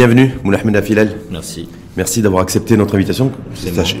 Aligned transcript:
Bienvenue, 0.00 0.30
Moulahmed 0.44 0.76
Afilal. 0.76 1.14
Merci. 1.30 1.68
Merci 1.94 2.22
d'avoir 2.22 2.40
accepté 2.42 2.74
notre 2.78 2.94
invitation. 2.94 3.32
Sachez- 3.54 4.00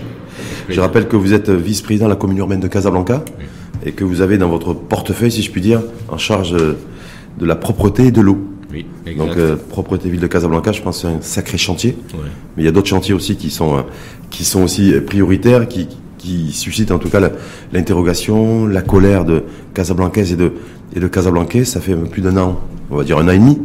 Je 0.70 0.80
rappelle 0.80 1.06
que 1.08 1.14
vous 1.16 1.34
êtes 1.34 1.50
vice-président 1.50 2.06
de 2.06 2.10
la 2.12 2.16
commune 2.16 2.38
urbaine 2.38 2.58
de 2.58 2.68
Casablanca 2.68 3.22
et 3.84 3.92
que 3.92 4.02
vous 4.02 4.22
avez 4.22 4.38
dans 4.38 4.48
votre 4.48 4.72
portefeuille, 4.72 5.30
si 5.30 5.42
je 5.42 5.50
puis 5.50 5.60
dire, 5.60 5.82
en 6.08 6.16
charge 6.16 6.54
euh, 6.54 6.78
de 7.38 7.44
la 7.44 7.54
propreté 7.54 8.06
et 8.06 8.10
de 8.12 8.22
l'eau. 8.22 8.38
Oui, 8.72 8.86
exact. 9.04 9.18
Donc, 9.26 9.36
euh, 9.36 9.56
propreté 9.56 10.08
ville 10.08 10.20
de 10.20 10.26
Casablanca, 10.26 10.72
je 10.72 10.80
pense 10.80 11.02
que 11.02 11.08
c'est 11.08 11.14
un 11.14 11.20
sacré 11.20 11.58
chantier. 11.58 11.98
Ouais. 12.14 12.20
Mais 12.56 12.62
il 12.62 12.64
y 12.64 12.68
a 12.70 12.72
d'autres 12.72 12.88
chantiers 12.88 13.12
aussi 13.12 13.36
qui 13.36 13.50
sont, 13.50 13.76
euh, 13.76 13.82
qui 14.30 14.46
sont 14.46 14.62
aussi 14.62 14.92
prioritaires, 15.06 15.68
qui, 15.68 15.86
qui 16.16 16.50
suscitent 16.52 16.92
en 16.92 16.98
tout 16.98 17.10
cas 17.10 17.20
l'interrogation, 17.74 18.66
la 18.66 18.80
colère 18.80 19.26
de 19.26 19.42
Casablancaises 19.74 20.32
et 20.32 20.36
de, 20.36 20.52
et 20.96 20.98
de 21.00 21.08
Casablancais. 21.08 21.66
Ça 21.66 21.78
fait 21.82 21.94
plus 21.94 22.22
d'un 22.22 22.38
an, 22.38 22.58
on 22.90 22.96
va 22.96 23.04
dire 23.04 23.18
un 23.18 23.28
an 23.28 23.32
et 23.32 23.38
demi, 23.38 23.58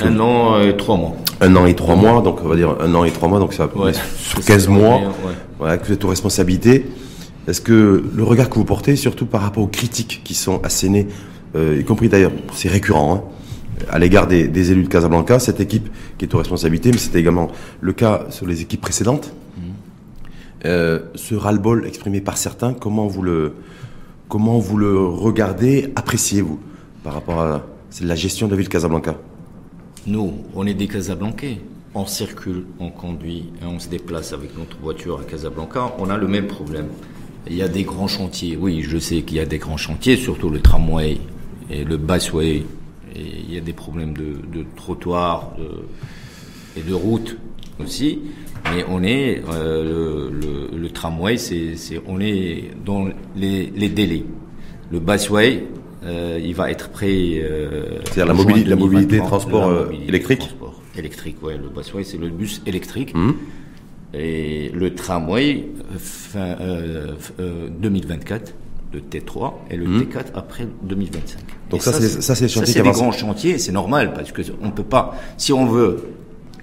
Un 0.00 0.18
an 0.20 0.60
et 0.60 0.76
trois 0.76 0.96
mois. 0.96 1.14
un 1.40 1.54
an 1.56 1.66
et 1.66 1.74
trois 1.74 1.94
mois, 1.96 2.20
donc 2.20 2.40
on 2.44 2.48
va 2.48 2.56
dire 2.56 2.74
un 2.80 2.94
an 2.94 3.04
et 3.04 3.10
trois 3.10 3.28
mois, 3.28 3.38
donc 3.38 3.54
ça 3.54 3.68
Ouais. 3.76 3.92
sur 3.92 4.38
C'est 4.42 4.46
15 4.52 4.64
ça, 4.64 4.70
mois, 4.70 4.98
ouais. 4.98 5.34
voilà, 5.58 5.78
que 5.78 5.86
vous 5.86 5.92
êtes 5.92 6.04
aux 6.04 6.08
responsabilités. 6.08 6.86
Est-ce 7.46 7.60
que 7.60 8.02
le 8.14 8.22
regard 8.24 8.48
que 8.48 8.54
vous 8.54 8.64
portez, 8.64 8.96
surtout 8.96 9.26
par 9.26 9.42
rapport 9.42 9.62
aux 9.62 9.68
critiques 9.68 10.22
qui 10.24 10.34
sont 10.34 10.60
assénées, 10.62 11.06
euh, 11.56 11.76
y 11.78 11.84
compris 11.84 12.08
d'ailleurs, 12.08 12.32
c'est 12.54 12.68
récurrent, 12.68 13.14
hein, 13.14 13.22
à 13.90 13.98
l'égard 13.98 14.26
des, 14.26 14.48
des 14.48 14.72
élus 14.72 14.84
de 14.84 14.88
Casablanca, 14.88 15.38
cette 15.38 15.60
équipe 15.60 15.88
qui 16.18 16.24
est 16.24 16.34
aux 16.34 16.38
responsabilités, 16.38 16.90
mais 16.90 16.98
c'était 16.98 17.20
également 17.20 17.48
le 17.80 17.92
cas 17.92 18.26
sur 18.30 18.46
les 18.46 18.62
équipes 18.62 18.80
précédentes, 18.80 19.32
euh, 20.64 21.00
ce 21.14 21.34
ras-le-bol 21.34 21.86
exprimé 21.86 22.20
par 22.22 22.38
certains, 22.38 22.72
comment 22.72 23.06
vous 23.06 23.20
le, 23.22 23.52
comment 24.28 24.58
vous 24.58 24.78
le 24.78 24.98
regardez, 24.98 25.92
appréciez-vous 25.94 26.58
par 27.04 27.12
rapport 27.12 27.40
à 27.40 27.62
c'est 27.90 28.04
la 28.04 28.14
gestion 28.14 28.46
de 28.46 28.52
la 28.52 28.56
ville 28.56 28.66
de 28.66 28.72
Casablanca? 28.72 29.14
Nous, 30.06 30.32
on 30.54 30.66
est 30.66 30.74
des 30.74 30.86
Casablancais. 30.86 31.58
On 31.94 32.06
circule, 32.06 32.64
on 32.80 32.90
conduit 32.90 33.44
et 33.62 33.66
on 33.66 33.78
se 33.78 33.88
déplace 33.88 34.32
avec 34.32 34.56
notre 34.58 34.76
voiture 34.78 35.20
à 35.20 35.24
Casablanca. 35.24 35.94
On 35.98 36.10
a 36.10 36.16
le 36.16 36.26
même 36.26 36.48
problème. 36.48 36.88
Il 37.48 37.54
y 37.54 37.62
a 37.62 37.68
des 37.68 37.84
grands 37.84 38.08
chantiers. 38.08 38.56
Oui, 38.60 38.82
je 38.82 38.98
sais 38.98 39.22
qu'il 39.22 39.36
y 39.36 39.40
a 39.40 39.46
des 39.46 39.58
grands 39.58 39.76
chantiers, 39.76 40.16
surtout 40.16 40.50
le 40.50 40.60
tramway 40.60 41.18
et 41.70 41.84
le 41.84 41.96
busway. 41.96 42.64
Il 43.14 43.54
y 43.54 43.56
a 43.56 43.60
des 43.60 43.72
problèmes 43.72 44.12
de, 44.14 44.64
trottoirs 44.74 45.52
de- 45.56 46.80
et 46.80 46.82
de 46.82 46.92
routes 46.94 47.36
aussi. 47.80 48.18
Mais 48.64 48.84
on 48.88 49.02
est 49.04 49.42
euh, 49.52 50.30
le, 50.72 50.88
tramway, 50.90 51.36
c'est, 51.36 51.76
c'est- 51.76 52.00
on 52.08 52.18
est 52.20 52.70
dans 52.84 53.08
les, 53.36 53.66
les 53.76 53.88
délais. 53.88 54.24
Le 54.90 54.98
busway, 54.98 55.64
euh, 56.04 56.38
il 56.42 56.54
va 56.54 56.70
être 56.70 56.90
prêt. 56.90 57.40
euh, 57.42 57.98
C'est-à-dire 58.04 58.26
la 58.26 58.32
en 58.34 58.36
mobili- 58.36 58.60
juin 58.60 58.68
la 58.70 58.76
mobilité 58.76 59.06
2023. 59.18 59.26
transport, 59.28 59.60
La 59.60 59.66
euh, 59.76 59.84
mobilité 59.84 60.08
électrique 60.08 60.38
transport 60.40 60.80
électrique, 60.96 61.42
ouais. 61.42 61.56
Le 61.56 61.68
busway, 61.68 62.04
c'est 62.04 62.18
le 62.18 62.28
bus 62.28 62.62
électrique. 62.66 63.12
Hum. 63.14 63.36
Et 64.12 64.70
le 64.72 64.94
tramway, 64.94 65.66
fin 65.98 66.56
euh, 66.60 67.14
f- 67.14 67.32
euh, 67.40 67.68
2024, 67.80 68.54
le 68.92 69.00
T3, 69.00 69.54
et 69.70 69.76
le 69.76 69.86
T4 69.86 70.26
après 70.34 70.68
2025. 70.82 71.38
Hum. 71.40 71.44
Donc 71.70 71.80
Et 71.80 71.82
ça, 71.82 71.92
c'est- 71.94 72.20
ça, 72.22 72.34
c'est 72.36 72.46
Ça, 72.48 72.60
qui 72.60 72.72
c'est 72.72 72.82
des 72.82 72.90
grands 72.90 73.10
chantiers, 73.10 73.58
c'est 73.58 73.72
normal, 73.72 74.12
parce 74.14 74.30
que 74.30 74.42
on 74.62 74.70
peut 74.70 74.84
pas, 74.84 75.16
si 75.36 75.52
on 75.52 75.66
veut, 75.66 76.04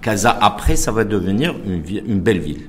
Casa 0.02 0.32
après, 0.42 0.76
ça 0.78 0.92
va 0.94 1.04
devenir 1.04 1.54
une 1.66 2.20
belle 2.22 2.40
ville. 2.40 2.62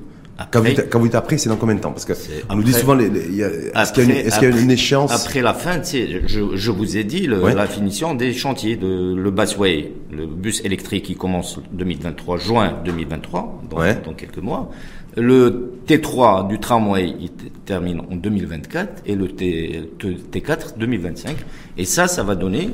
Quand 0.51 0.59
vous, 0.61 0.67
dites, 0.67 0.89
quand 0.89 0.99
vous 0.99 1.05
dites 1.05 1.15
après, 1.15 1.37
c'est 1.37 1.49
dans 1.49 1.55
combien 1.55 1.75
de 1.75 1.79
temps? 1.81 1.91
Parce 1.91 2.05
que 2.05 2.13
on 2.49 2.55
nous 2.55 2.63
dit 2.63 2.73
souvent, 2.73 2.97
est-ce 2.99 3.93
qu'il 3.93 4.03
y 4.09 4.11
a, 4.11 4.49
une, 4.49 4.67
y 4.67 4.71
a 4.71 4.73
échéance 4.73 5.11
Après 5.11 5.41
la 5.41 5.53
fin, 5.53 5.79
tu 5.79 5.85
sais, 5.85 6.21
je, 6.27 6.55
je 6.55 6.71
vous 6.71 6.97
ai 6.97 7.03
dit 7.03 7.27
le- 7.27 7.41
Ouais. 7.41 7.53
la 7.55 7.67
finition 7.67 8.13
des 8.15 8.33
chantiers 8.33 8.75
de 8.75 9.13
le 9.15 9.31
busway, 9.31 9.91
le 10.11 10.25
bus 10.27 10.61
électrique 10.63 11.05
qui 11.05 11.15
commence 11.15 11.59
2023, 11.71 12.37
juin 12.37 12.77
2023, 12.85 13.61
dans, 13.69 13.77
Ouais. 13.77 13.97
dans 14.05 14.13
quelques 14.13 14.37
mois. 14.37 14.71
Le 15.15 15.73
T3 15.87 16.47
du 16.47 16.57
tramway, 16.59 17.13
il 17.19 17.29
termine 17.65 17.99
en 18.11 18.15
2024 18.15 19.03
et 19.05 19.15
le 19.15 19.27
T, 19.27 19.89
T- 19.99 20.17
T4 20.39 20.77
2025. 20.77 21.35
Et 21.77 21.85
ça, 21.85 22.07
ça 22.07 22.23
va 22.23 22.33
donner 22.35 22.71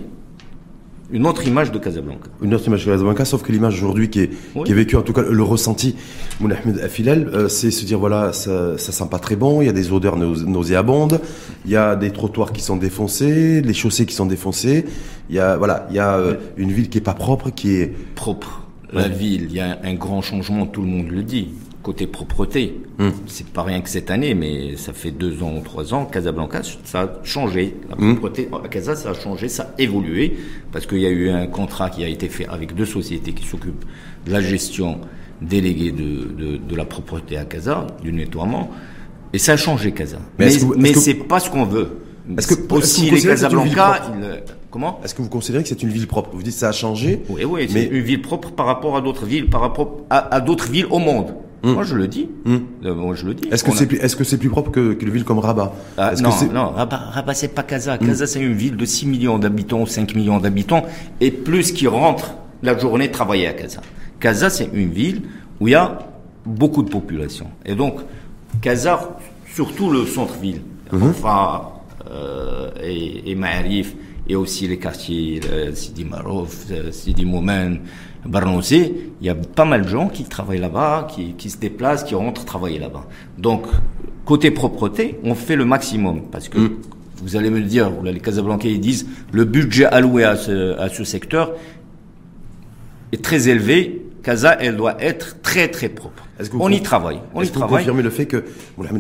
une 1.12 1.26
autre 1.26 1.48
image 1.48 1.72
de 1.72 1.80
Casablanca. 1.80 2.30
Une 2.42 2.54
autre 2.54 2.68
image 2.68 2.86
de 2.86 2.92
Casablanca, 2.92 3.26
sauf 3.26 3.42
que 3.42 3.52
l'image 3.52 3.76
aujourd'hui 3.76 4.10
qui 4.10 4.20
est, 4.22 4.30
Oui. 4.56 4.64
qui 4.66 4.72
est 4.72 4.76
vécue, 4.76 4.96
en 4.96 5.02
tout 5.02 5.14
cas 5.14 5.22
le 5.24 5.44
ressenti, 5.44 5.96
Moulahmed 6.40 6.80
Afilal, 6.80 7.30
euh, 7.34 7.48
c'est 7.48 7.72
se 7.72 7.86
dire 7.86 8.00
voilà, 8.00 8.32
ça, 8.34 8.78
ça 8.78 8.92
sent 8.92 9.08
pas 9.10 9.20
très 9.20 9.36
bon, 9.36 9.62
il 9.62 9.66
y 9.66 9.70
a 9.70 9.74
des 9.74 9.92
odeurs 9.92 10.18
nau- 10.18 10.36
nauséabondes, 10.36 11.20
il 11.66 11.72
y 11.72 11.76
a 11.76 11.96
des 11.96 12.12
trottoirs 12.12 12.52
qui 12.54 12.62
sont 12.62 12.78
défoncés, 12.78 13.62
les 13.62 13.74
chaussées 13.74 14.06
qui 14.06 14.14
sont 14.16 14.26
défoncées, 14.28 14.86
il 15.30 15.36
y 15.36 15.40
a 15.40 15.58
voilà, 15.58 15.88
il 15.90 15.96
y 15.96 16.00
a 16.00 16.16
euh, 16.18 16.36
une 16.58 16.72
ville 16.72 16.90
qui 16.90 16.98
est 17.00 17.02
pas 17.02 17.14
propre, 17.16 17.50
qui 17.50 17.74
est 17.76 17.94
propre. 18.16 18.64
La 18.92 19.08
ville, 19.08 19.44
il 19.50 19.54
y 19.56 19.60
a 19.60 19.78
un 19.84 19.94
grand 19.94 20.22
changement, 20.22 20.66
tout 20.66 20.82
le 20.82 20.88
monde 20.88 21.10
le 21.10 21.22
dit. 21.22 21.50
Côté 21.82 22.08
propreté, 22.08 22.82
Hum. 23.00 23.14
c'est 23.28 23.48
pas 23.48 23.64
rien 23.64 23.80
que 23.80 23.88
cette 23.90 24.12
année, 24.12 24.34
mais 24.36 24.76
ça 24.76 24.92
fait 24.92 25.12
deux 25.12 25.42
ans 25.44 25.54
ou 25.58 25.62
trois 25.62 25.94
ans, 25.94 26.04
Casablanca, 26.06 26.62
ça 26.84 27.02
a 27.02 27.10
changé. 27.24 27.74
La 27.90 27.96
Hum. 27.98 28.18
propreté 28.18 28.50
à 28.64 28.68
Casa, 28.68 28.98
ça 28.98 29.12
a 29.12 29.14
changé, 29.14 29.48
ça 29.48 29.64
a 29.78 29.82
évolué, 29.82 30.36
parce 30.74 30.86
qu'il 30.86 31.00
y 31.00 31.06
a 31.06 31.10
eu 31.10 31.30
un 31.30 31.48
contrat 31.48 31.90
qui 31.90 32.04
a 32.04 32.10
été 32.10 32.28
fait 32.28 32.46
avec 32.48 32.76
deux 32.76 32.86
sociétés 32.86 33.32
qui 33.32 33.48
s'occupent 33.48 33.86
de 34.26 34.32
la 34.32 34.42
gestion 34.42 35.00
déléguée 35.42 35.92
de, 35.94 36.26
de, 36.38 36.58
de 36.58 36.76
la 36.76 36.84
propreté 36.84 37.38
à 37.38 37.46
Casa, 37.46 37.88
du 38.04 38.12
nettoiement, 38.12 38.70
et 39.32 39.38
ça 39.38 39.54
a 39.54 39.58
changé 39.58 39.94
Casa. 39.94 40.18
Mais 40.38 40.48
Mais, 40.48 40.58
que 40.58 40.78
mais 40.78 40.92
que- 40.92 41.00
c'est 41.00 41.14
pas 41.14 41.40
ce 41.40 41.50
qu'on 41.50 41.64
veut. 41.64 42.00
Est-ce 42.38 42.46
que- 42.48 42.56
que 42.56 42.74
aussi 42.76 43.04
les 43.04 43.10
considérez 43.12 43.36
que 43.36 43.40
c'est 43.40 43.46
une 43.54 43.60
ville 43.64 43.74
Casablanca, 43.74 44.02
propre 44.02 44.18
ils- 44.22 44.44
comment? 44.70 45.00
Est-ce 45.04 45.16
que 45.16 45.22
vous 45.22 45.30
considérez 45.30 45.64
que 45.64 45.70
c'est 45.70 45.82
une 45.82 45.90
ville 45.90 46.08
propre? 46.08 46.32
Vous 46.34 46.44
dites 46.44 46.54
ça 46.54 46.68
a 46.70 46.72
changé, 46.74 47.22
oui, 47.30 47.46
oui, 47.46 47.66
c'est 47.70 47.74
mais 47.74 47.86
une 47.86 48.04
ville 48.04 48.22
propre 48.22 48.52
par 48.52 48.66
rapport 48.66 48.98
à 48.98 49.02
d'autres 49.02 49.26
villes, 49.26 49.50
par 49.50 49.62
rapport 49.62 50.02
à, 50.10 50.36
à 50.36 50.42
d'autres 50.42 50.70
villes 50.70 50.88
au 50.92 51.00
monde. 51.00 51.34
Moi, 51.64 51.84
je 51.84 51.96
le 51.96 52.08
dis. 52.08 52.30
Euh, 52.48 52.96
moi, 52.96 53.16
je 53.16 53.26
le 53.26 53.34
dis. 53.34 53.48
est-ce 53.50 53.64
que 53.64 53.72
a- 53.72 53.76
c'est 53.76 53.86
plus, 53.86 53.98
est-ce 53.98 54.16
que 54.16 54.24
c'est 54.24 54.38
plus 54.38 54.50
propre 54.50 54.72
que 54.72 54.94
qu'une 54.94 55.10
ville 55.10 55.26
comme 55.26 55.40
Rabat? 55.40 55.74
Ah, 55.98 56.14
non, 56.22 56.30
que 56.30 56.36
c'est- 56.36 56.54
non, 56.54 56.70
Rabat, 56.70 56.98
Rabat 56.98 57.34
c'est 57.34 57.50
pas 57.50 57.64
Casa. 57.64 57.98
Casa, 57.98 58.28
c'est 58.28 58.40
une 58.42 58.54
ville 58.54 58.78
de 58.78 58.86
6 58.86 59.06
millions 59.06 59.38
d'habitants, 59.40 59.86
5 59.86 60.16
millions 60.16 60.40
d'habitants, 60.40 60.86
et 61.20 61.32
plus 61.32 61.72
qui 61.74 61.88
rentrent 61.88 62.36
la 62.64 62.78
journée 62.78 63.12
travailler 63.12 63.48
à 63.48 63.54
Casa. 63.54 63.82
Casa, 64.20 64.50
c'est 64.50 64.70
une 64.74 64.92
ville 64.92 65.24
où 65.60 65.68
il 65.68 65.72
y 65.72 65.76
a 65.76 66.00
beaucoup 66.46 66.82
de 66.84 66.90
population. 66.90 67.48
Et 67.66 67.76
donc, 67.76 68.00
Casa, 68.62 69.18
surtout 69.54 69.90
le 69.92 70.06
centre-ville, 70.06 70.62
Rafah, 70.92 71.82
euh, 72.10 72.70
et, 72.84 73.32
et 73.32 73.36
Ma'arif, 73.36 73.96
et 74.28 74.36
aussi 74.36 74.68
les 74.68 74.78
quartiers 74.78 75.42
euh, 75.52 75.74
Sidi 75.74 76.06
Marouf, 76.06 76.66
euh, 76.72 76.92
Sidi 76.92 77.26
Moumen, 77.26 77.80
Barnosé, 78.26 79.12
il 79.22 79.26
y 79.28 79.30
a 79.30 79.36
pas 79.36 79.66
mal 79.66 79.84
de 79.84 79.88
gens 79.88 80.08
qui 80.10 80.24
travaillent 80.26 80.60
là-bas, 80.60 81.08
qui, 81.10 81.34
qui 81.34 81.50
se 81.50 81.58
déplacent, 81.58 82.04
qui 82.04 82.16
rentrent 82.16 82.46
travailler 82.46 82.80
là-bas. 82.80 83.06
Donc, 83.38 83.66
côté 84.26 84.52
propreté, 84.52 85.18
on 85.24 85.36
fait 85.36 85.56
le 85.56 85.66
maximum 85.66 86.24
parce 86.32 86.50
que 86.50 86.58
vous 87.18 87.36
allez 87.36 87.50
me 87.50 87.60
le 87.60 87.66
dire, 87.66 87.92
les 88.04 88.20
Casablancais 88.20 88.72
ils 88.72 88.80
disent 88.80 89.08
le 89.32 89.46
budget 89.46 89.86
alloué 89.86 90.24
à 90.24 90.36
ce, 90.36 90.78
à 90.80 90.90
ce 90.90 91.04
secteur 91.04 91.54
est 93.12 93.24
très 93.24 93.50
élevé. 93.50 94.06
Casa, 94.22 94.58
elle 94.60 94.76
doit 94.76 95.02
être 95.02 95.42
très 95.42 95.70
très 95.70 95.88
propre. 95.90 96.26
Est-ce 96.40 96.50
que 96.50 96.58
vous 96.58 96.62
On 96.62 96.70
y 96.70 96.82
travaille. 96.82 97.22
On 97.34 97.40
y 97.40 97.44
Est-ce 97.44 97.54
que 97.54 97.60
vous 97.60 97.68
confirmez 97.68 98.04
le 98.04 98.10
fait 98.10 98.26
que, 98.26 98.44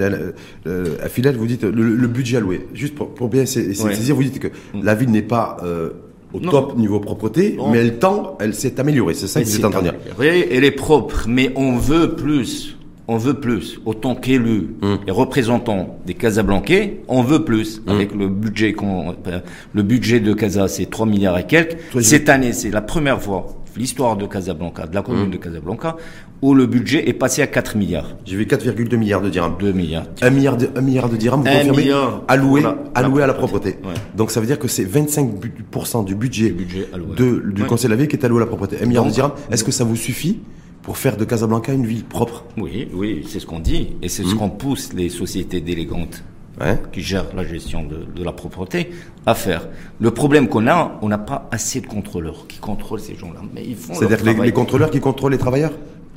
Al- 0.01 0.33
euh, 0.65 0.95
Afilal, 1.03 1.35
vous 1.35 1.45
dites 1.45 1.63
le, 1.63 1.71
le 1.95 2.07
budget 2.07 2.37
alloué, 2.37 2.67
juste 2.73 2.95
pour, 2.95 3.13
pour 3.13 3.27
bien 3.27 3.41
Ouais. 3.41 3.45
saisir, 3.45 4.15
vous 4.15 4.23
dites 4.23 4.39
que 4.39 4.47
la 4.73 4.95
ville 4.95 5.11
n'est 5.11 5.21
pas 5.21 5.57
euh, 5.63 5.89
au 6.33 6.39
Non. 6.39 6.51
top 6.51 6.77
niveau 6.77 6.99
propreté, 6.99 7.55
Non. 7.57 7.69
mais 7.71 7.79
elle 7.79 7.99
tend, 7.99 8.37
elle 8.39 8.53
s'est 8.53 8.79
améliorée, 8.79 9.13
c'est 9.13 9.27
ça 9.27 9.41
que 9.41 9.45
vous 9.47 9.55
êtes 9.55 9.65
en 9.65 9.69
train 9.71 9.81
de 9.81 9.89
dire. 9.89 9.99
Oui, 10.19 10.27
elle 10.27 10.63
est 10.63 10.71
propre, 10.71 11.25
mais 11.27 11.51
on 11.55 11.77
veut 11.77 12.15
plus. 12.15 12.75
On 13.11 13.17
veut 13.17 13.33
plus. 13.33 13.79
Autant 13.85 14.13
qu'élu 14.13 14.75
Hum. 14.83 14.99
et 15.07 15.11
représentant 15.11 15.97
des 16.05 16.13
Casablancais, 16.13 17.01
on 17.07 17.23
veut 17.23 17.43
plus. 17.43 17.81
Hum. 17.87 17.95
Avec 17.95 18.13
le 18.13 18.27
budget 18.27 18.73
qu'on, 18.73 19.15
euh, 19.27 19.39
le 19.73 19.81
budget 19.83 20.19
de 20.19 20.33
Casa, 20.33 20.67
c'est 20.67 20.85
3 20.85 21.07
milliards 21.07 21.37
et 21.39 21.47
quelques. 21.47 21.77
Cette 22.01 22.29
année, 22.29 22.53
c'est 22.53 22.69
la 22.69 22.81
première 22.81 23.19
fois, 23.19 23.47
l'histoire 23.75 24.15
de 24.15 24.27
Casablanca, 24.27 24.85
de 24.85 24.93
la 24.93 25.01
commune 25.01 25.23
Hum. 25.23 25.31
de 25.31 25.37
Casablanca, 25.37 25.97
où 26.43 26.53
le 26.53 26.67
budget 26.67 27.09
est 27.09 27.13
passé 27.13 27.41
à 27.41 27.47
4 27.47 27.75
milliards. 27.77 28.15
J'ai 28.25 28.35
vu 28.37 28.45
4,2 28.45 28.95
milliards 28.95 29.21
de 29.21 29.29
dirhams. 29.29 29.55
2 29.59 29.71
milliards. 29.73 30.05
Un 30.21 30.29
milliard 30.29 30.55
de, 30.55 30.69
un 30.75 30.81
milliard 30.81 31.09
de 31.09 31.17
dirhams, 31.17 31.41
vous 31.41 31.45
confirmez, 31.47 31.77
milliard 31.77 32.23
alloué, 32.27 32.61
la- 32.61 32.77
alloué 32.95 33.17
la 33.19 33.23
à 33.23 33.27
la 33.27 33.33
propreté. 33.33 33.69
Ouais. 33.83 33.93
Donc 34.15 34.29
ça 34.31 34.39
veut 34.39 34.45
dire 34.45 34.59
que 34.59 34.67
c'est 34.67 34.85
25% 34.85 36.03
du 36.05 36.13
budget, 36.15 36.49
budget 36.51 36.87
alloué. 36.93 37.15
de, 37.17 37.43
du 37.53 37.63
Ouais. 37.63 37.67
conseil 37.67 37.87
de 37.89 37.93
la 37.93 37.97
ville 37.97 38.07
qui 38.07 38.15
est 38.15 38.23
alloué 38.23 38.37
à 38.37 38.41
la 38.41 38.45
propreté. 38.45 38.77
Un 38.81 38.85
milliard 38.85 39.03
de 39.05 39.09
dirhams. 39.11 39.31
Est-ce 39.51 39.63
que 39.63 39.71
ça 39.71 39.83
vous 39.83 39.95
suffit 39.97 40.39
pour 40.81 40.97
faire 40.97 41.17
de 41.17 41.25
Casablanca 41.25 41.71
une 41.73 41.85
ville 41.85 42.05
propre 42.05 42.45
Oui, 42.57 42.87
oui, 42.93 43.23
c'est 43.27 43.39
ce 43.39 43.45
qu'on 43.45 43.59
dit. 43.59 43.89
Et 44.01 44.09
c'est 44.09 44.23
ce 44.23 44.33
qu'on 44.35 44.49
pousse 44.49 44.93
les 44.93 45.09
sociétés 45.09 45.61
délégantes 45.61 46.23
Ouais. 46.59 46.77
qui 46.91 46.99
gèrent 47.01 47.33
la 47.37 47.45
gestion 47.45 47.85
de, 47.85 47.99
de 48.13 48.21
la 48.21 48.33
propreté 48.33 48.89
à 49.25 49.33
faire. 49.33 49.69
Le 50.01 50.11
problème 50.11 50.49
qu'on 50.49 50.67
a, 50.67 50.99
on 51.01 51.07
n'a 51.07 51.17
pas 51.17 51.47
assez 51.51 51.79
de 51.79 51.87
contrôleurs 51.87 52.47
qui 52.49 52.57
contrôlent 52.59 52.99
ces 52.99 53.15
gens-là. 53.15 53.39
Mais 53.55 53.63
ils 53.65 53.77
font 53.77 53.93
C'est-à-dire 53.93 54.25
les, 54.25 54.33
les 54.33 54.51
contrôleurs 54.51 54.91
qui 54.91 54.99
contrôlent 54.99 55.31
les 55.31 55.37
travailleurs 55.37 55.71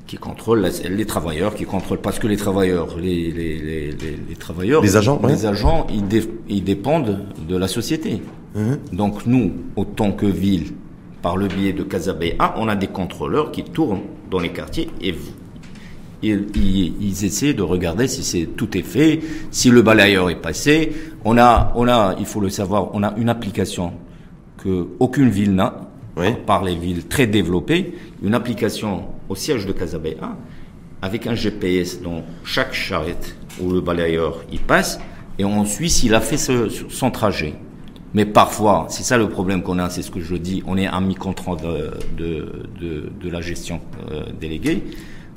qui 0.08 0.16
contrôlent 0.18 0.68
les 0.90 1.06
travailleurs, 1.06 1.54
qui 1.54 1.64
contrôlent 1.64 2.00
parce 2.00 2.18
que 2.18 2.26
les 2.26 2.36
travailleurs, 2.36 2.98
les, 2.98 3.30
les, 3.30 3.56
les, 3.58 3.92
les, 3.92 4.18
les 4.28 4.36
travailleurs, 4.36 4.82
Les 4.82 4.96
agents, 4.96 5.20
les 5.26 5.28
ouais. 5.44 5.46
agents, 5.46 5.86
ils, 5.94 6.06
dé- 6.06 6.28
ils 6.48 6.64
dépendent 6.64 7.20
de 7.48 7.56
la 7.56 7.68
société. 7.68 8.20
Hein 8.56 8.78
Donc 8.92 9.24
nous, 9.26 9.52
autant 9.76 10.10
que 10.12 10.26
ville, 10.26 10.72
par 11.22 11.36
le 11.36 11.46
biais 11.46 11.72
de 11.72 11.84
Casa 11.84 12.12
BA, 12.12 12.54
on 12.56 12.68
a 12.68 12.76
des 12.76 12.88
contrôleurs 12.88 13.52
qui 13.52 13.62
tournent 13.62 14.02
dans 14.30 14.40
les 14.40 14.50
quartiers 14.50 14.90
et 15.00 15.14
ils, 16.22 16.46
ils, 17.00 17.24
essaient 17.24 17.54
de 17.54 17.62
regarder 17.62 18.06
si 18.08 18.22
c'est 18.22 18.46
tout 18.56 18.76
est 18.76 18.82
fait, 18.82 19.20
si 19.50 19.70
le 19.70 19.82
balayeur 19.82 20.30
est 20.30 20.40
passé. 20.40 20.92
On 21.24 21.38
a, 21.38 21.72
on 21.76 21.88
a, 21.88 22.14
il 22.18 22.26
faut 22.26 22.40
le 22.40 22.48
savoir, 22.48 22.90
on 22.94 23.02
a 23.02 23.14
une 23.16 23.28
application 23.28 23.92
que 24.58 24.88
aucune 24.98 25.30
ville 25.30 25.54
n'a, 25.54 25.88
par 26.46 26.62
les 26.62 26.74
villes 26.74 27.06
très 27.06 27.26
développées, 27.26 27.94
une 28.22 28.34
application 28.34 29.06
au 29.28 29.34
siège 29.34 29.66
de 29.66 29.72
Casabéa 29.72 30.36
avec 31.00 31.26
un 31.26 31.34
GPS 31.34 32.00
dans 32.00 32.22
chaque 32.44 32.74
charrette 32.74 33.36
où 33.60 33.70
le 33.70 33.80
balayeur 33.80 34.44
y 34.52 34.58
passe 34.58 35.00
et 35.38 35.44
on 35.44 35.64
suit 35.64 35.90
s'il 35.90 36.14
a 36.14 36.20
fait 36.20 36.36
son 36.36 37.10
trajet. 37.10 37.54
Mais 38.14 38.24
parfois, 38.26 38.86
c'est 38.88 39.02
ça 39.02 39.16
le 39.16 39.28
problème 39.28 39.62
qu'on 39.62 39.78
a, 39.78 39.88
c'est 39.88 40.02
ce 40.02 40.10
que 40.10 40.20
je 40.20 40.34
dis, 40.34 40.62
on 40.66 40.76
est 40.76 40.86
un 40.86 41.00
mi-contrat 41.00 41.56
de, 41.56 41.90
de, 42.16 43.10
de, 43.20 43.30
la 43.30 43.40
gestion 43.40 43.80
euh, 44.10 44.24
déléguée. 44.38 44.84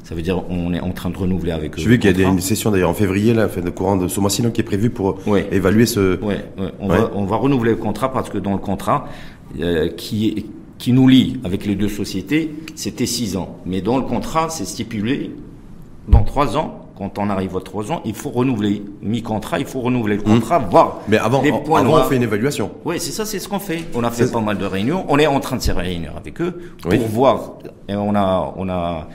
Ça 0.04 0.14
veut 0.14 0.22
dire 0.22 0.44
on 0.50 0.74
est 0.74 0.82
en 0.82 0.92
train 0.92 1.10
de 1.10 1.18
renouveler 1.18 1.52
avec 1.52 1.76
eux. 1.76 1.82
J'ai 1.82 1.90
vu 1.90 1.98
qu'il 2.00 2.20
y 2.20 2.24
a 2.24 2.28
une 2.28 2.42
session 2.42 2.70
d'ailleurs 2.72 2.92
en 2.92 2.94
février, 2.94 3.34
là, 3.34 3.48
fin 3.48 3.62
de 3.62 3.70
courant 3.70 3.96
de 3.96 4.08
ce 4.08 4.20
mois-ci, 4.20 4.44
qui 4.52 4.62
est 4.62 4.66
prévue 4.66 4.90
pour 4.90 5.18
évaluer 5.52 5.86
ce. 5.86 6.20
Oui, 6.22 6.36
on, 6.80 6.88
Va, 6.88 7.12
on 7.16 7.26
va 7.26 7.38
renouveler 7.38 7.72
le 7.72 7.78
contrat 7.78 8.12
parce 8.14 8.30
que 8.30 8.38
dans 8.38 8.52
le 8.52 8.60
contrat 8.60 9.08
euh, 9.60 9.90
qui 9.90 10.46
qui 10.78 10.92
nous 10.92 11.08
lie 11.08 11.40
avec 11.44 11.66
les 11.66 11.76
deux 11.76 11.88
sociétés, 11.88 12.54
c'était 12.76 13.06
six 13.06 13.38
ans. 13.38 13.58
Mais 13.66 13.82
dans 13.82 13.98
le 13.98 14.04
contrat, 14.04 14.50
c'est 14.50 14.66
stipulé 14.66 15.32
dans 16.10 16.24
trois 16.24 16.58
ans 16.58 16.85
quand 16.98 17.20
on 17.20 17.30
arrive 17.30 17.56
à 17.58 17.62
trois 17.62 17.92
ans, 17.92 18.02
il 18.06 18.14
faut 18.14 18.30
renouveler. 18.30 18.84
Mi-contrat, 19.02 19.60
il 19.60 19.66
faut 19.66 19.82
renouveler 19.82 20.16
le 20.16 20.22
mmh. 20.22 20.26
contrat, 20.26 20.60
voir 20.60 21.00
Mais 21.08 21.18
avant, 21.18 21.42
les 21.42 21.52
points 21.52 21.82
avant 21.82 22.00
on 22.00 22.04
fait 22.04 22.16
une 22.16 22.24
évaluation. 22.24 22.72
Oui, 22.86 22.96
c'est 23.00 23.12
ça, 23.12 23.26
c'est 23.26 23.40
ce 23.40 23.50
qu'on 23.50 23.60
fait. 23.60 23.86
On 23.94 24.04
a 24.04 24.12
fait 24.12 24.32
pas 24.32 24.42
mal 24.42 24.58
de 24.58 24.66
réunions. 24.66 25.06
On 25.10 25.20
est 25.20 25.28
en 25.28 25.40
train 25.40 25.58
de 25.58 25.62
se 25.62 25.72
réunir 25.72 26.14
avec 26.16 26.40
eux 26.42 26.58
pour 26.82 26.94
voir. 27.08 27.54
Et 27.90 27.96
on 27.96 28.16
a, 28.16 28.54
on 28.56 28.70
a, 28.70 29.08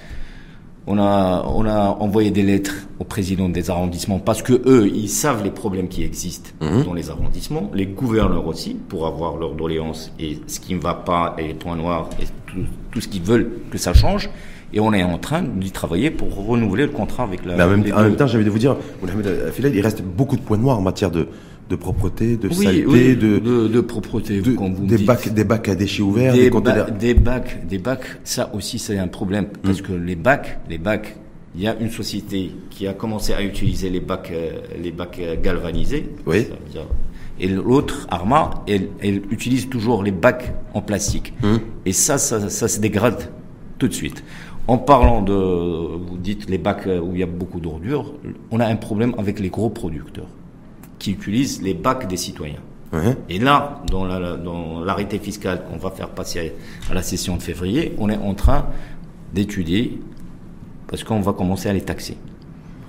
on 0.87 0.99
a, 0.99 1.45
on 1.47 1.67
a 1.67 1.97
envoyé 2.01 2.31
des 2.31 2.43
lettres 2.43 2.75
au 2.99 3.05
président 3.05 3.49
des 3.49 3.71
arrondissements 3.71 4.19
parce 4.19 4.43
que 4.43 4.53
eux, 4.67 4.89
ils 4.89 5.09
savent 5.09 5.43
les 5.43 5.51
problèmes 5.51 5.89
qui 5.89 6.05
existent 6.05 6.51
mmh. 6.61 6.83
dans 6.83 6.95
les 6.95 7.11
arrondissements, 7.11 7.71
les 7.73 7.87
gouverneurs 7.87 8.47
aussi, 8.47 8.75
pour 8.75 9.07
avoir 9.07 9.37
leur 9.37 9.55
doléance 9.55 10.13
et 10.19 10.39
ce 10.47 10.61
qui 10.61 10.75
ne 10.75 10.81
va 10.81 10.95
pas 10.95 11.35
et 11.39 11.49
les 11.49 11.55
points 11.55 11.77
noirs 11.77 12.11
et 12.21 12.25
tout, 12.47 12.59
tout 12.91 13.01
ce 13.01 13.09
qu'ils 13.09 13.23
veulent 13.23 13.51
que 13.71 13.79
ça 13.79 13.95
change. 13.95 14.29
Et 14.73 14.81
on 14.81 14.93
est 14.93 15.03
en 15.03 15.19
train 15.19 15.43
d'y 15.43 15.73
travailler 15.73 16.11
pour 16.11 16.47
renouveler 16.47 16.85
le 16.85 16.93
contrat 16.93 17.25
avec 17.25 17.45
la. 17.45 17.57
Mais 17.57 17.93
en 17.93 18.03
même, 18.03 18.17
temps, 18.17 18.27
j'avais 18.27 18.45
de 18.45 18.51
vous 18.51 18.59
dire, 18.59 18.77
il 19.03 19.81
reste 19.81 20.03
beaucoup 20.03 20.37
de 20.37 20.43
points 20.43 20.59
noirs 20.59 20.79
en 20.79 20.83
matière 20.83 21.11
de, 21.11 21.27
de 21.69 21.77
propreté, 21.77 22.37
de 22.37 22.51
saleté, 22.53 23.17
de, 23.17 23.39
de, 23.39 23.69
de, 23.69 23.81
propreté, 23.81 24.41
de, 24.41 24.51
vous 24.51 24.87
des 24.87 24.99
bacs, 24.99 25.33
des 25.33 25.45
bacs 25.45 25.69
à 25.69 25.75
déchets 25.75 26.03
ouverts, 26.03 26.35
des, 26.35 26.51
des, 26.51 26.93
des 26.99 27.15
bacs, 27.15 27.67
des 27.67 27.79
bacs. 27.79 28.05
Ça 28.25 28.51
aussi, 28.55 28.79
c'est 28.79 28.99
un 28.99 29.09
problème 29.09 29.47
parce 29.63 29.81
mm. 29.81 29.85
que 29.85 29.93
les 29.93 30.17
bacs, 30.17 30.59
les 30.69 30.79
bacs, 30.79 31.17
il 31.55 31.63
y 31.63 31.69
a 31.69 31.77
une 31.81 31.91
société 31.91 32.53
qui 32.71 32.87
a 32.87 32.93
commencé 32.93 33.33
à 33.33 33.43
utiliser 33.43 33.91
les 33.91 34.01
bacs, 34.01 34.31
euh, 34.33 34.53
les 34.81 34.93
bacs 34.93 35.19
euh, 35.21 35.37
galvanisés. 35.41 36.09
Oui. 36.27 36.47
Et 37.39 37.49
l'autre, 37.49 38.07
Arma, 38.11 38.51
elle, 38.69 38.89
elle, 39.01 39.23
utilise 39.31 39.69
toujours 39.69 40.03
les 40.03 40.13
bacs 40.13 40.53
en 40.75 40.83
plastique. 40.83 41.33
Mm. 41.43 41.57
Et 41.87 41.93
ça, 41.93 42.19
ça, 42.19 42.49
ça 42.51 42.69
se 42.69 42.81
dégrade 42.81 43.31
tout 43.79 43.89
de 43.89 43.95
suite. 43.95 44.23
En 44.71 44.79
parlant 44.79 45.21
de, 45.21 45.33
vous 45.33 46.17
dites 46.17 46.49
les 46.49 46.57
bacs 46.57 46.87
où 46.87 47.11
il 47.13 47.19
y 47.19 47.25
a 47.25 47.27
beaucoup 47.27 47.59
d'ordures, 47.59 48.15
on 48.53 48.61
a 48.61 48.67
un 48.67 48.77
problème 48.77 49.17
avec 49.19 49.41
les 49.41 49.49
gros 49.49 49.69
producteurs 49.69 50.29
qui 51.01 51.11
utilisent 51.11 51.61
les 51.61 51.75
bacs 51.75 52.07
des 52.07 52.17
citoyens. 52.17 52.63
Et 53.29 53.41
là, 53.41 53.83
dans 53.91 54.05
l'arrêté 54.85 55.19
fiscal 55.19 55.65
qu'on 55.69 55.77
va 55.77 55.91
faire 55.91 56.11
passer 56.11 56.53
à 56.89 56.95
la 56.95 57.03
session 57.03 57.37
de 57.37 57.43
février, 57.43 57.97
on 57.99 58.09
est 58.11 58.17
en 58.17 58.35
train 58.35 58.67
d'étudier 59.35 59.99
parce 60.87 61.03
qu'on 61.03 61.21
va 61.21 61.33
commencer 61.33 61.69
à 61.69 61.73
les 61.73 61.81
taxer. 61.81 62.17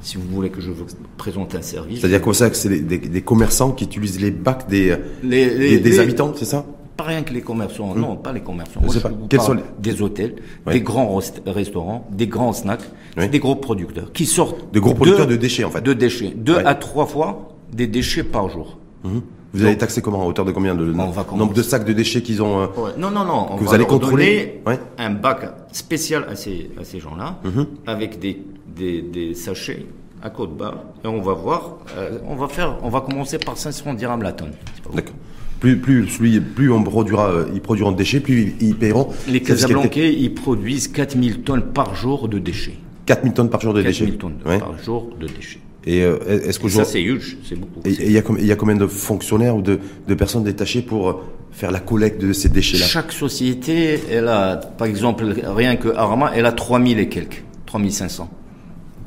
Si 0.03 0.17
vous 0.17 0.27
voulez 0.29 0.51
que 0.51 0.61
je 0.61 0.69
vous 0.69 0.85
présente 1.17 1.55
un 1.55 1.63
service. 1.63 2.01
C'est-à-dire 2.01 2.21
quoi 2.21 2.35
ça 2.35 2.51
que 2.51 2.57
c'est 2.57 2.69
des, 2.69 3.21
commerçants 3.23 3.71
qui 3.71 3.85
utilisent 3.85 4.21
les 4.21 4.29
bacs 4.29 4.69
des, 4.69 4.95
des 5.23 5.99
habitants, 5.99 6.31
c'est 6.35 6.45
ça? 6.45 6.63
Pas 7.01 7.07
rien 7.07 7.24
que 7.24 7.33
les 7.33 7.42
commerçants, 7.42 7.95
non, 7.95 8.15
pas 8.15 8.31
les 8.31 8.42
commerçants. 8.42 8.81
Moi, 8.81 8.94
je 8.94 9.38
sont 9.39 9.57
des 9.80 10.01
hôtels, 10.01 10.36
des 10.68 10.81
grands 10.81 11.19
restaurants, 11.48 12.07
des 12.12 12.27
grands 12.27 12.53
snacks, 12.53 12.88
des 13.18 13.39
gros 13.39 13.56
producteurs 13.56 14.12
qui 14.12 14.25
sortent. 14.25 14.71
De 14.71 14.80
gros 14.80 14.94
producteurs 14.94 15.27
de, 15.27 15.36
déchets, 15.36 15.63
en 15.63 15.71
fait. 15.71 15.81
De 15.81 15.94
déchets. 15.94 16.33
Deux 16.36 16.57
à 16.57 16.75
trois 16.75 17.06
fois 17.06 17.56
des 17.74 17.88
déchets 17.88 18.24
par 18.24 18.50
jour. 18.50 18.77
Mhm. 19.03 19.21
Vous 19.53 19.65
allez 19.65 19.77
taxer 19.77 20.01
comment 20.01 20.21
À 20.21 20.25
hauteur 20.25 20.45
de 20.45 20.51
combien 20.51 20.75
de 20.75 20.86
nombre 20.86 21.53
de 21.53 21.62
sacs 21.62 21.83
de 21.83 21.92
déchets 21.92 22.21
qu'ils 22.21 22.42
ont 22.42 22.62
euh, 22.62 22.68
Non, 22.98 23.12
non, 23.12 23.25
non. 23.25 23.57
que 23.57 23.63
vous 23.63 23.74
allez 23.74 23.86
contrôler 23.86 24.62
un 24.98 25.09
bac 25.09 25.39
spécial 25.71 26.25
à 26.30 26.36
ces, 26.36 26.71
à 26.80 26.83
ces 26.83 27.00
gens-là, 27.00 27.39
mhm. 27.44 27.65
avec 27.88 28.19
des, 28.19 28.42
des, 28.68 29.01
des, 29.01 29.33
sachets 29.33 29.86
à 30.21 30.30
côte 30.30 30.56
bas, 30.56 30.83
et 31.03 31.07
on 31.07 31.21
va 31.21 31.33
voir. 31.33 31.77
Euh, 31.98 32.19
on 32.27 32.36
va 32.36 32.48
faire. 32.48 32.77
On 32.83 32.89
va 32.89 33.01
commencer 33.01 33.39
par 33.39 33.57
500 33.57 33.95
dirhams 33.95 34.21
la 34.21 34.33
tonne. 34.33 34.53
D'accord 34.94 35.15
plus, 35.61 35.77
plus, 35.77 36.41
plus 36.41 36.71
on 36.71 36.83
produira, 36.83 37.29
euh, 37.29 37.45
ils 37.53 37.61
produiront 37.61 37.91
de 37.91 37.97
déchets, 37.97 38.19
plus 38.19 38.55
ils, 38.59 38.75
paieront. 38.75 39.09
Les 39.27 39.41
Casablancais, 39.41 40.11
ils 40.11 40.33
produisent 40.33 40.87
4000 40.87 41.41
tonnes 41.41 41.61
par 41.71 41.95
jour 41.95 42.27
de 42.27 42.39
déchets. 42.39 42.77
4000 43.05 43.33
tonnes 43.33 43.49
par 43.49 43.61
jour 43.61 43.73
de 43.73 43.81
déchets 43.81 44.05
4000 44.05 44.17
tonnes 44.17 44.59
par 44.59 44.77
jour 44.83 45.09
de 45.19 45.27
déchets. 45.27 45.59
Et 45.85 46.03
euh, 46.03 46.17
est-ce 46.27 46.59
que 46.59 46.67
ça 46.67 46.83
c'est 46.83 47.01
huge, 47.01 47.37
c'est 47.43 47.55
beaucoup. 47.55 47.79
Et 47.85 47.91
il 47.91 48.11
y, 48.11 48.17
a, 48.17 48.23
y 48.39 48.51
a 48.51 48.55
combien 48.55 48.75
de 48.75 48.87
fonctionnaires 48.87 49.55
ou 49.55 49.61
de, 49.61 49.79
de 50.07 50.13
personnes 50.15 50.43
détachées 50.43 50.81
pour 50.81 51.09
euh, 51.09 51.13
faire 51.51 51.71
la 51.71 51.79
collecte 51.79 52.21
de 52.21 52.33
ces 52.33 52.49
déchets-là? 52.49 52.85
Chaque 52.85 53.11
société, 53.11 53.99
elle 54.09 54.27
a, 54.27 54.57
par 54.57 54.87
exemple, 54.87 55.25
rien 55.45 55.75
que 55.75 55.89
Arama, 55.89 56.31
elle 56.35 56.45
a 56.47 56.51
3000 56.51 56.99
et 56.99 57.09
quelques, 57.09 57.43
3500. 57.67 58.29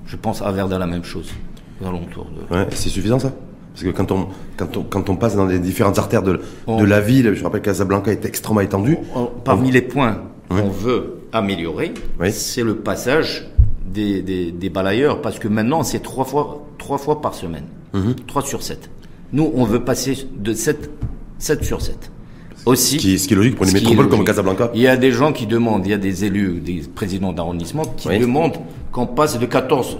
Je 0.07 0.17
pense 0.17 0.41
à 0.43 0.51
Verdun 0.53 0.79
la 0.79 0.87
même 0.87 1.05
chose, 1.05 1.31
aux 1.81 1.87
alentours 1.87 2.31
de. 2.31 2.55
Ouais, 2.55 2.67
c'est 2.71 2.91
suffisant 2.91 3.19
ça? 3.19 3.33
Parce 3.75 3.85
que 3.85 3.91
quand 3.91 4.13
on, 4.13 4.29
quand 4.57 4.77
on, 4.77 4.83
quand 4.85 5.11
on 5.11 5.17
passe 5.17 5.35
dans 5.35 5.47
les 5.47 5.59
différentes 5.59 5.99
artères 5.99 6.23
de, 6.23 6.41
de 6.69 6.85
la 6.85 7.01
ville, 7.01 7.35
je 7.35 7.43
rappelle 7.43 7.61
que 7.61 7.67
Casablanca 7.67 8.13
est 8.13 8.25
extrêmement 8.25 8.61
étendue. 8.61 8.99
parmi 9.43 9.73
les 9.73 9.83
points 9.83 10.23
qu'on 10.49 10.69
veut 10.69 11.23
améliorer, 11.33 11.93
c'est 12.31 12.63
le 12.63 12.77
passage 12.77 13.49
des, 13.85 14.23
des, 14.23 14.53
des, 14.53 14.71
balayeurs, 14.71 15.21
parce 15.21 15.41
que 15.41 15.49
maintenant 15.49 15.83
c'est 15.83 16.01
trois 16.01 16.25
fois, 16.25 16.65
trois 16.79 16.99
fois 16.99 17.21
par 17.21 17.35
semaine, 17.35 17.65
mhm. 17.93 18.15
trois 18.29 18.43
sur 18.43 18.63
sept. 18.63 18.91
Nous, 19.33 19.51
on 19.57 19.65
veut 19.65 19.81
passer 19.81 20.29
de 20.37 20.53
7, 20.53 20.91
7 21.39 21.65
sur 21.65 21.83
7. 21.83 22.13
Aussi, 22.67 22.95
ce 22.95 23.01
qui, 23.01 23.19
ce 23.19 23.27
qui 23.27 23.35
est 23.35 23.37
logique 23.37 23.57
pour 23.57 23.67
une 23.67 23.73
métropole 23.73 24.09
comme 24.09 24.25
Casablanca. 24.25 24.71
Il 24.75 24.81
y 24.81 24.87
a 24.87 24.97
des 24.97 25.11
gens 25.11 25.33
qui 25.33 25.47
demandent, 25.47 25.85
il 25.85 25.91
y 25.91 25.95
a 25.95 25.99
des 25.99 26.25
élus, 26.25 26.61
des 26.61 26.83
présidents 26.95 27.33
d'arrondissement 27.33 27.83
qui 27.97 28.09
demandent 28.17 28.57
qu'on 28.93 29.09
passe 29.09 29.37
de 29.39 29.47
14, 29.47 29.99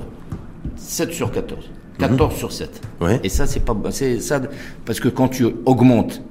7 0.77 1.13
sur 1.13 1.33
14. 1.33 1.59
14 1.99 2.33
mhm. 2.33 2.39
sur 2.39 2.53
7. 2.53 2.81
Et 3.23 3.29
ça, 3.29 3.47
c'est 3.47 3.65
pas, 3.65 3.77
c'est 3.91 4.21
ça, 4.21 4.41
parce 4.85 5.01
que 5.01 5.09
quand 5.09 5.29
tu 5.29 5.47
augmentes 5.65 6.23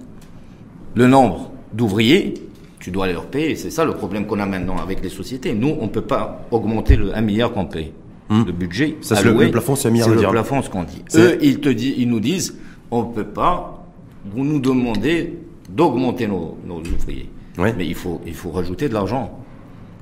le 0.96 1.08
nombre 1.08 1.51
d'ouvriers, 1.74 2.34
tu 2.79 2.91
dois 2.91 3.08
leur 3.08 3.25
payer. 3.25 3.55
C'est 3.55 3.70
ça 3.70 3.86
le 3.86 3.93
problème 3.93 4.25
qu'on 4.25 4.39
a 4.39 4.46
maintenant 4.46 4.77
avec 4.77 5.01
les 5.01 5.10
sociétés. 5.10 5.53
Nous, 5.53 5.75
on 5.79 5.88
peut 5.88 6.01
pas 6.01 6.46
augmenter 6.51 6.98
le 6.98 7.15
1 7.15 7.22
milliard 7.22 7.53
qu'on 7.53 7.65
paye. 7.65 7.93
Mhm. 8.29 8.46
Le 8.46 8.51
budget. 8.51 8.98
Ça, 9.01 9.15
c'est 9.15 9.24
le, 9.24 9.51
plafond, 9.51 9.75
c'est 9.75 9.88
un 9.88 9.91
milliard. 9.91 10.10
C'est 10.10 10.22
le 10.22 10.29
plafond, 10.29 10.62
ce 10.62 10.70
qu'on 10.70 10.84
dit. 10.84 11.03
Eux, 11.15 11.38
ils 11.41 11.60
te 11.60 11.70
disent, 11.70 11.96
ils 11.98 12.10
nous 12.10 12.20
disent, 12.20 12.58
on 12.91 13.05
peut 13.05 13.25
pas, 13.25 13.86
vous 14.34 14.43
nous 14.43 14.60
demandez 14.60 15.39
d'augmenter 15.70 16.27
nos, 16.27 16.58
nos 16.65 16.79
ouvriers. 16.79 17.29
Mais 17.58 17.86
il 17.86 17.96
faut, 17.96 18.22
il 18.25 18.34
faut 18.34 18.51
rajouter 18.51 18.89
de 18.89 18.93
l'argent. 18.93 19.42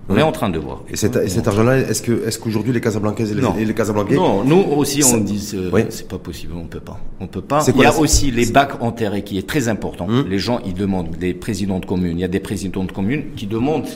On 0.10 0.17
est 0.17 0.22
en 0.22 0.31
train 0.31 0.50
de 0.50 0.60
voir. 0.60 0.81
Et 0.89 0.96
cet, 0.96 1.15
argent-là, 1.48 1.77
est-ce 1.77 2.01
que, 2.01 2.27
est-ce 2.27 2.39
qu'aujourd'hui 2.39 2.74
les 2.74 2.81
Casablancaises 2.81 3.31
et 3.31 3.36
les, 3.36 3.41
non. 3.41 3.55
les 3.58 3.74
Casablancais 3.74 4.15
Non, 4.15 4.43
nous 4.43 4.63
aussi 4.75 5.03
on 5.03 5.17
dit 5.17 5.51
euh, 5.53 5.86
c'est 5.89 6.08
pas 6.08 6.17
possible, 6.17 6.53
on 6.55 6.65
peut 6.65 6.79
pas, 6.79 7.00
on 7.20 7.27
peut 7.27 7.41
pas. 7.41 7.63
il 7.67 7.81
y 7.81 7.86
a 7.86 7.98
aussi 7.98 8.31
les 8.31 8.48
bacs 8.48 8.81
enterrés 8.81 9.24
qui 9.24 9.38
est 9.38 9.48
très 9.48 9.67
important. 9.67 10.08
Hum. 10.10 10.25
Les 10.27 10.39
gens 10.39 10.60
ils 10.65 10.74
demandent, 10.74 11.15
des 11.17 11.34
présidents 11.34 11.79
de 11.79 11.86
communes, 11.86 12.17
il 12.17 12.22
y 12.22 12.25
a 12.25 12.29
des 12.29 12.39
présidents 12.39 12.84
de 12.84 12.91
communes 12.91 13.25
qui 13.36 13.48
demandent 13.48 13.88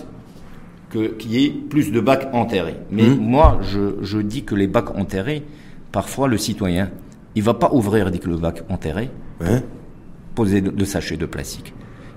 que 0.90 1.08
qu'il 1.16 1.32
y 1.32 1.46
ait 1.46 1.50
plus 1.50 1.92
de 1.92 2.00
bacs 2.00 2.30
enterrés. 2.34 2.78
Mais 2.92 3.04
hum. 3.04 3.18
moi 3.20 3.60
je, 3.62 3.96
je 4.02 4.20
dis 4.20 4.44
que 4.44 4.56
les 4.56 4.68
bacs 4.68 4.96
enterrés, 4.96 5.44
parfois 5.92 6.28
le 6.28 6.38
citoyen, 6.38 6.92
il 7.36 7.44
va 7.44 7.56
pas 7.56 7.72
ouvrir 7.74 8.12
dit 8.12 8.20
que 8.20 8.30
le 8.30 8.38
bac 8.38 8.64
enterré, 8.70 9.10
poser 10.36 10.62
de 10.62 10.86
sachets 10.86 11.18
de 11.18 11.26
plastique 11.26 11.74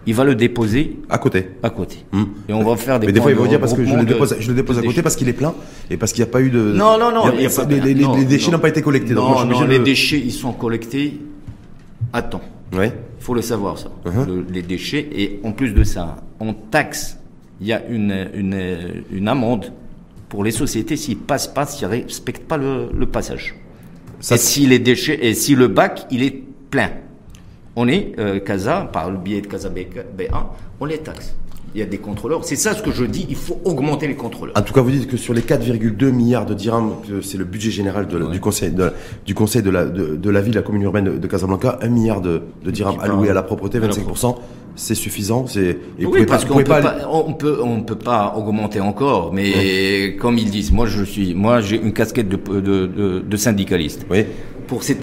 il 0.09 0.15
va 0.15 0.25
le 0.25 0.35
déposer 0.35 0.97
à 1.11 1.19
côté. 1.19 1.51
À 1.63 1.69
côté. 1.69 1.99
Hmm. 2.13 2.25
Et 2.49 2.55
on 2.55 2.65
va 2.65 2.77
faire 2.77 2.99
des. 2.99 3.07
Mais 3.07 3.13
des 3.13 3.21
fois, 3.21 3.31
il 3.31 3.37
va 3.37 3.47
dire 3.47 3.61
parce 3.61 3.75
que 3.75 3.85
je 3.85 3.95
le 3.95 4.07
dépose, 4.07 4.37
je 4.41 4.49
le 4.49 4.55
dépose 4.55 4.79
à 4.79 4.83
côté 4.83 5.03
parce 5.03 5.17
qu'il 5.17 5.29
est 5.29 5.35
plein 5.35 5.55
et 5.91 5.99
parce 5.99 6.13
qu'il 6.13 6.25
n'y 6.25 6.31
a 6.31 6.33
pas 6.33 6.41
eu 6.41 6.49
de. 6.49 6.73
Non, 6.73 6.99
non, 6.99 7.13
non. 7.13 7.31
les, 7.31 8.25
déchets 8.25 8.51
n'ont 8.51 8.59
pas 8.59 8.71
été 8.71 8.81
collectés. 8.81 9.13
Non, 9.13 9.45
non, 9.45 9.65
les 9.65 9.79
déchets, 9.81 10.19
ils 10.19 10.33
sont 10.33 10.53
collectés 10.53 11.21
à 12.15 12.23
temps. 12.23 12.41
Ouais. 12.73 12.91
Il 13.19 13.23
faut 13.23 13.35
le 13.35 13.43
savoir 13.43 13.77
ça. 13.77 13.91
Uh-huh. 14.07 14.45
les 14.51 14.63
déchets 14.63 15.07
et 15.15 15.41
en 15.45 15.53
plus 15.53 15.73
de 15.75 15.85
ça, 15.85 16.17
on 16.41 16.55
taxe. 16.55 17.19
Il 17.61 17.67
y 17.67 17.75
a 17.75 17.85
une 17.87 18.31
une 18.35 19.05
une 19.13 19.29
amende 19.29 19.73
pour 20.31 20.43
les 20.43 20.53
sociétés 20.53 20.97
s'ils 20.97 21.19
passent 21.19 21.49
pas, 21.49 21.67
s'ils 21.67 21.87
respectent 21.87 22.49
pas 22.49 22.57
le, 22.57 22.89
le 22.97 23.07
passage. 23.07 23.57
Ça, 24.21 24.37
et 24.37 24.39
si 24.39 24.67
les 24.67 24.79
déchets 24.79 25.19
et 25.21 25.35
si 25.35 25.55
le 25.55 25.69
bac 25.69 26.07
il 26.11 26.23
est 26.23 26.43
plein 26.71 26.93
on 27.81 27.87
est, 27.87 28.13
euh, 28.19 28.41
Casa, 28.41 28.91
par 28.93 29.09
le 29.09 29.17
biais 29.19 29.41
de 29.41 29.47
Casa 29.47 29.69
B1, 29.71 30.27
on 30.81 30.85
les 30.85 30.99
taxe. 30.99 31.37
il 31.75 31.79
y 31.81 31.83
a 31.83 31.87
des 31.87 31.99
contrôleurs. 31.99 32.45
C'est 32.45 32.57
ça 32.57 32.75
ce 32.75 32.83
que 32.83 32.91
je 32.91 33.05
dis, 33.05 33.25
il 33.29 33.37
faut 33.37 33.61
augmenter 33.65 34.09
les 34.09 34.17
contrôleurs. 34.17 34.57
En 34.59 34.63
tout 34.63 34.73
cas, 34.75 34.81
vous 34.81 34.91
dites 34.91 35.07
que 35.07 35.17
sur 35.17 35.33
les 35.33 35.43
4,2 35.43 36.11
milliards 36.11 36.45
de 36.45 36.55
dirhams, 36.55 36.95
que 37.07 37.21
c'est 37.21 37.39
le 37.39 37.45
budget 37.45 37.71
général 37.71 38.09
de, 38.09 38.19
du 38.33 38.41
conseil 38.41 38.73
de, 38.73 38.91
du 39.25 39.35
conseil 39.35 39.63
de 39.63 39.71
la, 39.71 39.85
de, 39.85 40.17
de 40.17 40.31
la 40.31 40.41
ville, 40.41 40.55
la 40.55 40.63
commune 40.63 40.83
urbaine 40.83 41.19
de, 41.21 41.27
Casablanca, 41.29 41.79
1 41.81 41.89
milliard 41.89 42.21
de, 42.21 42.43
de 42.65 42.71
dirhams 42.73 42.99
alloués 43.01 43.31
à 43.31 43.35
la 43.35 43.45
propreté, 43.45 43.79
25%, 43.79 44.35
c'est 44.75 44.97
suffisant. 44.97 45.47
C'est 45.47 45.79
oui, 46.01 46.27
parce 46.27 46.45
qu'on 46.45 46.57
peut 46.57 46.65
pas, 46.65 46.97
on 47.13 47.35
peut 47.35 47.59
on 47.63 47.83
peut 47.83 47.95
pas 47.99 48.35
augmenter 48.37 48.81
encore, 48.81 49.33
mais 49.33 50.17
comme 50.19 50.37
ils 50.37 50.51
disent, 50.51 50.73
moi 50.73 50.87
je 50.87 51.05
suis, 51.05 51.33
moi 51.35 51.61
j'ai 51.61 51.81
une 51.81 51.93
casquette 51.93 52.29
de, 52.29 52.37
de, 52.61 52.87
de, 52.87 53.21
de 53.21 53.37
syndicaliste. 53.37 54.05
Oui. 54.11 54.25
Pour 54.69 54.83
ces, 54.85 54.97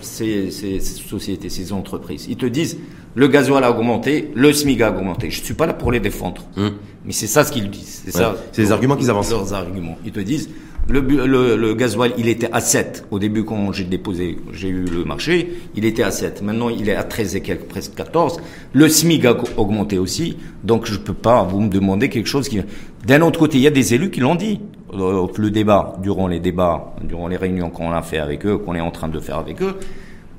ces, 0.00 0.50
ces, 0.50 0.80
sociétés, 0.80 1.48
ces 1.48 1.72
entreprises, 1.72 2.26
ils 2.28 2.36
te 2.36 2.46
disent 2.46 2.78
le 3.14 3.28
gasoil 3.28 3.62
a 3.64 3.70
augmenté, 3.70 4.30
le 4.34 4.52
SMIC 4.52 4.80
a 4.80 4.90
augmenté. 4.90 5.30
Je 5.30 5.42
suis 5.42 5.54
pas 5.54 5.66
là 5.66 5.74
pour 5.74 5.92
les 5.92 6.00
défendre, 6.00 6.42
Hum. 6.56 6.72
mais 7.04 7.12
c'est 7.12 7.26
ça 7.26 7.44
ce 7.44 7.52
qu'ils 7.52 7.68
disent. 7.70 8.02
C'est 8.04 8.12
ça. 8.12 8.36
C'est 8.52 8.62
les 8.62 8.72
arguments 8.72 8.96
qu'ils 8.96 9.10
avancent. 9.10 9.30
Leurs 9.30 9.52
arguments. 9.52 9.98
Ils 10.04 10.12
te 10.12 10.20
disent 10.20 10.48
le, 10.88 11.00
le, 11.00 11.56
le 11.56 11.74
gasoil, 11.74 12.12
il 12.18 12.26
était 12.28 12.48
à 12.50 12.60
7 12.60 13.04
au 13.12 13.18
début 13.20 13.44
quand 13.44 13.70
j'ai 13.72 13.84
déposé, 13.84 14.38
j'ai 14.52 14.68
eu 14.68 14.84
le 14.86 15.04
marché, 15.04 15.52
il 15.76 15.84
était 15.84 16.02
à 16.02 16.10
7. 16.10 16.42
Maintenant, 16.42 16.68
il 16.68 16.88
est 16.88 16.96
à 16.96 17.04
13 17.04 17.36
et 17.36 17.40
quelques, 17.42 17.66
presque 17.66 17.94
14. 17.94 18.40
Le 18.72 18.88
SMIC 18.88 19.24
a 19.26 19.36
augmenté 19.56 19.98
aussi, 19.98 20.36
donc 20.64 20.86
je 20.86 20.96
peux 20.96 21.12
pas 21.14 21.44
vous 21.44 21.60
me 21.60 21.68
demander 21.68 22.08
quelque 22.08 22.26
chose 22.28 22.48
qui. 22.48 22.60
D'un 23.06 23.22
autre 23.22 23.38
côté, 23.38 23.58
il 23.58 23.62
y 23.62 23.66
a 23.66 23.70
des 23.70 23.94
élus 23.94 24.10
qui 24.10 24.20
l'ont 24.20 24.34
dit. 24.34 24.60
Euh, 24.92 25.26
Le 25.36 25.50
débat, 25.50 25.94
durant 26.02 26.26
les 26.28 26.40
débats, 26.40 26.94
durant 27.02 27.28
les 27.28 27.36
réunions 27.36 27.70
qu'on 27.70 27.92
a 27.92 28.02
fait 28.02 28.18
avec 28.18 28.44
eux, 28.44 28.58
qu'on 28.58 28.74
est 28.74 28.80
en 28.80 28.90
train 28.90 29.08
de 29.08 29.20
faire 29.20 29.38
avec 29.38 29.62
eux, 29.62 29.76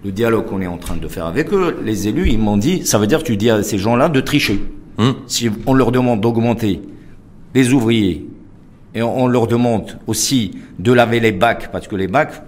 le 0.04 0.12
dialogue 0.12 0.46
qu'on 0.46 0.62
est 0.62 0.68
en 0.68 0.78
train 0.78 0.98
de 0.98 1.08
faire 1.08 1.26
avec 1.26 1.54
eux, 1.54 1.78
les 1.84 2.08
élus, 2.08 2.30
ils 2.30 2.40
m'ont 2.40 2.58
dit, 2.58 2.86
ça 2.86 2.98
veut 2.98 3.08
dire 3.08 3.20
que 3.20 3.28
tu 3.28 3.38
dis 3.38 3.50
à 3.50 3.64
ces 3.64 3.78
gens-là 3.78 4.10
de 4.10 4.20
tricher. 4.20 4.60
Hum. 4.98 5.16
Si 5.28 5.50
on 5.66 5.74
leur 5.74 5.92
demande 5.92 6.22
d'augmenter 6.22 6.82
les 7.56 7.72
ouvriers 7.74 8.28
et 8.94 9.02
on 9.02 9.28
leur 9.28 9.48
demande 9.48 9.98
aussi 10.06 10.52
de 10.80 10.92
laver 10.92 11.20
les 11.22 11.32
bacs, 11.32 11.72
parce 11.72 11.88
que 11.88 11.96
les 11.96 12.08
bacs, 12.08 12.44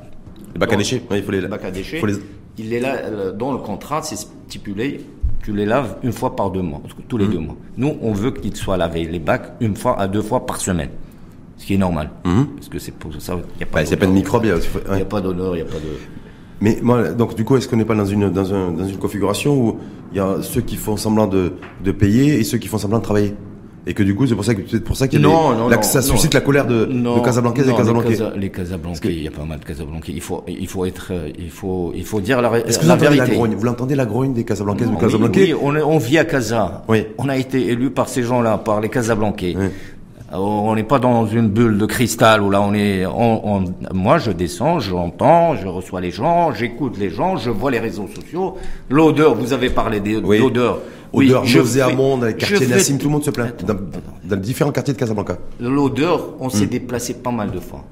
Les 0.53 0.59
bacs 0.59 0.73
à 0.73 0.75
déchets, 0.75 1.01
ouais, 1.09 1.19
il 1.19 1.23
faut 1.23 1.31
les, 1.31 1.41
les 1.41 1.47
bacs 1.47 1.63
à 1.65 1.71
déchets, 1.71 1.99
faut 1.99 2.05
les- 2.05 2.19
il 2.57 2.73
est 2.73 2.79
là 2.81 2.95
euh, 3.05 3.31
dans 3.31 3.51
le 3.53 3.57
contrat, 3.59 4.01
c'est 4.03 4.17
stipulé, 4.17 5.01
tu 5.43 5.53
les 5.53 5.65
laves 5.65 5.97
une 6.03 6.13
fois 6.13 6.35
par 6.35 6.49
deux 6.49 6.61
mois, 6.61 6.81
tous 7.07 7.17
les 7.17 7.27
deux 7.27 7.39
mois. 7.39 7.55
Nous, 7.77 7.95
on 8.01 8.13
veut 8.13 8.31
qu'ils 8.31 8.55
soient 8.55 8.77
lavés 8.77 9.05
les 9.05 9.19
bacs 9.19 9.53
une 9.59 9.75
fois 9.75 9.99
à 9.99 10.07
deux 10.07 10.21
fois 10.21 10.45
par 10.45 10.59
semaine, 10.59 10.89
ce 11.57 11.65
qui 11.65 11.73
est 11.73 11.77
normal, 11.77 12.09
parce 12.23 12.69
que 12.69 12.79
c'est 12.79 12.93
pour 12.93 13.13
ça, 13.19 13.33
il 13.33 13.57
n'y 13.57 13.63
a 13.63 13.65
pas. 13.65 13.83
Pas 13.83 13.85
de 13.85 13.95
d'odeur. 13.95 14.09
microbes. 14.11 14.45
il 14.45 14.95
n'y 14.95 15.01
a 15.01 15.05
pas 15.05 15.21
d'honneur, 15.21 15.55
il 15.55 15.63
n'y 15.63 15.69
a 15.69 15.71
pas 15.71 15.79
de. 15.79 15.97
Mais 16.61 16.79
moi, 16.81 17.09
donc 17.09 17.35
du 17.35 17.43
coup, 17.43 17.57
est-ce 17.57 17.67
qu'on 17.67 17.75
n'est 17.75 17.85
pas 17.85 17.95
dans 17.95 18.05
une 18.05 18.29
dans 18.29 18.53
un 18.53 18.71
dans 18.71 18.87
une 18.87 18.97
configuration 18.97 19.53
où 19.55 19.77
il 20.11 20.17
y 20.17 20.21
a 20.21 20.41
ceux 20.41 20.61
qui 20.61 20.77
font 20.77 20.95
semblant 20.95 21.27
de 21.27 21.53
de 21.83 21.91
payer 21.91 22.39
et 22.39 22.43
ceux 22.45 22.57
qui 22.57 22.69
font 22.69 22.77
semblant 22.77 22.99
de 22.99 23.03
travailler? 23.03 23.35
Et 23.85 23.93
que 23.93 24.03
du 24.03 24.15
coup, 24.15 24.25
c'est 24.27 24.35
pour 24.35 24.45
ça 24.45 24.55
que 24.55 24.61
c'est 24.69 24.83
pour 24.83 24.95
ça 24.95 25.07
qu'il 25.07 25.19
y 25.21 25.23
a 25.25 25.27
Non, 25.27 25.51
des- 25.67 25.75
non, 25.75 25.81
ça 25.81 26.01
suscite 26.01 26.33
la 26.33 26.41
colère 26.41 26.65
de, 26.65 26.85
de 26.85 27.19
Casablancaises 27.23 27.67
non, 27.67 27.73
et 27.73 27.77
Casablancais. 27.77 28.09
Les, 28.09 28.17
Casa- 28.17 28.33
les 28.37 28.49
Casablancais, 28.49 29.13
il 29.13 29.23
y 29.23 29.27
a 29.27 29.31
pas 29.31 29.43
mal 29.43 29.59
de 29.59 29.65
Casablancais. 29.65 30.11
Il 30.13 30.21
faut, 30.21 30.43
il 30.47 30.67
faut 30.67 30.85
être, 30.85 31.07
euh, 31.11 31.29
il 31.37 31.49
faut, 31.49 31.91
il 31.95 32.05
faut 32.05 32.21
dire 32.21 32.41
la, 32.41 32.59
Est-ce 32.59 32.77
que 32.79 32.83
vous 32.83 32.87
la 32.89 32.95
entendez 32.95 33.09
la 33.09 33.15
vérité. 33.23 33.35
grogne? 33.35 33.55
Vous 33.55 33.65
l'entendez 33.65 33.95
la 33.95 34.05
grogne 34.05 34.33
des 34.33 34.43
Casablancaises 34.45 34.87
ou 34.87 34.91
Oui, 34.93 34.97
Casablancais? 34.99 35.53
oui, 35.53 35.55
on, 35.61 35.75
est- 35.75 35.81
on 35.81 35.97
vit 35.97 36.17
à 36.17 36.25
Casa. 36.25 36.83
Oui. 36.87 37.05
On 37.17 37.27
a 37.29 37.35
été 37.37 37.67
élu 37.67 37.89
par 37.91 38.07
ces 38.09 38.23
gens-là, 38.23 38.57
par 38.57 38.79
les 38.81 38.89
Casablancais. 38.89 39.55
Oui. 39.57 39.65
Euh, 39.65 40.37
On 40.37 40.73
n'est 40.75 40.83
pas 40.83 40.97
dans 40.97 41.27
une 41.27 41.49
bulle 41.49 41.77
de 41.77 41.85
cristal 41.85 42.41
où 42.41 42.49
là 42.49 42.59
on 42.61 42.73
est. 42.73 43.05
On, 43.05 43.55
on- 43.57 43.63
moi, 43.93 44.17
je 44.17 44.31
descends, 44.31 44.79
j'entends, 44.79 45.55
je 45.55 45.67
reçois 45.67 46.01
les 46.01 46.09
gens, 46.09 46.51
j'écoute 46.53 46.97
les 46.97 47.09
gens, 47.11 47.37
je 47.37 47.51
vois 47.51 47.69
les 47.69 47.77
réseaux 47.79 48.07
sociaux. 48.07 48.55
L'odeur, 48.89 49.35
vous 49.35 49.53
avez 49.53 49.69
parlé 49.69 49.99
des- 49.99 50.15
Oui. 50.17 50.39
d'odeur. 50.39 50.79
Odeur, 51.13 51.43
Hamon, 51.87 52.17
dans 52.17 52.25
les 52.25 52.35
quartiers 52.35 52.67
Nassim, 52.67 52.97
tout- 52.97 53.05
le 53.05 53.11
monde 53.11 53.23
se 53.23 53.29
plaint. 53.31 53.53
Dans, 54.23 54.35
différents 54.35 54.71
quartiers 54.71 54.93
de 54.93 54.99
Casablanca. 54.99 55.37
L'odeur, 55.59 56.29
on 56.39 56.47
Hmm. 56.47 56.51
s'est 56.51 56.65
déplacé 56.65 57.13
pas 57.15 57.31
mal 57.31 57.51
de 57.51 57.59
fois 57.59 57.83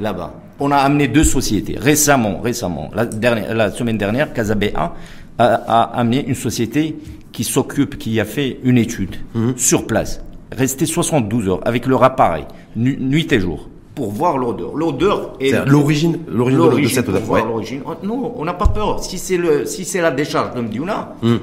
là-bas. 0.00 0.34
On 0.60 0.70
a 0.70 0.76
amené 0.76 1.08
deux 1.08 1.24
sociétés 1.24 1.76
récemment, 1.78 2.40
récemment. 2.40 2.90
La, 2.94 3.04
dernière, 3.06 3.54
la 3.54 3.70
semaine 3.70 3.98
dernière, 3.98 4.32
Casabéa 4.32 4.94
a, 5.38 5.44
a 5.44 5.82
amené 5.98 6.24
une 6.26 6.34
société 6.34 6.96
qui 7.32 7.44
s'occupe, 7.44 7.98
qui 7.98 8.20
a 8.20 8.24
fait 8.24 8.58
une 8.62 8.78
étude 8.78 9.16
Hmm. 9.34 9.52
sur 9.56 9.86
place, 9.86 10.22
resté 10.50 10.86
72 10.86 11.48
heures 11.48 11.60
avec 11.64 11.86
leur 11.86 12.02
appareil, 12.04 12.44
nu- 12.76 12.98
nuit 13.00 13.26
et 13.32 13.40
jour, 13.40 13.68
pour 13.94 14.10
voir 14.12 14.36
l'odeur. 14.38 14.74
L'odeur 14.74 15.34
est 15.40 15.52
l'origine, 15.66 16.18
l'origine 16.28 16.82
de, 16.82 16.88
cette 16.88 17.08
odeur. 17.08 17.28
Ouais. 17.30 17.42
l'origine. 17.42 17.80
Oh, 17.86 17.94
Non, 18.06 18.34
on 18.36 18.44
n'a 18.44 18.54
pas 18.54 18.66
peur. 18.68 19.02
Si 19.02 19.18
c'est 19.18 19.36
le, 19.38 19.64
si 19.66 19.84
c'est 19.84 20.00
la 20.00 20.10
décharge 20.10 20.54
de 20.54 20.60
Mdiouna, 20.60 21.14
Hmm. 21.22 21.36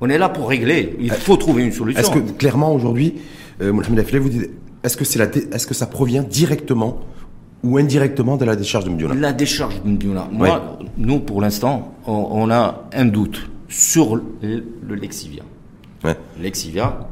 On 0.00 0.08
est 0.08 0.18
là 0.18 0.28
pour 0.28 0.48
régler. 0.48 0.96
Il 1.00 1.10
faut 1.10 1.36
trouver 1.36 1.64
une 1.64 1.72
solution. 1.72 2.00
Est-ce 2.00 2.10
que 2.10 2.18
clairement 2.32 2.72
aujourd'hui, 2.74 3.14
euh, 3.60 3.72
Mohamed 3.72 4.04
vous 4.20 4.28
dites, 4.28 4.50
est-ce 4.82 4.96
que 4.96 5.04
c'est 5.04 5.18
la, 5.18 5.26
dé- 5.26 5.46
est-ce 5.52 5.66
que 5.66 5.74
ça 5.74 5.86
provient 5.86 6.22
directement 6.22 7.00
ou 7.62 7.76
indirectement 7.76 8.36
de 8.38 8.44
la 8.46 8.56
décharge 8.56 8.84
de 8.86 8.90
Mdiouna 8.90 9.14
La 9.14 9.32
décharge 9.32 9.82
de 9.82 9.88
Mdiouna. 9.90 10.28
Moi, 10.32 10.78
nous, 10.96 11.20
pour 11.20 11.42
l'instant, 11.42 11.94
on, 12.06 12.28
on 12.30 12.50
a 12.50 12.88
un 12.94 13.04
doute 13.04 13.50
sur 13.68 14.16
le, 14.16 14.22
le 14.42 14.94
Lexivia. 14.94 15.42
Ouais. 16.02 16.16
Lexivia, 16.40 17.06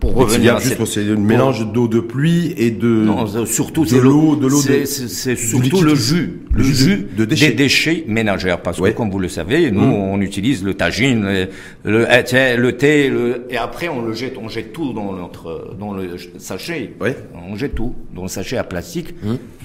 pour 0.00 0.12
Donc, 0.12 0.28
revenir 0.28 0.56
à 0.56 0.60
juste, 0.60 0.76
cette- 0.76 0.86
c'est 0.86 1.10
un 1.10 1.16
mélange 1.16 1.66
d'eau 1.72 1.88
de 1.88 1.98
pluie 1.98 2.54
et 2.56 2.70
de 2.70 2.86
Non, 2.86 3.26
surtout 3.46 3.82
de 3.84 3.88
c'est 3.88 4.00
l'eau, 4.00 4.36
de 4.36 4.46
l'eau, 4.46 4.56
c'est 4.60 5.30
de- 5.30 5.34
surtout 5.36 5.82
le 5.82 5.94
jus, 5.96 6.40
le, 6.52 6.58
Le 6.58 6.62
jus 6.64 6.70
de- 6.72 6.76
jus 6.76 7.06
de 7.16 7.24
déchets. 7.24 7.48
des 7.48 7.54
déchets 7.54 8.04
ménagères, 8.06 8.62
parce 8.62 8.78
Ouais. 8.78 8.92
que 8.92 8.96
comme 8.96 9.10
vous 9.10 9.18
le 9.18 9.28
savez, 9.28 9.70
nous 9.72 9.80
on 9.82 10.20
utilise 10.20 10.62
le 10.62 10.74
tagine, 10.74 11.24
le, 11.24 11.48
le, 11.84 12.06
eh, 12.10 12.56
le 12.56 12.76
thé, 12.76 13.08
le, 13.08 13.46
et 13.50 13.56
après 13.56 13.88
on 13.88 14.02
le 14.02 14.12
jette, 14.12 14.36
on 14.40 14.48
jette 14.48 14.72
tout 14.72 14.92
dans 14.92 15.12
notre 15.12 15.74
dans 15.78 15.92
le 15.94 16.10
sachet, 16.38 16.92
Ouais. 17.00 17.16
on 17.50 17.56
jette 17.56 17.74
tout 17.74 17.94
dans 18.14 18.22
le 18.22 18.28
sachet 18.28 18.56
à 18.56 18.64
plastique. 18.64 19.08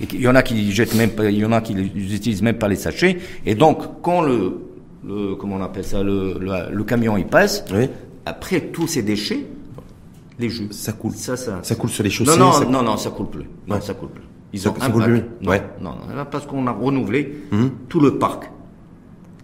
Et 0.02 0.08
il 0.14 0.22
y 0.22 0.28
en 0.28 0.34
a 0.36 0.42
qui 0.42 0.72
jettent 0.72 0.96
même 0.96 1.12
il 1.30 1.38
y 1.38 1.46
en 1.46 1.52
a 1.52 1.62
qui 1.62 1.76
n'utilisent 1.76 2.42
même 2.42 2.58
pas 2.58 2.68
les 2.70 2.76
sachets. 2.76 3.18
Et 3.46 3.54
donc 3.54 3.84
quand 4.02 4.22
le 4.22 4.54
le 5.08 5.36
comment 5.36 5.58
on 5.58 5.62
appelle 5.64 5.84
ça, 5.84 6.02
le 6.02 6.38
le, 6.40 6.76
le 6.76 6.84
camion 6.84 7.18
il 7.18 7.26
passe, 7.26 7.66
Oui. 7.72 7.88
après 8.26 8.62
tous 8.62 8.88
ces 8.88 9.04
déchets, 9.04 9.40
les 10.40 10.50
jus, 10.50 10.68
Ça 10.72 10.94
coule. 10.94 11.12
ça 11.14 11.36
ça 11.38 11.60
Ça 11.62 11.76
coule 11.76 11.90
sur 11.90 12.04
les 12.04 12.10
chaussées. 12.10 12.32
non, 12.38 12.46
non, 12.46 12.52
ça- 12.54 12.66
non, 12.66 12.82
non, 12.84 12.98
ça 12.98 13.10
coule 13.12 13.30
plus. 13.30 13.46
Non, 13.68 13.76
Ouais. 13.76 13.82
ça 13.82 13.94
coule 13.94 14.10
plus. 14.10 14.24
Ils 14.54 14.60
Ça- 14.60 14.70
ont 14.72 14.76
ça 14.80 14.90
coule 14.90 15.04
plus 15.04 15.22
Non, 15.42 15.50
Ouais. 15.52 15.62
non, 15.82 15.92
non, 15.92 16.26
parce 16.30 16.46
qu'on 16.46 16.66
a 16.68 16.72
renouvelé 16.72 17.34
Mhm. 17.52 17.72
tout 17.90 18.00
le 18.00 18.18
parc. 18.18 18.50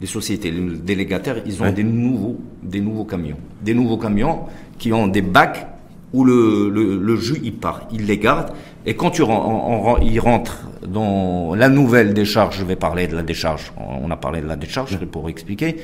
Les 0.01 0.07
sociétés, 0.07 0.49
les 0.51 0.77
délégataires, 0.77 1.41
ils 1.45 1.61
ont 1.61 1.65
Ouais. 1.65 1.73
des 1.73 1.83
nouveaux, 1.83 2.39
des 2.63 2.79
nouveaux 2.79 3.03
camions, 3.05 3.37
des 3.61 3.73
nouveaux 3.73 3.97
camions 3.97 4.41
qui 4.77 4.93
ont 4.93 5.07
des 5.07 5.21
bacs 5.21 5.67
où 6.13 6.23
le, 6.23 6.69
le, 6.69 6.97
le 6.97 7.15
jus 7.17 7.39
il 7.43 7.53
part, 7.55 7.81
ils 7.91 8.05
les 8.05 8.17
gardent 8.17 8.51
et 8.85 8.95
quand 8.95 9.11
tu 9.11 9.21
on- 9.23 9.91
on- 9.93 9.97
ils 9.99 10.19
rentrent 10.19 10.69
dans 10.87 11.53
la 11.53 11.67
nouvelle 11.69 12.13
décharge, 12.13 12.57
je 12.59 12.65
vais 12.65 12.77
parler 12.77 13.07
de 13.07 13.15
la 13.15 13.23
décharge. 13.23 13.73
On 13.77 14.07
on 14.07 14.11
a 14.11 14.15
parlé 14.15 14.41
de 14.41 14.47
la 14.47 14.55
décharge 14.55 14.97
pour 15.05 15.29
expliquer 15.29 15.75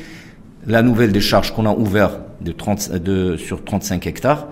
la 0.66 0.82
nouvelle 0.82 1.12
décharge 1.12 1.54
qu'on 1.54 1.66
a 1.66 1.74
ouverte 1.76 2.20
de 2.42 2.52
30, 2.54 2.92
de 2.94 3.36
sur 3.38 3.64
35 3.64 4.08
hectares 4.08 4.48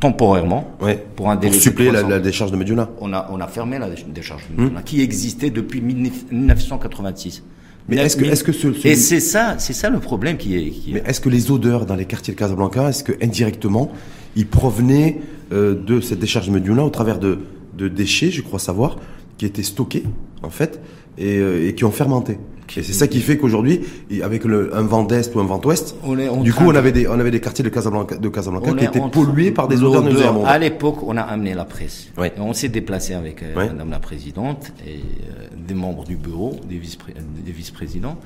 temporairement 0.00 0.72
Ouais. 0.80 1.04
pour 1.14 1.28
un 1.30 1.34
Pour 1.36 1.42
délai 1.42 1.58
suppléer 1.60 1.88
la, 1.90 2.00
300. 2.00 2.08
la 2.08 2.18
décharge 2.20 2.50
de 2.52 2.56
Mediouna. 2.56 2.88
On 3.00 3.12
a, 3.12 3.28
on 3.30 3.40
a 3.40 3.46
fermé 3.46 3.78
la 3.78 3.88
dé- 3.90 4.04
décharge 4.12 4.42
de 4.48 4.54
Hmm. 4.54 4.62
Mediouna, 4.64 4.82
qui 4.82 5.00
existait 5.02 5.50
depuis 5.50 5.80
1986. 5.82 7.42
Mais 7.88 7.96
est-ce 7.96 8.16
que- 8.16 8.24
est-ce 8.24 8.44
que 8.44 8.52
ce- 8.52 8.86
Et 8.86 8.94
c'est 8.94 9.20
ça, 9.20 9.56
c'est 9.58 9.72
ça 9.72 9.90
le 9.90 9.98
problème 9.98 10.36
qui 10.36 10.54
est. 10.56 10.70
qui 10.70 10.90
est- 10.90 10.94
Mais 10.94 11.02
est-ce 11.06 11.20
que 11.20 11.28
les 11.28 11.50
odeurs 11.50 11.86
dans 11.86 11.96
les 11.96 12.04
quartiers 12.04 12.34
de 12.34 12.38
Casablanca, 12.38 12.88
est-ce 12.88 13.02
que 13.04 13.12
indirectement, 13.22 13.90
ils 14.36 14.46
provenaient 14.46 15.18
euh, 15.52 15.74
de 15.74 16.00
cette 16.00 16.20
décharge 16.20 16.46
de 16.46 16.52
Mediouna 16.52 16.84
au 16.84 16.90
travers 16.90 17.18
de, 17.18 17.38
de 17.76 17.88
déchets, 17.88 18.30
je 18.30 18.40
crois 18.42 18.60
savoir, 18.60 18.98
qui 19.36 19.46
étaient 19.46 19.64
stockés 19.64 20.04
en 20.44 20.50
fait 20.50 20.80
et, 21.18 21.38
euh, 21.38 21.66
et 21.68 21.74
qui 21.74 21.84
ont 21.84 21.90
fermenté? 21.90 22.38
Et 22.76 22.82
c'est 22.82 22.92
ça 22.92 23.08
qui 23.08 23.20
fait 23.20 23.36
qu'aujourd'hui, 23.36 23.80
avec 24.22 24.44
le, 24.44 24.74
un 24.76 24.82
vent 24.82 25.02
d'est 25.04 25.34
ou 25.34 25.40
un 25.40 25.44
vent 25.44 25.60
ouest, 25.64 25.94
On 26.04 26.18
est 26.18 26.28
en 26.28 26.42
du 26.42 26.52
coup, 26.52 26.64
on 26.66 26.74
avait 26.74 26.92
des, 26.92 27.08
on 27.08 27.12
avait 27.18 27.30
des 27.30 27.40
quartiers 27.40 27.64
de 27.64 27.68
Casablanca, 27.68 28.16
de 28.16 28.28
Casablanca 28.28 28.70
on 28.70 28.74
qui 28.76 28.84
étaient 28.84 29.00
en- 29.00 29.08
pollués 29.08 29.50
par 29.50 29.68
des 29.68 29.82
odeurs 29.82 30.02
nauséabondes. 30.02 30.44
À 30.46 30.58
l'époque, 30.58 31.02
on 31.02 31.16
a 31.16 31.22
amené 31.22 31.54
la 31.54 31.64
presse. 31.64 32.08
Oui. 32.18 32.28
Et 32.28 32.40
on 32.40 32.52
s'est 32.52 32.68
déplacé 32.68 33.14
avec 33.14 33.42
euh, 33.42 33.52
Oui. 33.56 33.64
Madame 33.68 33.90
la 33.90 33.98
Présidente 33.98 34.72
et 34.86 34.96
euh, 35.00 35.46
des 35.66 35.74
membres 35.74 36.04
du 36.04 36.16
bureau, 36.16 36.56
des 36.68 36.76
vice-pré- 36.76 37.14
des 37.44 37.52
vice-présidents, 37.52 38.16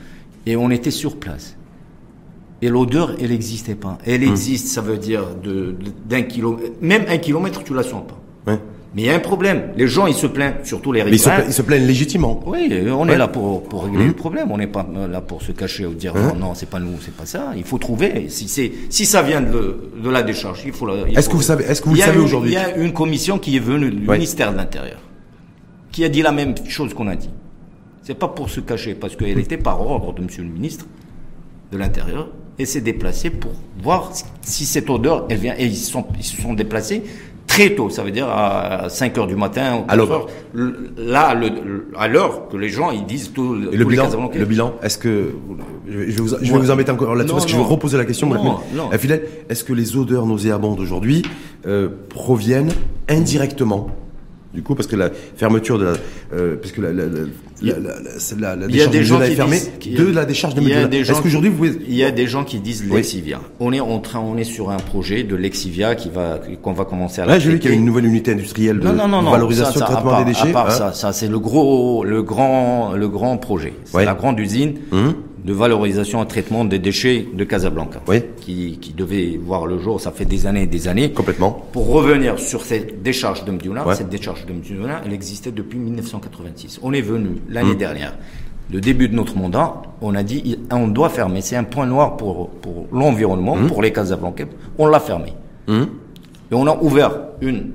et 0.47 0.57
on 0.57 0.71
était 0.71 0.91
sur 0.91 1.17
place. 1.17 1.57
Et 2.63 2.69
l'odeur, 2.69 3.17
elle 3.21 3.31
n'existait 3.31 3.75
pas. 3.75 3.99
Elle 4.07 4.23
Hum. 4.25 4.31
existe, 4.31 4.69
ça 4.69 4.81
veut 4.81 4.97
dire 4.97 5.23
d'un 6.09 6.23
kilomètre, 6.23 6.73
même 6.81 7.05
un 7.09 7.19
kilomètre, 7.19 7.63
tu 7.63 7.75
la 7.75 7.83
sens 7.83 8.03
pas. 8.07 8.53
Ouais. 8.53 8.59
Mais 8.95 9.03
il 9.03 9.05
y 9.07 9.11
a 9.11 9.15
un 9.15 9.19
problème. 9.21 9.73
Les 9.77 9.89
gens, 9.89 10.07
ils 10.07 10.15
se 10.15 10.27
plaignent, 10.29 10.55
surtout 10.63 10.93
les 10.93 11.03
Mais 11.03 11.11
ils 11.11 11.19
se, 11.19 11.25
riverains. 11.25 11.41
pla- 11.43 11.51
ils 11.51 11.53
se 11.53 11.63
plaignent 11.63 11.87
légitimement. 11.87 12.41
Oui, 12.47 12.73
on 12.93 13.07
Ouais. 13.09 13.15
Est 13.15 13.19
là 13.19 13.27
pour, 13.27 13.65
pour 13.65 13.85
régler 13.85 14.07
le 14.07 14.13
problème. 14.13 14.53
On 14.53 14.57
n'est 14.59 14.69
pas 14.69 14.87
là 15.11 15.21
pour 15.21 15.43
se 15.43 15.51
cacher 15.51 15.85
ou 15.87 15.95
dire 15.95 16.15
non, 16.15 16.37
non, 16.37 16.55
c'est 16.55 16.69
pas 16.71 16.79
nous, 16.79 16.93
c'est 17.01 17.15
pas 17.15 17.27
ça. 17.27 17.53
Il 17.57 17.65
faut 17.65 17.79
trouver. 17.79 18.27
Si 18.29 18.47
c'est, 18.47 18.71
si 18.91 19.05
ça 19.05 19.23
vient 19.23 19.41
de, 19.41 19.91
de 20.03 20.11
la 20.11 20.23
décharge, 20.23 20.63
il 20.65 20.73
faut. 20.73 20.89
Est-ce 20.89 21.23
faut- 21.27 21.33
que 21.33 21.37
vous 21.37 21.43
savez- 21.43 21.65
est-ce 21.65 21.83
que 21.83 21.89
vous 21.89 21.97
le 21.97 22.01
savez 22.01 22.19
aujourd'hui? 22.21 22.53
Il 22.53 22.55
y 22.55 22.57
a 22.57 22.77
une 22.77 22.93
commission 22.93 23.39
qui 23.41 23.57
est 23.57 23.61
venue 23.61 23.91
du 23.91 24.07
Ouais. 24.07 24.15
ministère 24.17 24.53
de 24.53 24.57
l'Intérieur, 24.59 25.01
qui 25.91 26.05
a 26.05 26.09
dit 26.09 26.23
la 26.23 26.31
même 26.33 26.55
chose 26.69 26.95
qu'on 26.95 27.09
a 27.09 27.17
dit. 27.17 27.31
C'est 28.03 28.15
pas 28.15 28.29
pour 28.29 28.49
se 28.49 28.61
cacher, 28.61 28.95
parce 28.95 29.17
qu'elle 29.17 29.39
était 29.41 29.57
par 29.57 29.81
ordre 29.81 30.13
de 30.13 30.23
Monsieur 30.23 30.45
le 30.45 30.51
ministre 30.51 30.87
de 31.73 31.79
l'Intérieur. 31.79 32.29
et 32.61 32.67
s'est 32.67 32.81
déplacé 32.83 33.31
pour 33.31 33.51
voir 33.83 34.13
si 34.43 34.65
cette 34.67 34.89
odeur, 34.89 35.27
elle 35.29 35.39
vient. 35.39 35.55
Et 35.59 35.65
ils, 35.67 35.75
sont, 35.75 36.07
ils 36.17 36.23
se 36.23 36.41
sont 36.41 36.53
déplacés 36.55 37.03
très 37.55 37.71
tôt, 37.75 37.89
ça 37.89 38.03
veut 38.03 38.11
dire 38.11 38.29
à 38.29 38.89
5 38.89 39.17
heures 39.17 39.27
du 39.27 39.37
matin. 39.37 39.79
Ou 39.79 39.85
Alors, 39.89 40.29
là, 40.97 41.35
le, 41.35 41.87
à 41.97 42.09
l'heure 42.09 42.49
que 42.49 42.57
les 42.57 42.69
gens 42.69 42.91
ils 42.91 43.07
disent 43.07 43.33
tout. 43.33 43.57
Et 43.73 43.77
le 43.77 43.85
bilan, 43.85 44.09
le 44.35 44.45
bilan, 44.45 44.75
est-ce 44.83 44.99
que 44.99 45.31
je 45.89 45.99
vais 45.99 46.07
vous, 46.13 46.29
je 46.29 46.53
vais 46.53 46.59
vous 46.59 46.71
embêter 46.71 46.91
encore 46.91 47.15
là-dessus 47.15 47.33
parce 47.33 47.47
que 47.47 47.53
je 47.53 47.57
vais 47.57 47.63
reposer 47.63 47.97
la 47.97 48.05
question. 48.05 48.29
Non, 48.29 48.59
non. 48.75 48.91
est-ce 48.93 49.65
que 49.65 49.73
les 49.73 49.97
odeurs 49.97 50.27
nauséabondes 50.27 50.81
aujourd'hui 50.81 51.23
euh, 51.67 51.89
proviennent 52.09 52.73
indirectement 53.09 53.89
du 54.55 54.63
coup, 54.63 54.75
parce 54.75 54.87
que 54.87 54.97
la 54.97 55.11
fermeture 55.37 55.79
de 55.79 55.85
la, 55.85 55.93
euh, 56.33 56.57
parce 56.57 56.73
que 56.73 56.81
la, 56.81 56.93
la, 56.93 57.05
la, 57.63 57.75
la, 58.39 58.57
la 58.57 58.67
décharge 58.67 59.21
de 59.21 59.25
est 59.25 59.35
fermée 59.35 59.61
de 59.85 60.07
la 60.13 60.25
décharge 60.25 60.55
de. 60.55 60.63
Est-ce 60.63 61.21
qu'aujourd'hui 61.21 61.51
vous. 61.51 61.67
Il 61.67 61.95
y 61.95 62.05
a 62.05 62.11
des 62.11 62.27
gens 62.27 62.45
qui 62.45 62.61
disent 62.61 62.85
Lexivia. 62.89 63.41
On 63.61 63.73
est 63.73 63.81
en 63.81 63.99
train, 63.99 64.21
on 64.21 64.37
est 64.37 64.45
sur 64.45 64.71
un 64.71 64.77
projet 64.77 65.25
de 65.25 65.35
Lexivia 65.35 65.95
qui 65.95 66.09
va, 66.09 66.41
qu'on 66.63 66.73
va 66.73 66.85
commencer 66.85 67.21
à. 67.21 67.27
Là, 67.27 67.39
j'ai 67.39 67.51
vu 67.51 67.59
qu'il 67.59 67.71
y 67.71 67.75
a 67.75 67.77
une 67.77 67.85
nouvelle 67.85 68.07
unité 68.07 68.33
industrielle 68.33 68.79
de 68.79 68.89
valorisation 68.89 69.81
de 69.81 69.85
traitement 69.85 70.19
des 70.21 70.33
déchets. 70.33 70.51
À 70.51 70.53
part 70.53 70.67
hein 70.69 70.71
ça, 70.71 70.93
ça 70.93 71.13
c'est 71.13 71.29
le 71.29 71.39
gros, 71.39 72.05
le 72.05 72.23
grand, 72.23 72.93
le 72.95 73.09
grand 73.09 73.37
projet. 73.39 73.75
C'est 73.85 74.05
la 74.05 74.15
grande 74.15 74.39
usine. 74.39 74.75
De 75.45 75.53
valorisation 75.53 76.23
et 76.25 76.27
traitement 76.27 76.65
des 76.65 76.79
déchets 76.79 77.27
de 77.35 77.45
Casablanca, 77.45 78.01
Oui. 78.09 78.23
qui, 78.41 78.79
qui 78.81 78.95
devait 78.95 79.37
voir 79.37 79.67
le 79.67 79.79
jour, 79.79 80.01
ça 80.01 80.11
fait 80.11 80.25
des 80.25 80.47
années 80.47 80.63
et 80.63 80.67
des 80.67 80.89
années. 80.89 81.13
Complètement. 81.13 81.67
Pour 81.73 81.89
revenir 81.89 82.39
sur 82.39 82.63
cette 82.63 83.03
décharge 83.03 83.45
de 83.45 83.53
Mdiouna, 83.53 83.87
Ouais. 83.87 83.95
cette 83.95 84.09
décharge 84.09 84.47
de 84.47 84.55
elle 85.05 85.13
existait 85.13 85.53
depuis 85.53 85.79
1986. 85.79 86.81
On 86.83 86.93
est 86.95 87.03
venu 87.03 87.37
l'année 87.51 87.75
Mmh. 87.75 87.79
dernière, 87.79 88.15
le 88.73 88.81
début 88.81 89.09
de 89.09 89.15
notre 89.15 89.37
mandat, 89.37 89.83
on 90.01 90.15
a 90.15 90.23
dit 90.23 90.59
on 90.71 90.89
doit 90.89 91.11
fermer. 91.11 91.43
C'est 91.43 91.57
un 91.57 91.65
point 91.65 91.85
noir 91.87 92.17
pour, 92.17 92.49
pour 92.49 92.87
l'environnement, 92.91 93.57
Mmh. 93.57 93.67
pour 93.67 93.83
les 93.83 93.93
Casablancais. 93.93 94.47
On 94.79 94.87
l'a 94.87 95.01
fermé. 95.01 95.35
Hum. 95.69 95.89
Et 96.51 96.55
on 96.55 96.67
a 96.67 96.77
ouvert 96.83 97.11
une 97.43 97.73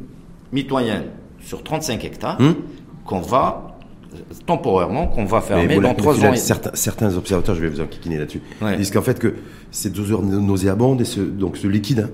mitoyenne 0.51 1.03
sur 1.41 1.61
35 1.63 2.03
hectares 2.03 2.39
qu'on 3.05 3.19
va 3.21 3.68
temporairement 4.45 5.07
qu'on 5.07 5.25
va 5.25 5.39
Mais 5.39 5.45
fermer 5.47 5.73
voilà, 5.75 5.81
dans 5.89 5.95
mais 5.95 5.95
trois 6.01 6.25
ans. 6.25 6.33
et- 6.33 6.37
Certains, 6.37 6.71
certains 6.73 7.15
observateurs, 7.15 7.55
je 7.55 7.61
vais 7.61 7.69
vous 7.69 7.81
enquiquiner 7.81 8.17
là-dessus, 8.17 8.41
Ouais. 8.61 8.77
disent 8.77 8.91
qu'en 8.91 9.01
fait 9.01 9.19
que 9.19 9.33
ces 9.71 9.89
odeurs 9.99 10.21
nauséabondes 10.23 11.01
et 11.01 11.05
ce, 11.05 11.19
donc 11.19 11.57
ce 11.57 11.67
liquide, 11.67 12.07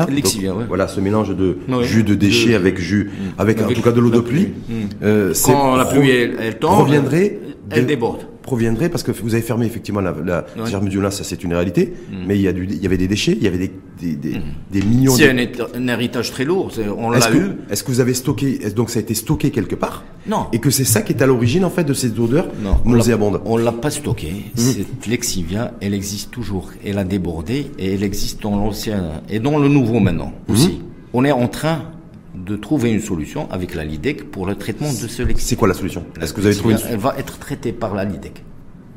hein, 0.00 0.06
donc, 0.06 0.14
ouais. 0.56 0.64
voilà, 0.68 0.88
ce 0.88 1.00
mélange 1.00 1.34
de 1.36 1.58
Ouais. 1.68 1.84
jus 1.84 2.02
de 2.02 2.14
déchets 2.14 2.50
De- 2.50 2.54
avec 2.56 2.78
jus, 2.78 3.10
avec, 3.38 3.60
en 3.60 3.68
tout 3.68 3.82
cas 3.82 3.92
de 3.92 4.00
l'eau 4.00 4.10
de 4.10 4.20
pluie. 4.20 4.48
Mm. 4.68 4.72
euh, 5.02 5.34
Quand 5.44 5.76
la 5.76 5.84
pluie 5.84 6.10
elle, 6.10 6.36
elle 6.40 6.58
tombe, 6.58 6.72
proviendrait 6.72 7.38
elle 7.70 7.82
de- 7.82 7.88
déborde. 7.88 8.22
Proviendrait 8.42 8.88
parce 8.88 9.02
que 9.02 9.12
vous 9.12 9.34
avez 9.34 9.42
fermé 9.42 9.66
effectivement 9.66 10.00
la, 10.00 10.14
la 10.24 10.44
Ouais. 10.56 10.68
Germe 10.70 10.84
Mediola, 10.84 11.10
ça 11.10 11.24
c'est 11.24 11.42
une 11.44 11.52
réalité, 11.54 11.92
mais 12.26 12.36
il 12.36 12.42
y 12.42 12.48
a 12.48 12.52
du, 12.52 12.64
il 12.64 12.82
y 12.82 12.86
avait 12.86 12.96
des 12.96 13.08
déchets, 13.08 13.32
il 13.36 13.42
y 13.42 13.46
avait 13.46 13.58
des, 13.58 13.70
des, 14.00 14.16
des, 14.16 14.38
Mm. 14.38 14.42
des 14.70 14.82
millions 14.82 15.12
C'est 15.14 15.32
de... 15.32 15.76
un, 15.76 15.88
héritage 15.88 16.30
très 16.32 16.44
lourd. 16.44 16.70
On 16.96 17.10
l'a 17.10 17.18
eu. 17.34 17.52
est-ce 17.70 17.82
que 17.84 17.90
vous 17.90 18.00
avez 18.00 18.14
stocké, 18.14 18.58
donc 18.74 18.90
ça 18.90 18.98
a 18.98 19.02
été 19.02 19.14
stocké 19.14 19.50
quelque 19.50 19.74
part 19.74 20.04
Non. 20.26 20.46
Et 20.52 20.58
que 20.58 20.70
c'est 20.70 20.84
ça 20.84 21.02
qui 21.02 21.12
est 21.12 21.22
à 21.22 21.26
l'origine 21.26 21.64
en 21.64 21.70
fait 21.70 21.84
de 21.84 21.92
ces 21.94 22.18
odeurs 22.18 22.48
Non, 22.62 22.78
nauséabondes 22.84 23.40
On 23.44 23.56
l'a 23.56 23.72
pas 23.72 23.90
stocké. 23.90 24.32
Cette 24.56 25.06
Lexivia, 25.06 25.72
elle 25.80 25.94
existe 25.94 26.30
toujours. 26.30 26.70
Elle 26.84 26.98
a 26.98 27.04
débordé 27.04 27.66
et 27.78 27.94
elle 27.94 28.02
existe 28.02 28.42
dans 28.42 28.56
l'ancien 28.56 29.22
et 29.28 29.38
dans 29.40 29.58
le 29.58 29.68
nouveau 29.68 30.00
maintenant 30.00 30.32
aussi. 30.48 30.80
On 31.12 31.24
est 31.24 31.32
en 31.32 31.48
train 31.48 31.82
de 32.34 32.56
trouver 32.56 32.92
une 32.92 33.00
solution 33.00 33.50
avec 33.50 33.74
la 33.74 33.84
LIDEC 33.84 34.30
pour 34.30 34.46
le 34.46 34.54
traitement 34.54 34.88
de 34.88 34.94
ce 35.08 35.22
Lexivia. 35.22 35.48
C'est 35.48 35.56
quoi 35.56 35.68
la 35.68 35.74
solution 35.74 36.04
Est-ce 36.20 36.32
que 36.32 36.40
vous 36.40 36.46
avez 36.46 36.56
trouvé 36.56 36.74
une 36.74 36.80
Elle 36.88 36.98
va 36.98 37.14
être 37.18 37.38
traitée 37.38 37.72
par 37.72 37.94
la 37.94 38.04
LIDEC. 38.04 38.42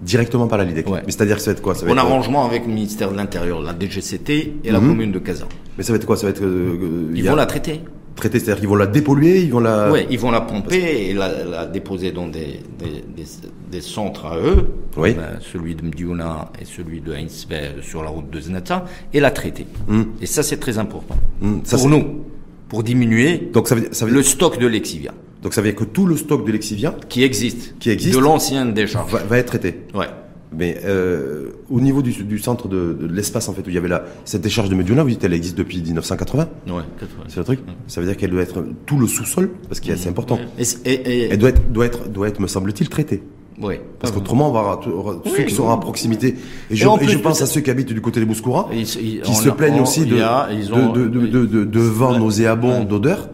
directement 0.02 0.48
par 0.48 0.58
la 0.58 0.66
LIDEC 0.66 0.88
Ouais. 0.90 1.02
Mais 1.06 1.12
c'est-à-dire 1.12 1.38
que 1.38 1.42
ça 1.42 1.52
va 1.52 1.58
être 1.58 1.62
quoi? 1.64 1.76
Ça 1.76 1.86
va 1.86 1.92
En 1.92 1.96
être, 1.96 2.02
arrangement 2.06 2.46
avec 2.46 2.66
le 2.68 2.74
ministère 2.74 3.12
de 3.12 3.18
l'Intérieur, 3.18 3.62
la 3.62 3.74
DGCT 3.78 4.54
et 4.64 4.72
la 4.72 4.80
commune 4.80 5.12
de 5.12 5.20
Kazan. 5.20 5.48
Mais 5.78 5.84
ça 5.84 5.94
va 5.94 5.98
être 5.98 6.06
quoi? 6.06 6.18
Ça 6.18 6.28
va 6.28 6.30
être 6.32 6.44
euh, 6.44 6.78
euh, 6.82 7.12
il 7.14 7.20
Ils 7.20 7.28
a- 7.28 7.32
vont 7.32 7.38
la 7.38 7.46
traiter. 7.46 7.82
traiter, 8.16 8.38
c'est-à-dire 8.40 8.60
qu'ils 8.60 8.70
vont 8.70 8.76
la 8.76 8.86
dépolluer, 8.88 9.42
ils 9.42 9.52
vont 9.52 9.60
la. 9.62 9.92
Oui, 9.92 10.06
ils 10.12 10.20
vont 10.20 10.30
la 10.30 10.42
pomper 10.42 11.10
et 11.10 11.14
la, 11.14 11.44
la 11.46 11.66
déposer 11.66 12.12
dans 12.12 12.28
des, 12.28 12.60
des, 12.78 13.04
des, 13.16 13.26
des 13.72 13.82
centres 13.82 14.28
à 14.28 14.38
eux, 14.38 14.68
Oui. 14.98 15.14
Ben, 15.16 15.40
celui 15.42 15.74
de 15.74 15.82
Mdiouna 15.84 16.52
et 16.62 16.66
celui 16.66 17.02
de 17.02 17.14
Heinsberg 17.14 17.82
sur 17.82 18.04
la 18.04 18.10
route 18.10 18.30
de 18.30 18.40
Znata, 18.40 18.86
et 19.14 19.20
la 19.20 19.32
traiter. 19.32 19.66
Hmm. 19.88 20.04
Et 20.22 20.28
ça, 20.28 20.44
c'est 20.44 20.58
très 20.58 20.78
important. 20.78 21.16
Ça, 21.64 21.78
pour 21.78 21.90
nous, 21.90 22.24
pour 22.74 22.84
diminuer 22.84 23.50
Donc 23.54 23.68
ça 23.68 23.76
veut, 23.76 23.88
ça 23.92 24.06
veut 24.06 24.12
le 24.14 24.24
stock 24.24 24.60
de 24.60 24.68
Lexivia, 24.68 25.14
donc 25.42 25.54
ça 25.54 25.62
veut 25.62 25.68
dire 25.70 25.76
que 25.78 25.84
tout 25.86 26.06
le 26.06 26.18
stock 26.18 26.46
de 26.46 26.52
Lexivia 26.52 26.96
qui 27.08 27.24
existe, 27.24 27.76
Qui 27.80 27.90
existe. 27.92 28.16
de 28.16 28.20
l'ancienne 28.22 28.74
décharge. 28.74 29.12
va, 29.12 29.20
va 29.24 29.38
être 29.38 29.48
traité. 29.48 29.82
Ouais. 29.94 30.08
Mais 30.56 30.78
euh, 30.86 31.50
au 31.70 31.82
niveau 31.82 32.04
du, 32.04 32.12
du 32.12 32.38
centre 32.38 32.68
de, 32.68 32.94
de 33.00 33.08
l'espace 33.08 33.50
en 33.50 33.54
fait 33.54 33.62
où 33.66 33.70
il 33.70 33.74
y 33.76 33.78
avait 33.80 33.88
la 33.88 34.04
cette 34.24 34.42
décharge 34.42 34.70
de 34.70 34.76
Mediola, 34.76 35.02
vous 35.04 35.10
dites 35.10 35.24
elle 35.24 35.34
existe 35.34 35.58
depuis 35.58 35.82
1980. 35.82 36.48
Ouais, 36.68 36.84
C'est 37.28 37.38
le 37.38 37.44
truc. 37.44 37.60
Ça 37.88 38.02
veut 38.02 38.08
dire 38.08 38.16
qu'elle 38.18 38.30
doit 38.30 38.44
être 38.44 38.64
tout 38.86 39.00
le 39.00 39.08
sous-sol 39.08 39.50
parce 39.68 39.80
que 39.80 39.96
c'est 39.96 40.10
important. 40.10 40.38
Et, 40.60 40.64
c'est- 40.64 40.86
et, 40.88 40.94
et- 40.94 41.30
Elle 41.32 41.40
doit 41.40 41.50
être 41.50 41.72
doit 41.72 41.86
être 41.88 42.08
doit 42.10 42.28
être 42.28 42.40
me 42.40 42.46
semble-t-il 42.48 42.88
traitée. 42.90 43.24
Ouais. 43.64 43.82
Parce 44.00 44.12
qu'autrement, 44.14 44.50
on 44.50 44.52
va 44.52 44.60
avoir, 44.60 44.80
ceux 45.26 45.44
qui 45.44 45.54
seront 45.54 45.72
à 45.72 45.78
proximité. 45.80 46.36
Et 46.70 46.76
je, 46.76 46.84
Et 46.84 46.88
en 46.88 46.98
et 46.98 47.06
je 47.06 47.14
plus, 47.14 47.22
pense 47.22 47.42
à 47.42 47.46
ceux 47.48 47.62
qui 47.62 47.70
habitent 47.72 47.94
du 47.94 48.02
côté 48.02 48.20
des 48.20 48.26
Bouscoura, 48.26 48.70
qui 48.72 48.86
se 48.86 49.50
plaignent 49.50 49.80
on- 49.80 49.84
aussi 49.84 50.06
de, 50.06 50.20
a- 50.22 50.50
ont- 50.74 50.92
de, 50.94 51.08
de, 51.08 51.28
de, 51.28 51.46
de, 51.46 51.64
de. 51.66 51.80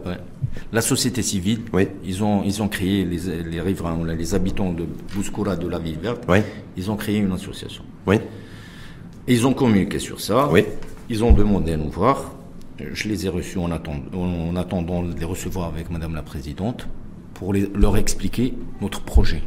Ouais. 0.06 0.16
La 0.72 0.80
société 0.80 1.22
civile, 1.22 1.60
Oui. 1.72 1.88
ils 2.04 2.22
ont 2.22 2.42
ils 2.44 2.62
ont 2.62 2.68
créé 2.68 3.04
les, 3.04 3.42
les 3.50 3.60
riverains, 3.60 3.98
les 4.16 4.34
habitants 4.34 4.72
de 4.72 4.84
Bouskoura 5.14 5.56
de 5.56 5.66
la 5.68 5.78
ville 5.78 5.98
verte. 6.00 6.22
Oui, 6.28 6.38
Ils 6.76 6.90
ont 6.90 6.96
créé 6.96 7.18
une 7.18 7.32
association. 7.32 7.82
oui, 8.06 8.16
Et 9.26 9.34
ils 9.34 9.46
ont 9.46 9.52
communiqué 9.52 9.98
sur 9.98 10.20
ça. 10.20 10.48
oui. 10.52 10.64
Ils 11.08 11.24
ont 11.24 11.32
demandé 11.32 11.72
à 11.72 11.76
nous 11.76 11.90
voir. 11.90 12.32
Je 12.94 13.08
les 13.08 13.26
ai 13.26 13.28
reçus 13.28 13.58
en, 13.58 13.70
attend- 13.72 14.00
en 14.14 14.54
attendant 14.56 15.02
de 15.02 15.12
les 15.18 15.24
recevoir 15.24 15.66
avec 15.68 15.90
Madame 15.90 16.14
la 16.14 16.22
Présidente 16.22 16.86
pour 17.34 17.52
les- 17.52 17.68
leur 17.74 17.96
expliquer 17.96 18.54
notre 18.80 19.00
projet. 19.02 19.42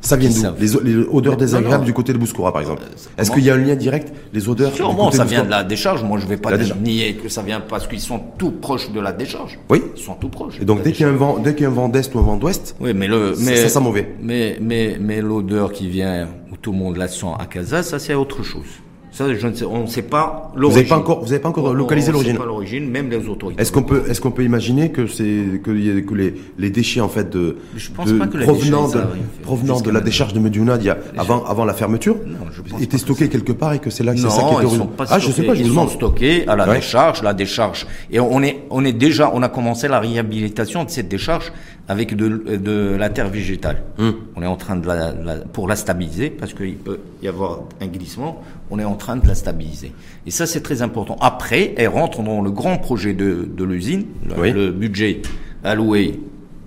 Ça 0.00 0.16
vient 0.16 0.30
d'où 0.30 0.80
les, 0.84 0.92
les 0.94 1.04
odeurs 1.10 1.36
désagréables 1.36 1.80
non. 1.82 1.86
du 1.86 1.92
côté 1.92 2.12
de 2.12 2.18
Bouscoura, 2.18 2.52
par 2.52 2.60
exemple. 2.62 2.82
ça 2.96 3.10
Est-ce 3.18 3.30
qu'il 3.30 3.44
y 3.44 3.50
a 3.50 3.54
un 3.54 3.58
lien 3.58 3.74
direct 3.74 4.12
Les 4.32 4.48
odeurs 4.48 4.72
Sûrement, 4.74 5.10
ça 5.10 5.24
vient 5.24 5.44
de 5.44 5.50
la 5.50 5.64
décharge. 5.64 6.02
Moi, 6.04 6.18
je 6.18 6.26
vais 6.26 6.36
pas 6.36 6.56
nier 6.56 7.14
que 7.14 7.28
ça 7.28 7.42
vient 7.42 7.60
parce 7.60 7.86
qu'ils 7.86 8.00
sont 8.00 8.20
tout 8.38 8.52
proches 8.52 8.90
de 8.92 9.00
la 9.00 9.12
décharge. 9.12 9.58
Oui. 9.70 9.82
Ils 9.96 10.02
sont 10.02 10.14
tout 10.14 10.28
proches. 10.28 10.60
Et 10.60 10.64
donc, 10.64 10.82
dès 10.82 10.92
qu'il 10.92 11.04
y 11.06 11.08
a 11.08 11.12
un 11.12 11.16
vent, 11.16 11.38
dès 11.38 11.54
qu'il 11.54 11.62
y 11.64 11.66
a 11.66 11.68
un 11.68 11.72
vent 11.72 11.88
d'est 11.88 12.14
ou 12.14 12.18
un 12.18 12.22
vent 12.22 12.36
d'ouest, 12.36 12.76
Oui, 12.80 12.92
mais 12.94 13.08
le, 13.08 13.34
Ça- 13.34 13.42
mais, 13.44 13.56
ça 13.56 13.68
sent 13.68 13.80
mauvais. 13.80 14.14
Mais, 14.22 14.56
mais, 14.60 14.96
mais 15.00 15.20
l'odeur 15.20 15.72
qui 15.72 15.88
vient, 15.88 16.28
où 16.52 16.56
tout 16.56 16.72
le 16.72 16.78
monde 16.78 16.96
la 16.96 17.08
sent 17.08 17.26
à 17.38 17.46
Casa, 17.46 17.82
ça 17.82 17.98
c'est 17.98 18.14
autre 18.14 18.42
chose. 18.42 18.66
Ça, 19.10 19.24
je 19.34 19.46
ne 19.46 19.54
sais, 19.54 19.64
on 19.64 19.82
ne 19.82 19.86
sait 19.86 20.02
pas 20.02 20.50
vous 20.54 20.60
l'origine. 20.60 20.78
n'avez 20.82 20.88
pas 20.90 20.98
encore, 20.98 21.20
vous 21.24 21.32
avez 21.32 21.40
pas 21.40 21.48
encore 21.48 21.64
On- 21.64 21.72
localisé 21.72 22.10
on 22.10 22.12
l'origine. 22.12 22.32
sait 22.34 22.38
pas 22.38 22.44
l'origine, 22.44 22.88
même 22.90 23.10
les 23.10 23.26
autorités. 23.28 23.60
Est-ce 23.60 23.72
qu'on 23.72 23.82
peut, 23.82 24.02
est-ce 24.08 24.20
qu'on 24.20 24.30
peut 24.30 24.44
imaginer 24.44 24.92
que 24.92 25.06
c'est 25.06 25.60
que, 25.64 25.70
y 25.70 25.90
a- 25.98 26.00
que 26.02 26.14
les, 26.14 26.34
les 26.58 26.70
déchets 26.70 27.00
en 27.00 27.08
fait 27.08 27.28
de, 27.30 27.56
Je 27.76 27.90
pense 27.90 28.06
de- 28.06 28.18
pas 28.18 28.26
que 28.26 28.36
les 28.36 28.44
provenant 28.44 28.86
déchets, 28.86 28.98
de 28.98 29.42
provenant 29.42 29.80
de 29.80 29.90
la 29.90 30.00
décharge 30.00 30.34
de 30.34 30.40
Mediouna 30.40 30.76
d'il 30.78 30.86
y 30.88 30.90
a- 30.90 30.98
avant 31.16 31.42
avant 31.46 31.64
la 31.64 31.72
fermeture 31.74 32.16
Non, 32.26 32.36
je 32.52 32.60
pense 32.62 32.80
étaient 32.82 32.98
stockés 32.98 33.28
quelque 33.28 33.52
part 33.52 33.72
et 33.72 33.78
que 33.78 33.90
c'est 33.90 34.04
là 34.04 34.12
que 34.12 34.20
c'est 34.20 34.28
ça 34.28 34.42
qui 34.42 34.48
est 34.48 34.50
ils 34.50 34.54
origine. 34.66 34.78
sont 34.78 34.86
pas 34.86 35.04
Ah, 35.08 35.18
je 35.18 35.30
sais 35.30 35.42
pas, 35.42 35.54
je 35.54 35.62
ils 35.62 35.68
vous 35.68 35.74
sont 35.74 35.88
stockés 35.88 36.46
à 36.46 36.54
la 36.54 36.68
Ouais. 36.68 36.76
décharge, 36.76 37.22
la 37.22 37.32
décharge. 37.34 37.86
Et 38.10 38.20
on 38.20 38.42
est, 38.42 38.58
on 38.70 38.84
est 38.84 38.92
déjà, 38.92 39.30
on 39.34 39.42
a 39.42 39.48
commencé 39.48 39.88
la 39.88 40.00
réhabilitation 40.00 40.84
de 40.84 40.90
cette 40.90 41.08
décharge 41.08 41.50
avec 41.88 42.14
de, 42.14 42.28
de 42.56 42.94
la 42.98 43.08
terre 43.08 43.28
végétale. 43.30 43.82
Hum. 43.98 44.14
On 44.36 44.42
est 44.42 44.46
en 44.46 44.56
train 44.56 44.76
de 44.76 44.86
la, 44.86 45.12
la- 45.14 45.36
pour 45.38 45.66
la 45.68 45.74
stabiliser 45.76 46.28
parce 46.30 46.52
qu'il 46.54 46.76
peut 46.76 46.98
y 47.22 47.28
avoir 47.28 47.60
un 47.80 47.86
glissement. 47.86 48.42
On 48.70 48.78
est 48.78 48.84
en 48.84 48.94
train 48.96 49.16
de 49.16 49.26
la 49.26 49.34
stabiliser. 49.34 49.92
Et 50.26 50.30
ça, 50.30 50.46
c'est 50.46 50.60
très 50.60 50.82
important. 50.82 51.16
Après, 51.20 51.72
elle 51.78 51.88
rentre 51.88 52.22
dans 52.22 52.42
le 52.42 52.50
grand 52.50 52.76
projet 52.78 53.14
de, 53.14 53.48
de 53.50 53.64
l'usine, 53.64 54.04
Oui. 54.36 54.52
le 54.52 54.70
budget 54.70 55.22
alloué. 55.64 56.20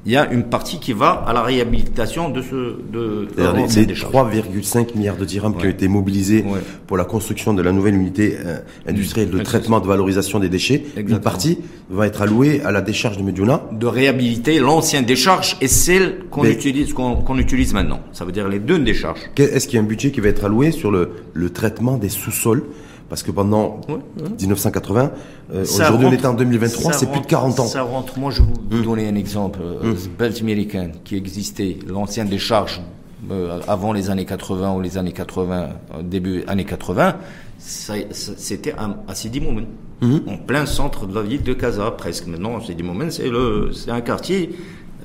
Il 0.05 0.11
y 0.11 0.17
a 0.17 0.31
une 0.31 0.43
partie 0.45 0.79
qui 0.79 0.93
va 0.93 1.11
à 1.27 1.31
la 1.31 1.43
réhabilitation 1.43 2.29
de 2.29 2.41
ce, 2.41 2.55
de, 2.91 3.27
de 3.37 3.85
décharge. 3.85 4.11
3,5 4.13 4.97
milliards 4.97 5.15
de 5.15 5.25
dirhams 5.25 5.55
qui 5.55 5.67
ont 5.67 5.69
été 5.69 5.87
mobilisés 5.87 6.43
Ouais. 6.47 6.59
pour 6.87 6.97
la 6.97 7.05
construction 7.05 7.53
de 7.53 7.61
la 7.61 7.71
nouvelle 7.71 7.93
unité 7.93 8.35
euh, 8.43 8.57
industrielle 8.87 9.29
de 9.29 9.39
traitement 9.39 9.79
de 9.79 9.85
valorisation 9.87 10.39
des 10.39 10.49
déchets, 10.49 10.83
une 10.97 11.19
partie 11.19 11.59
va 11.91 12.07
être 12.07 12.21
allouée 12.23 12.61
à 12.63 12.71
la 12.71 12.81
décharge 12.81 13.17
de 13.17 13.23
Mediouna. 13.23 13.61
de 13.71 13.85
réhabiliter 13.85 14.59
l'ancienne 14.59 15.05
décharge 15.05 15.57
et 15.61 15.67
celle 15.67 16.19
qu'on 16.31 16.45
utilise 16.45 16.93
qu'on 16.93 17.37
utilise 17.37 17.73
maintenant. 17.73 17.99
Ça 18.11 18.25
veut 18.25 18.31
dire 18.31 18.47
les 18.49 18.59
deux 18.59 18.79
décharges. 18.79 19.19
Est-ce 19.37 19.67
qu'il 19.67 19.75
y 19.75 19.79
a 19.79 19.83
un 19.83 19.87
budget 19.87 20.09
qui 20.11 20.19
va 20.19 20.29
être 20.29 20.45
alloué 20.45 20.71
sur 20.71 20.89
le, 20.89 21.11
le 21.33 21.49
traitement 21.51 21.97
des 21.97 22.09
sous-sols 22.09 22.63
Parce 23.11 23.23
que 23.23 23.31
pendant 23.31 23.81
Ouais, 23.89 23.95
ouais. 23.95 24.29
1980, 24.39 25.11
euh, 25.53 25.63
aujourd'hui 25.63 26.05
on 26.07 26.11
est 26.13 26.25
en 26.25 26.33
2023, 26.33 26.93
ça 26.93 26.97
c'est 26.99 27.05
plus 27.07 27.11
de 27.15 27.17
rentre- 27.17 27.27
40 27.27 27.59
ans. 27.59 27.65
Ça 27.65 27.81
rentre. 27.81 28.17
Moi, 28.17 28.31
je 28.31 28.41
vais 28.41 28.47
vous 28.69 28.81
donner 28.83 29.05
un 29.09 29.15
exemple. 29.15 29.59
Euh, 29.61 29.93
Belt 30.17 30.39
American, 30.41 30.91
qui 31.03 31.17
existait, 31.17 31.77
l'ancienne 31.85 32.29
décharge 32.29 32.81
euh, 33.29 33.59
avant 33.67 33.91
les 33.91 34.09
années 34.09 34.23
80 34.23 34.73
ou 34.75 34.79
les 34.79 34.97
années 34.97 35.11
80, 35.11 35.67
euh, 35.93 36.01
début 36.03 36.45
années 36.47 36.63
80, 36.63 37.17
ça- 37.59 37.95
ça- 38.11 38.31
c'était 38.37 38.73
à, 38.77 39.13
Sidi 39.13 39.41
Moumen, 39.41 39.65
en 40.01 40.37
plein 40.37 40.65
centre 40.65 41.05
de 41.05 41.13
la 41.13 41.21
ville 41.21 41.43
de 41.43 41.53
Casa, 41.53 41.91
presque. 41.91 42.27
Maintenant, 42.27 42.61
Sidi 42.61 42.81
Moumen, 42.81 43.11
c'est 43.11 43.27
le, 43.27 43.71
c'est 43.73 43.91
un 43.91 43.99
quartier, 43.99 44.55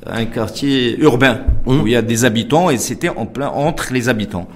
un 0.07 0.27
quartier 0.27 0.97
urbain 1.01 1.40
où 1.66 1.87
il 1.87 1.90
y 1.92 1.97
a 1.97 2.03
des 2.03 2.25
habitants 2.25 2.71
et 2.71 2.79
c'était 2.79 3.09
en 3.09 3.27
plein 3.27 3.49
entre 3.49 3.92
les 3.92 4.09
habitants. 4.09 4.47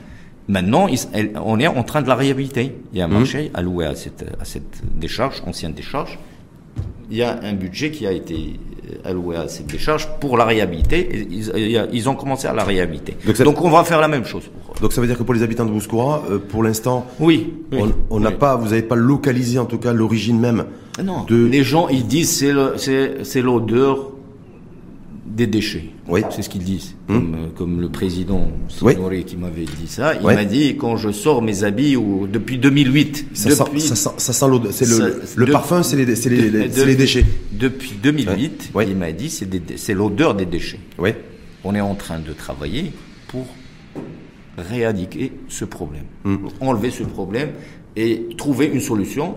Maintenant, 0.50 0.88
il- 0.88 1.30
on 1.44 1.60
est 1.60 1.66
en 1.68 1.82
train 1.84 2.02
de 2.02 2.08
la 2.08 2.16
réhabiliter. 2.16 2.66
Il 2.92 2.98
y 2.98 3.02
a 3.02 3.04
un 3.04 3.08
Mhm. 3.08 3.14
marché 3.18 3.50
alloué 3.54 3.86
à 3.86 3.94
cette, 3.94 4.24
à 4.40 4.44
cette 4.44 4.82
décharge, 4.96 5.42
ancienne 5.46 5.72
décharge. 5.74 6.18
Il 7.10 7.16
y 7.16 7.22
a 7.22 7.38
un 7.42 7.52
budget 7.54 7.90
qui 7.92 8.04
a 8.06 8.12
été 8.12 8.34
euh, 8.92 9.10
alloué 9.10 9.36
à 9.36 9.46
cette 9.48 9.66
décharge 9.66 10.08
pour 10.20 10.36
la 10.36 10.44
réhabiliter. 10.44 11.00
Et 11.16 11.28
Ils, 11.92 12.08
ont 12.08 12.14
commencé 12.16 12.48
à 12.48 12.52
la 12.52 12.64
réhabiliter. 12.64 13.16
Donc 13.44 13.62
on 13.64 13.70
va 13.70 13.84
faire 13.84 14.00
la 14.00 14.08
même 14.08 14.24
chose. 14.24 14.44
Pour... 14.66 14.74
Donc 14.80 14.92
ça 14.92 15.00
veut 15.00 15.06
dire 15.06 15.16
que 15.18 15.22
pour 15.22 15.34
les 15.34 15.42
habitants 15.44 15.64
de 15.66 15.70
Bouskoura, 15.70 16.22
euh, 16.30 16.38
pour 16.38 16.62
l'instant, 16.64 17.06
Oui. 17.20 17.52
oui, 17.72 17.80
on 18.10 18.18
n'a 18.20 18.30
oui. 18.30 18.34
pas, 18.36 18.56
vous 18.56 18.66
n'avez 18.70 18.82
pas 18.82 18.96
localisé 18.96 19.58
en 19.60 19.66
tout 19.66 19.78
cas 19.78 19.92
l'origine 19.92 20.40
même 20.40 20.64
Non, 21.04 21.24
de. 21.28 21.44
les 21.46 21.62
gens, 21.62 21.88
ils 21.88 22.06
disent 22.06 22.44
c'est 23.22 23.42
l'odeur 23.42 24.09
des 25.30 25.46
déchets. 25.46 25.84
Oui. 26.08 26.22
C'est 26.30 26.42
ce 26.42 26.48
qu'ils 26.50 26.64
disent. 26.64 26.94
Comme, 27.06 27.34
euh, 27.34 27.46
comme 27.56 27.80
le 27.80 27.88
président 27.88 28.48
Oui. 28.82 28.92
Signoret 28.94 29.22
qui 29.22 29.36
m'avait 29.36 29.64
dit 29.64 29.86
ça. 29.86 30.14
Il 30.16 30.26
Oui. 30.26 30.34
m'a 30.34 30.44
dit 30.44 30.76
quand 30.76 30.96
je 30.96 31.10
sors 31.12 31.40
mes 31.40 31.62
habits 31.64 31.96
ou 31.96 32.26
depuis 32.26 32.58
2008. 32.58 33.26
Ça, 33.32 33.50
depuis, 33.64 33.80
sent, 33.80 33.88
ça, 33.94 33.94
sent, 33.96 34.10
ça 34.18 34.32
sent. 34.32 34.46
C'est 34.72 34.88
le, 34.88 35.22
le 35.36 35.46
de- 35.46 35.52
parfum, 35.52 35.82
c'est 35.82 35.96
les, 35.96 36.04
les, 36.04 36.50
les- 36.50 36.68
de- 36.68 36.82
les 36.82 36.96
déchets. 36.96 37.24
Depuis 37.52 37.92
2008, 38.02 38.70
Oui. 38.74 38.84
il 38.88 38.96
m'a 38.96 39.12
dit 39.12 39.30
c'est 39.30 39.94
l'odeur 39.94 40.34
des 40.34 40.46
déchets. 40.46 40.80
Oui. 40.98 41.10
On 41.64 41.74
est 41.74 41.80
en 41.80 41.94
train 41.94 42.18
de 42.18 42.32
travailler 42.32 42.92
pour 43.28 43.46
réadiquer 44.58 45.32
ce 45.48 45.64
problème, 45.64 46.04
pour 46.22 46.52
enlever 46.60 46.90
ce 46.90 47.02
problème 47.04 47.50
et 47.96 48.26
trouver 48.36 48.66
une 48.66 48.80
solution 48.80 49.36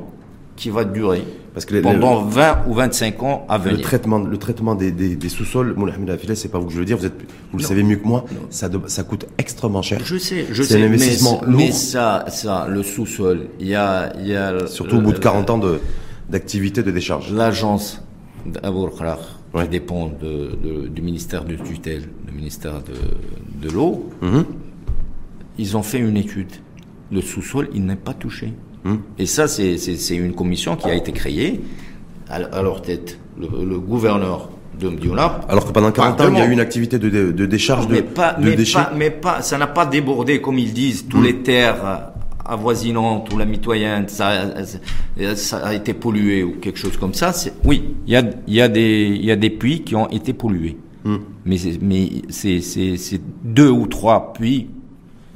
qui 0.56 0.70
va 0.70 0.84
durer 0.86 1.24
Parce 1.54 1.66
que 1.66 1.74
les- 1.74 1.82
pendant 1.82 2.24
20 2.24 2.60
ou 2.68 2.74
25 2.76 3.24
ans 3.24 3.46
à 3.50 3.58
Le 3.58 3.64
venir. 3.64 3.82
traitement, 3.82 4.20
le 4.20 4.38
traitement 4.38 4.76
des, 4.76 4.92
des, 4.92 5.16
des 5.16 5.30
sous-sols, 5.30 5.74
Moulahmed 5.76 6.10
Afileh, 6.12 6.36
c'est 6.36 6.50
pas 6.50 6.60
vous 6.60 6.68
que 6.68 6.74
je 6.74 6.80
veux 6.80 6.86
dire, 6.86 6.98
vous 6.98 7.06
êtes, 7.06 7.20
vous 7.52 7.58
le 7.58 7.64
savez 7.64 7.82
mieux 7.84 7.96
que 7.98 8.08
moi, 8.08 8.26
ça, 8.52 8.70
de- 8.70 8.80
ça 8.88 9.04
coûte 9.04 9.26
extrêmement 9.38 9.82
cher. 9.82 10.00
Je 10.04 10.18
sais, 10.18 10.46
je 10.52 10.62
C'est 10.64 10.74
sais, 10.76 10.84
un 10.84 10.88
investissement 10.88 11.42
mais, 11.48 11.56
mais 11.58 11.66
lourd. 11.68 11.74
ça, 11.76 12.26
ça, 12.28 12.68
le 12.70 12.84
sous-sol, 12.84 13.48
il 13.60 13.68
y 13.68 13.76
a, 13.76 14.14
il 14.20 14.28
y 14.28 14.36
a 14.36 14.68
Surtout 14.68 14.98
au 14.98 15.02
bout 15.02 15.12
de 15.14 15.18
40 15.20 15.50
ans 15.50 15.58
de, 15.58 15.80
d'activité 16.30 16.84
de 16.84 16.92
décharge. 16.92 17.32
l'agence 17.34 18.02
d'Abour 18.46 18.92
Ouais. 19.54 19.64
qui 19.64 19.70
dépend 19.70 20.08
de, 20.08 20.56
de- 20.64 20.88
du 20.88 21.02
ministère 21.02 21.46
de 21.46 21.56
tutelle, 21.56 22.04
du 22.28 22.34
ministère 22.36 22.82
de, 22.84 23.68
de 23.68 23.72
l'eau, 23.74 24.10
Mhm. 24.22 24.46
ils 25.58 25.78
ont 25.78 25.84
fait 25.84 26.00
une 26.00 26.18
étude. 26.18 26.52
Le 27.12 27.22
sous-sol, 27.22 27.70
il 27.74 27.86
n'est 27.86 27.96
pas 27.96 28.14
touché. 28.14 28.54
Mhm. 28.84 29.00
Et 29.20 29.26
ça, 29.26 29.48
c'est, 29.48 29.76
une 30.16 30.34
commission 30.34 30.76
qui 30.76 30.88
a 30.90 30.96
été 30.96 31.12
créée 31.12 31.62
à, 32.30 32.36
à 32.36 32.62
leur 32.62 32.82
tête. 32.82 33.20
Le, 33.40 33.48
le 33.66 33.80
gouverneur 33.80 34.50
de 34.80 34.90
Mdiouna. 34.90 35.42
Alors 35.48 35.66
que 35.66 35.72
pendant 35.72 35.92
40 35.92 36.22
ans, 36.22 36.30
il 36.32 36.38
y 36.38 36.42
a 36.42 36.46
eu 36.46 36.52
une 36.52 36.60
activité 36.60 37.00
de, 37.00 37.32
décharge 37.46 37.88
de, 37.88 38.02
pas, 38.02 38.34
de 38.34 38.46
mais 38.50 38.56
déchets. 38.56 38.80
pas, 38.80 38.92
mais 38.96 39.10
pas, 39.10 39.42
ça 39.42 39.58
n'a 39.58 39.68
pas 39.68 39.86
débordé 39.86 40.42
comme 40.42 40.60
ils 40.60 40.74
disent. 40.74 41.08
Tous 41.08 41.22
les 41.22 41.38
terres 41.38 42.12
avoisinantes 42.46 43.34
ou 43.34 43.38
la 43.38 43.46
mitoyenne, 43.46 44.08
ça, 44.08 44.32
ça 45.36 45.58
a 45.58 45.74
été 45.74 45.94
pollué 45.94 46.44
ou 46.44 46.54
quelque 46.60 46.78
chose 46.80 46.98
comme 46.98 47.14
ça. 47.14 47.32
Oui, 47.64 47.96
il 48.06 48.14
y 48.14 48.16
a, 48.16 48.24
il 48.48 48.54
y 48.54 48.62
a 48.62 48.68
des, 48.68 49.08
il 49.16 49.26
y 49.26 49.32
a 49.32 49.36
des 49.36 49.50
puits 49.50 49.84
qui 49.84 49.96
ont 49.96 50.10
été 50.10 50.34
pollués. 50.34 50.78
Hmm. 51.06 51.18
Mais 51.46 51.58
c'est 51.58 53.22
deux 53.44 53.70
ou 53.70 53.88
trois 53.88 54.34
puits 54.34 54.68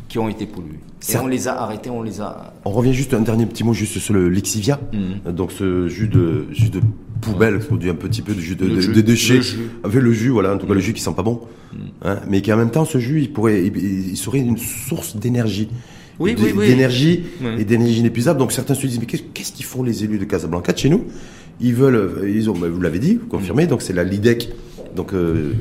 qui 0.07 0.19
ont 0.19 0.29
été 0.29 0.45
pollués. 0.45 0.79
Et 1.13 1.17
on 1.17 1.27
les 1.27 1.47
a 1.47 1.61
arrêtés, 1.61 1.89
on 1.89 2.01
les 2.01 2.21
a. 2.21 2.53
On 2.65 2.71
revient 2.71 2.93
juste 2.93 3.13
un 3.13 3.21
dernier 3.21 3.45
petit 3.45 3.63
mot 3.63 3.73
juste 3.73 3.99
sur 3.99 4.13
le 4.13 4.29
Lexivia. 4.29 4.79
Mhm. 4.93 5.33
Donc 5.33 5.51
ce 5.51 5.87
jus 5.87 6.07
de 6.07 6.45
jus 6.51 6.69
de 6.69 6.81
poubelle, 7.21 7.59
produit 7.59 7.89
un 7.89 7.95
petit 7.95 8.21
peu 8.21 8.33
de 8.33 8.39
jus 8.39 8.55
de, 8.55 8.65
Le 8.65 8.75
de- 8.75 8.81
jus, 8.81 8.93
de 8.93 9.01
déchets, 9.01 9.39
avec 9.83 10.01
le 10.01 10.11
jus, 10.13 10.29
voilà, 10.29 10.53
en 10.53 10.57
tout 10.57 10.67
cas 10.67 10.73
le 10.73 10.79
jus 10.79 10.93
qui 10.93 11.01
sent 11.01 11.13
pas 11.15 11.23
bon, 11.23 11.41
hein, 12.03 12.17
mais 12.27 12.41
qui 12.41 12.51
en 12.53 12.57
même 12.57 12.71
temps 12.71 12.85
ce 12.85 12.97
jus, 12.99 13.21
il 13.21 13.31
pourrait, 13.33 13.65
il, 13.65 13.77
il 14.11 14.17
serait 14.17 14.39
une 14.39 14.57
source 14.57 15.15
d'énergie. 15.15 15.69
Oui, 16.19 16.35
oui, 16.39 16.51
oui. 16.55 16.67
D'énergie 16.67 17.23
et 17.59 17.63
d'énergie 17.63 17.99
inépuisable. 17.99 18.39
Donc 18.39 18.51
certains 18.51 18.73
se 18.73 18.85
disent 18.87 18.99
mais 18.99 19.05
qu'est-ce 19.05 19.51
qu'ils 19.51 19.65
font 19.65 19.83
les 19.83 20.03
élus 20.03 20.17
de 20.17 20.25
Casablanca 20.25 20.73
de 20.73 20.77
chez 20.79 20.89
nous? 20.89 21.05
Ils 21.61 21.75
veulent, 21.75 22.27
ils 22.27 22.49
ont, 22.49 22.57
bah, 22.57 22.67
vous 22.69 22.81
l'avez 22.81 22.99
dit, 22.99 23.15
vous 23.15 23.27
confirmez. 23.27 23.67
Donc 23.67 23.81
c'est 23.83 23.93
la 23.93 24.03
Lidec, 24.03 24.49
donc 24.95 25.13
euh, 25.13 25.53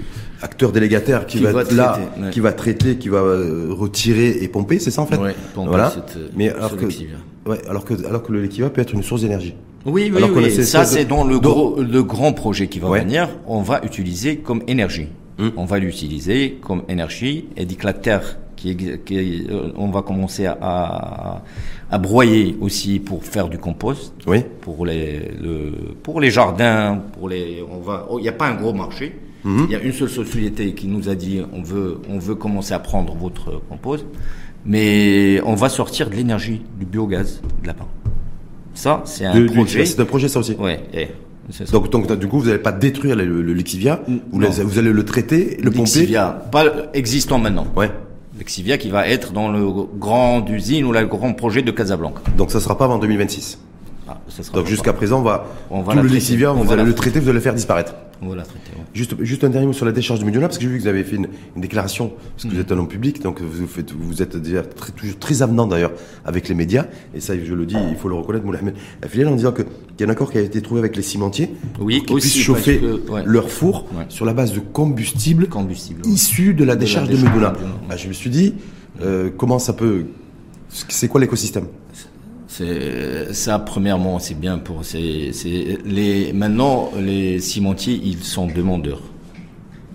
acteur 0.42 0.72
délégataire 0.72 1.26
qui, 1.26 1.38
Qui 1.38 1.44
va, 1.44 1.52
va 1.52 1.62
être 1.62 1.72
là, 1.72 1.92
traiter, 1.92 2.20
ouais. 2.24 2.30
qui 2.30 2.40
va 2.40 2.52
traiter, 2.52 2.96
qui 2.96 3.08
va 3.08 3.18
euh, 3.18 3.68
retirer 3.70 4.38
et 4.42 4.48
pomper, 4.48 4.78
c'est 4.78 4.90
ça 4.90 5.02
en 5.02 5.06
fait. 5.06 5.16
Ouais, 5.16 5.34
pomper 5.54 5.68
voilà. 5.68 5.90
cette, 5.90 6.16
euh, 6.16 6.28
mais 6.36 6.50
alors 6.50 6.76
que, 6.76 6.86
ouais, 6.86 7.58
alors 7.68 7.84
que, 7.84 8.06
alors 8.06 8.22
que 8.22 8.32
le 8.32 8.42
Lexivia 8.42 8.70
peut 8.70 8.80
être 8.80 8.92
une 8.94 9.02
source 9.02 9.22
d'énergie. 9.22 9.54
Oui, 9.84 10.10
oui, 10.12 10.16
Alors 10.16 10.30
oui. 10.36 10.50
Ça, 10.50 10.84
c'est 10.84 11.04
dans 11.04 11.22
le 11.24 11.38
gros, 11.38 11.80
le 11.80 12.02
grand 12.02 12.32
projet 12.32 12.66
qui 12.66 12.80
va 12.80 12.90
venir. 12.90 13.28
On 13.46 13.62
va 13.62 13.80
utiliser 13.84 14.38
comme 14.38 14.62
énergie. 14.66 15.08
Hum. 15.38 15.52
On 15.56 15.64
va 15.66 15.78
l'utiliser 15.78 16.58
comme 16.62 16.82
énergie 16.88 17.46
et 17.56 17.66
dit 17.66 17.76
que 17.76 17.84
la 17.84 17.92
terre 17.92 18.38
qui, 18.56 18.74
qui 19.04 19.46
euh, 19.50 19.68
on 19.76 19.90
va 19.90 20.00
commencer 20.00 20.46
à, 20.46 20.56
à, 20.60 21.42
à 21.90 21.98
broyer 21.98 22.56
aussi 22.60 22.98
pour 23.00 23.22
faire 23.22 23.48
du 23.48 23.58
compost. 23.58 24.14
Oui. 24.26 24.42
Pour 24.62 24.86
les, 24.86 25.30
le, 25.40 25.72
pour 26.02 26.20
les 26.22 26.30
jardins, 26.30 27.02
pour 27.18 27.28
les, 27.28 27.62
on 27.70 27.80
va, 27.80 28.06
oh, 28.08 28.18
il 28.18 28.22
n'y 28.22 28.28
a 28.28 28.32
pas 28.32 28.46
un 28.48 28.54
gros 28.54 28.72
marché. 28.72 29.14
Mhm. 29.46 29.66
Il 29.68 29.72
y 29.72 29.76
a 29.76 29.80
une 29.82 29.92
seule 29.92 30.10
société 30.10 30.74
qui 30.74 30.88
nous 30.88 31.08
a 31.08 31.14
dit, 31.14 31.40
on 31.52 31.62
veut, 31.62 31.98
on 32.10 32.18
veut 32.18 32.34
commencer 32.34 32.74
à 32.74 32.78
prendre 32.80 33.14
votre 33.14 33.62
compost, 33.68 34.04
mais 34.64 35.40
on 35.44 35.54
va 35.54 35.68
sortir 35.68 36.10
de 36.10 36.16
l'énergie, 36.16 36.62
du 36.78 36.84
biogaz 36.84 37.40
de 37.62 37.66
là-bas. 37.68 37.86
Ça, 38.74 39.02
c'est 39.06 39.24
un 39.24 39.38
De- 39.38 39.46
projet. 39.46 39.86
C'est 39.86 40.00
un 40.00 40.04
projet 40.04 40.28
ça 40.28 40.40
aussi. 40.40 40.54
Ouais. 40.54 40.80
Donc, 41.70 41.90
donc 41.90 42.12
du 42.18 42.26
coup, 42.26 42.40
vous 42.40 42.46
n'allez 42.46 42.58
pas 42.58 42.72
détruire 42.72 43.14
le, 43.16 43.24
le 43.40 43.54
Lexivia, 43.54 44.02
vous, 44.32 44.40
Non. 44.40 44.48
les- 44.50 44.64
vous 44.64 44.78
allez 44.78 44.92
le 44.92 45.04
traiter, 45.04 45.56
le 45.62 45.70
pomper. 45.70 45.78
Lexivia, 46.00 46.42
pas 46.50 46.64
existant 46.92 47.38
maintenant. 47.38 47.68
Ouais. 47.76 47.90
Lexivia 48.36 48.76
qui 48.76 48.90
va 48.90 49.08
être 49.08 49.32
dans 49.32 49.50
le 49.50 49.64
grand 49.98 50.44
usine 50.50 50.84
ou 50.84 50.92
le 50.92 51.06
grand 51.06 51.32
projet 51.32 51.62
de 51.62 51.70
Casablanca. 51.70 52.20
Donc 52.36 52.50
ça 52.50 52.58
sera 52.60 52.76
pas 52.76 52.84
avant 52.84 52.98
2026. 52.98 53.58
Ah, 54.08 54.20
ça 54.28 54.42
sera 54.42 54.56
Donc 54.58 54.66
jusqu'à 54.66 54.92
présent, 54.92 55.18
on 55.20 55.22
va, 55.22 55.46
On 55.70 55.82
va 55.82 55.92
tout 55.92 55.96
la 55.98 56.02
le 56.04 56.08
vous 56.08 56.72
allez 56.72 56.76
la 56.82 56.84
le 56.84 56.94
traiter. 56.94 57.18
vous 57.20 57.28
allez 57.28 57.34
le 57.38 57.40
faire 57.40 57.54
disparaître. 57.54 57.94
On 58.22 58.28
va 58.28 58.36
la 58.36 58.42
traiter. 58.44 58.70
ouais. 58.76 58.82
Juste, 58.94 59.14
juste 59.22 59.44
un 59.44 59.50
dernier 59.50 59.66
mot 59.66 59.72
sur 59.74 59.84
la 59.84 59.92
décharge 59.92 60.20
de 60.20 60.24
Mediola, 60.24 60.46
parce 60.46 60.56
que 60.58 60.64
j'ai 60.64 60.70
vu 60.70 60.76
que 60.78 60.82
vous 60.82 60.88
avez 60.88 61.04
fait 61.04 61.16
une, 61.16 61.28
une 61.54 61.60
déclaration, 61.60 62.12
parce 62.30 62.44
que 62.44 62.48
Mm. 62.48 62.50
vous 62.54 62.60
êtes 62.60 62.72
un 62.72 62.78
homme 62.78 62.88
public, 62.88 63.20
donc 63.22 63.42
vous, 63.42 63.66
faites, 63.66 63.92
vous 63.92 64.22
êtes 64.22 64.36
déjà 64.36 64.62
très, 64.62 64.92
toujours 64.92 65.18
très 65.18 65.42
avenant 65.42 65.66
d'ailleurs 65.66 65.90
avec 66.24 66.48
les 66.48 66.54
médias, 66.54 66.86
et 67.14 67.20
ça 67.20 67.34
je 67.36 67.52
le 67.52 67.66
dis, 67.66 67.76
il 67.90 67.96
faut 67.96 68.08
le 68.08 68.14
reconnaître, 68.14 68.46
Moulahmed 68.46 68.74
Afilel, 69.02 69.28
en 69.28 69.34
disant 69.36 69.52
qu'il 69.52 69.66
y 70.00 70.02
a 70.04 70.06
un 70.06 70.10
accord 70.10 70.30
qui 70.32 70.38
a 70.38 70.40
été 70.40 70.62
trouvé 70.62 70.78
avec 70.80 70.96
les 70.96 71.02
cimentiers, 71.02 71.50
Oui, 71.80 71.98
pour 71.98 72.16
qu'ils 72.16 72.30
puissent 72.30 72.38
chauffer 72.42 72.78
parce 72.78 73.00
que, 73.02 73.10
ouais. 73.12 73.22
leur 73.26 73.50
four 73.50 73.86
Ouais. 73.96 74.04
sur 74.08 74.24
la 74.24 74.32
base 74.34 74.52
de 74.52 74.60
combustible 74.60 75.48
issu 76.06 76.54
de 76.54 76.64
la 76.64 76.72
la 76.72 76.76
décharge 76.76 77.08
de, 77.08 77.14
décharge 77.16 77.34
Mediola. 77.34 77.50
de 77.50 77.54
Mediola. 77.56 77.74
Bah, 77.88 77.96
je 77.96 78.08
me 78.08 78.12
suis 78.14 78.30
dit, 78.30 78.54
euh, 79.02 79.30
comment 79.36 79.58
ça 79.58 79.72
peut... 79.74 80.06
C'est 80.70 81.08
quoi 81.08 81.20
l'écosystème? 81.20 81.66
C'est 82.60 83.34
ça 83.34 83.58
premièrement, 83.58 84.18
c'est 84.18 84.38
bien 84.38 84.56
pour 84.56 84.82
c'est 84.84 85.30
c'est 85.32 85.76
les 85.84 86.32
maintenant 86.32 86.90
les 86.98 87.38
cimentiers 87.38 88.00
ils 88.02 88.22
sont 88.24 88.46
demandeurs 88.46 89.02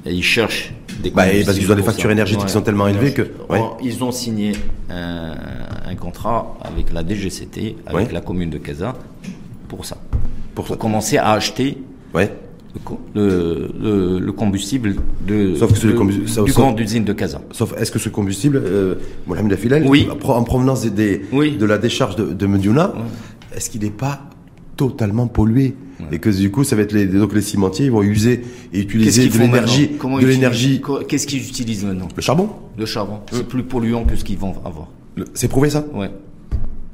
et 0.06 0.13
ils 0.13 0.24
cherchent 0.24 0.71
des 1.02 1.10
Bah, 1.10 1.24
parce 1.45 1.58
qu'ils 1.58 1.71
ont 1.71 1.76
des 1.76 1.82
factures 1.82 2.12
énergétiques 2.12 2.45
qui 2.45 2.52
sont 2.52 2.62
tellement 2.62 2.88
élevées 2.88 3.13
que- 3.13 3.32
ouais. 3.50 3.60
Or, 3.60 3.78
ils 3.84 4.04
ont 4.04 4.12
signé 4.12 4.52
un, 4.91 5.34
un 5.91 5.95
contrat 5.95 6.56
avec 6.62 6.93
la 6.93 7.04
DGCT 7.04 7.78
avec 7.88 8.08
Ouais. 8.08 8.13
la 8.13 8.21
commune 8.21 8.52
de 8.52 8.60
Casa 8.60 8.93
pour 9.67 9.84
ça 9.86 9.97
pour 10.54 10.65
pour 10.65 10.78
commencer 10.78 11.17
à 11.17 11.32
acheter 11.32 11.78
Ouais. 12.13 12.32
Le, 12.73 12.79
co- 12.84 12.99
le, 13.15 13.69
le- 13.81 14.19
le 14.19 14.31
combustible 14.31 14.95
de, 15.27 15.55
Sauf 15.55 15.73
que 15.73 15.88
de- 15.88 16.21
du 16.21 16.27
ça- 16.27 16.41
grand 16.62 16.79
usine 16.79 17.03
de 17.03 17.13
Casa. 17.13 17.41
Sauf, 17.51 17.73
est-ce 17.77 17.91
que 17.91 17.99
ce 17.99 18.10
combustible, 18.10 18.62
euh, 18.63 18.95
Mohamed 19.27 19.53
Afilel, 19.53 19.86
Oui. 19.88 20.07
pro- 20.19 20.34
en 20.34 20.43
provenance 20.43 20.84
des, 20.84 20.89
des- 20.89 21.21
Oui. 21.34 21.57
de 21.57 21.65
la 21.65 21.77
décharge 21.77 22.15
de, 22.15 22.25
de 22.34 22.45
Mediouna, 22.47 22.93
est-ce 23.55 23.69
qu'il 23.69 23.81
n'est 23.81 23.89
pas 23.89 24.21
totalement 24.77 25.27
pollué 25.27 25.75
Et 26.12 26.17
que 26.19 26.29
du 26.29 26.49
coup, 26.49 26.63
ça 26.63 26.75
va 26.75 26.81
être 26.81 26.93
les, 26.93 27.05
donc 27.05 27.34
les 27.36 27.41
cimentiers, 27.41 27.86
ils 27.86 27.91
vont 27.91 28.01
user 28.01 28.41
et 28.73 28.79
utiliser 28.79 29.27
de 29.27 29.38
l'énergie, 29.38 29.89
de 29.89 31.03
Qu'est-ce 31.03 31.27
qu'ils 31.27 31.47
utilisent 31.47 31.84
maintenant? 31.86 32.07
Le 32.15 32.21
charbon. 32.21 32.49
Le 32.77 32.86
charbon. 32.88 33.19
C'est 33.31 33.47
plus 33.47 33.63
polluant 33.63 34.03
que 34.05 34.15
ce 34.15 34.23
qu'ils 34.23 34.38
vont 34.39 34.55
avoir. 34.65 34.88
C'est 35.36 35.47
prouvé 35.49 35.69
ça? 35.69 35.86
Ouais. 35.93 36.10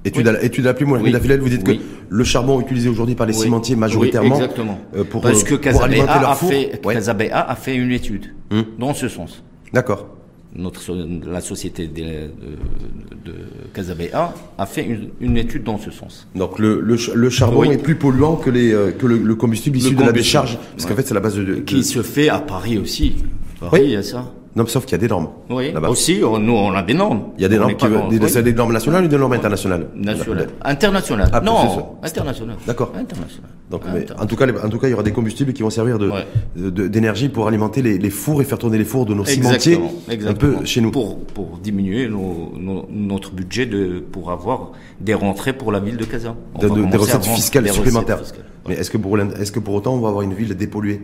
Étude, 0.03 0.27
Oui. 0.27 0.35
à 0.35 0.43
étude 0.43 0.65
à 0.65 0.69
la 0.69 0.73
plume, 0.73 0.89
Mohamed 0.89 1.13
Oui. 1.23 1.37
Vous 1.39 1.49
dites 1.49 1.63
Oui. 1.67 1.77
que 1.77 1.83
le 2.09 2.23
charbon 2.23 2.59
utilisé 2.61 2.89
aujourd'hui 2.89 3.15
par 3.15 3.27
les 3.27 3.33
Oui. 3.35 3.41
cimentiers 3.43 3.75
Oui, 3.75 3.79
majoritairement, 3.81 4.35
exactement. 4.35 4.79
euh, 4.95 5.03
pour, 5.03 5.21
Parce 5.21 5.43
euh, 5.43 5.45
que 5.45 5.55
Casabéa 5.55 6.05
leur 6.05 6.29
a 6.31 6.35
fait, 6.35 6.79
Ouais. 6.85 7.31
A 7.31 7.55
fait 7.55 7.75
une 7.75 7.91
étude 7.91 8.33
Hum. 8.51 8.63
dans 8.79 8.93
ce 8.93 9.07
sens. 9.09 9.43
D'accord. 9.73 10.07
Notre, 10.55 10.81
la 11.29 11.41
société 11.41 11.87
de, 11.87 12.01
de, 12.01 13.31
de 13.31 13.33
Casabéa 13.73 14.33
a 14.57 14.65
fait 14.65 14.83
une, 14.85 15.09
une 15.19 15.37
étude 15.37 15.63
dans 15.63 15.77
ce 15.77 15.91
sens. 15.91 16.27
Donc 16.35 16.57
le, 16.57 16.79
le, 16.81 16.95
le 17.13 17.29
charbon 17.29 17.59
Oui. 17.61 17.69
est 17.71 17.77
plus 17.77 17.95
polluant 17.95 18.37
que, 18.37 18.49
les, 18.49 18.71
euh, 18.73 18.91
que 18.91 19.05
le, 19.05 19.17
le 19.17 19.35
combustible 19.35 19.77
issu 19.77 19.93
de 19.93 20.01
la 20.03 20.11
décharge, 20.13 20.57
parce 20.71 20.85
qu'en 20.85 20.91
Ouais. 20.91 21.01
fait 21.01 21.07
c'est 21.07 21.13
la 21.13 21.19
base 21.19 21.35
de, 21.35 21.43
de- 21.43 21.55
Qui 21.55 21.83
se 21.83 22.01
fait 22.01 22.29
à 22.29 22.39
Paris 22.39 22.77
aussi. 22.77 23.17
Paris, 23.59 23.71
Oui. 23.81 23.87
il 23.87 23.91
y 23.91 23.95
a 23.97 24.03
ça. 24.03 24.31
Non, 24.57 24.65
sauf 24.65 24.85
qu'il 24.85 24.93
y 24.93 24.95
a 24.95 24.97
des 24.97 25.07
normes. 25.07 25.27
Oui, 25.51 25.71
aussi, 25.87 26.19
on- 26.23 26.39
nous, 26.39 26.53
on 26.53 26.71
a 26.73 26.81
des 26.81 26.95
normes. 26.95 27.25
Il 27.37 27.43
y 27.43 27.45
a 27.45 27.47
des 27.47 27.57
On 27.57 27.61
normes, 27.61 27.75
qui, 27.75 27.87
dans- 27.87 28.07
des, 28.09 28.17
oui. 28.17 28.27
c'est 28.27 28.41
des 28.41 28.53
normes 28.53 28.73
nationales 28.73 29.05
ou 29.05 29.07
des 29.07 29.17
normes 29.17 29.33
internationales 29.33 29.85
National. 29.95 30.47
International. 30.65 31.29
Ah, 31.31 31.41
non, 31.41 31.75
ça. 31.75 31.89
international. 32.07 32.55
D'accord. 32.65 32.91
International. 32.97 33.49
Donc, 33.69 33.81
mais 33.83 33.89
International. 34.01 34.23
en 34.23 34.25
tout 34.25 34.35
cas, 34.35 34.45
les- 34.47 34.57
en 34.59 34.69
tout 34.69 34.79
cas, 34.79 34.87
il 34.87 34.91
y 34.91 34.93
aura 34.95 35.03
des 35.03 35.11
combustibles 35.11 35.53
qui 35.53 35.61
vont 35.61 35.69
servir 35.69 35.99
de, 35.99 36.09
Ouais. 36.09 36.89
d'énergie 36.89 37.29
pour 37.29 37.47
alimenter 37.47 37.83
les, 37.83 37.99
les 37.99 38.09
fours 38.09 38.41
et 38.41 38.45
faire 38.45 38.57
tourner 38.57 38.79
les 38.79 38.83
fours 38.83 39.05
de 39.05 39.13
nos 39.13 39.25
cimentiers 39.25 39.79
un 40.27 40.33
peu 40.33 40.55
chez 40.65 40.81
nous. 40.81 40.89
Pour, 40.89 41.19
pour 41.19 41.59
diminuer 41.61 42.07
nos- 42.09 42.51
nos- 42.59 42.87
notre 42.91 43.31
budget 43.33 43.67
de, 43.67 43.99
pour 44.11 44.31
avoir 44.31 44.71
des 44.99 45.13
rentrées 45.13 45.53
pour 45.53 45.71
la 45.71 45.79
ville 45.79 45.97
de 45.97 46.05
de- 46.05 46.89
des 46.91 46.97
recettes 46.97 47.25
fiscales 47.25 47.63
des 47.65 47.69
supplémentaires. 47.69 48.19
recettes 48.19 48.35
fiscales. 48.37 48.51
Mais 48.67 48.73
est-ce 48.73 48.89
que 48.89 48.97
pour 48.97 49.19
est-ce 49.19 49.51
que 49.51 49.59
pour 49.59 49.75
autant 49.75 49.93
on 49.93 49.99
va 49.99 50.07
avoir 50.09 50.23
une 50.23 50.33
ville 50.33 50.55
dépolluée? 50.55 51.01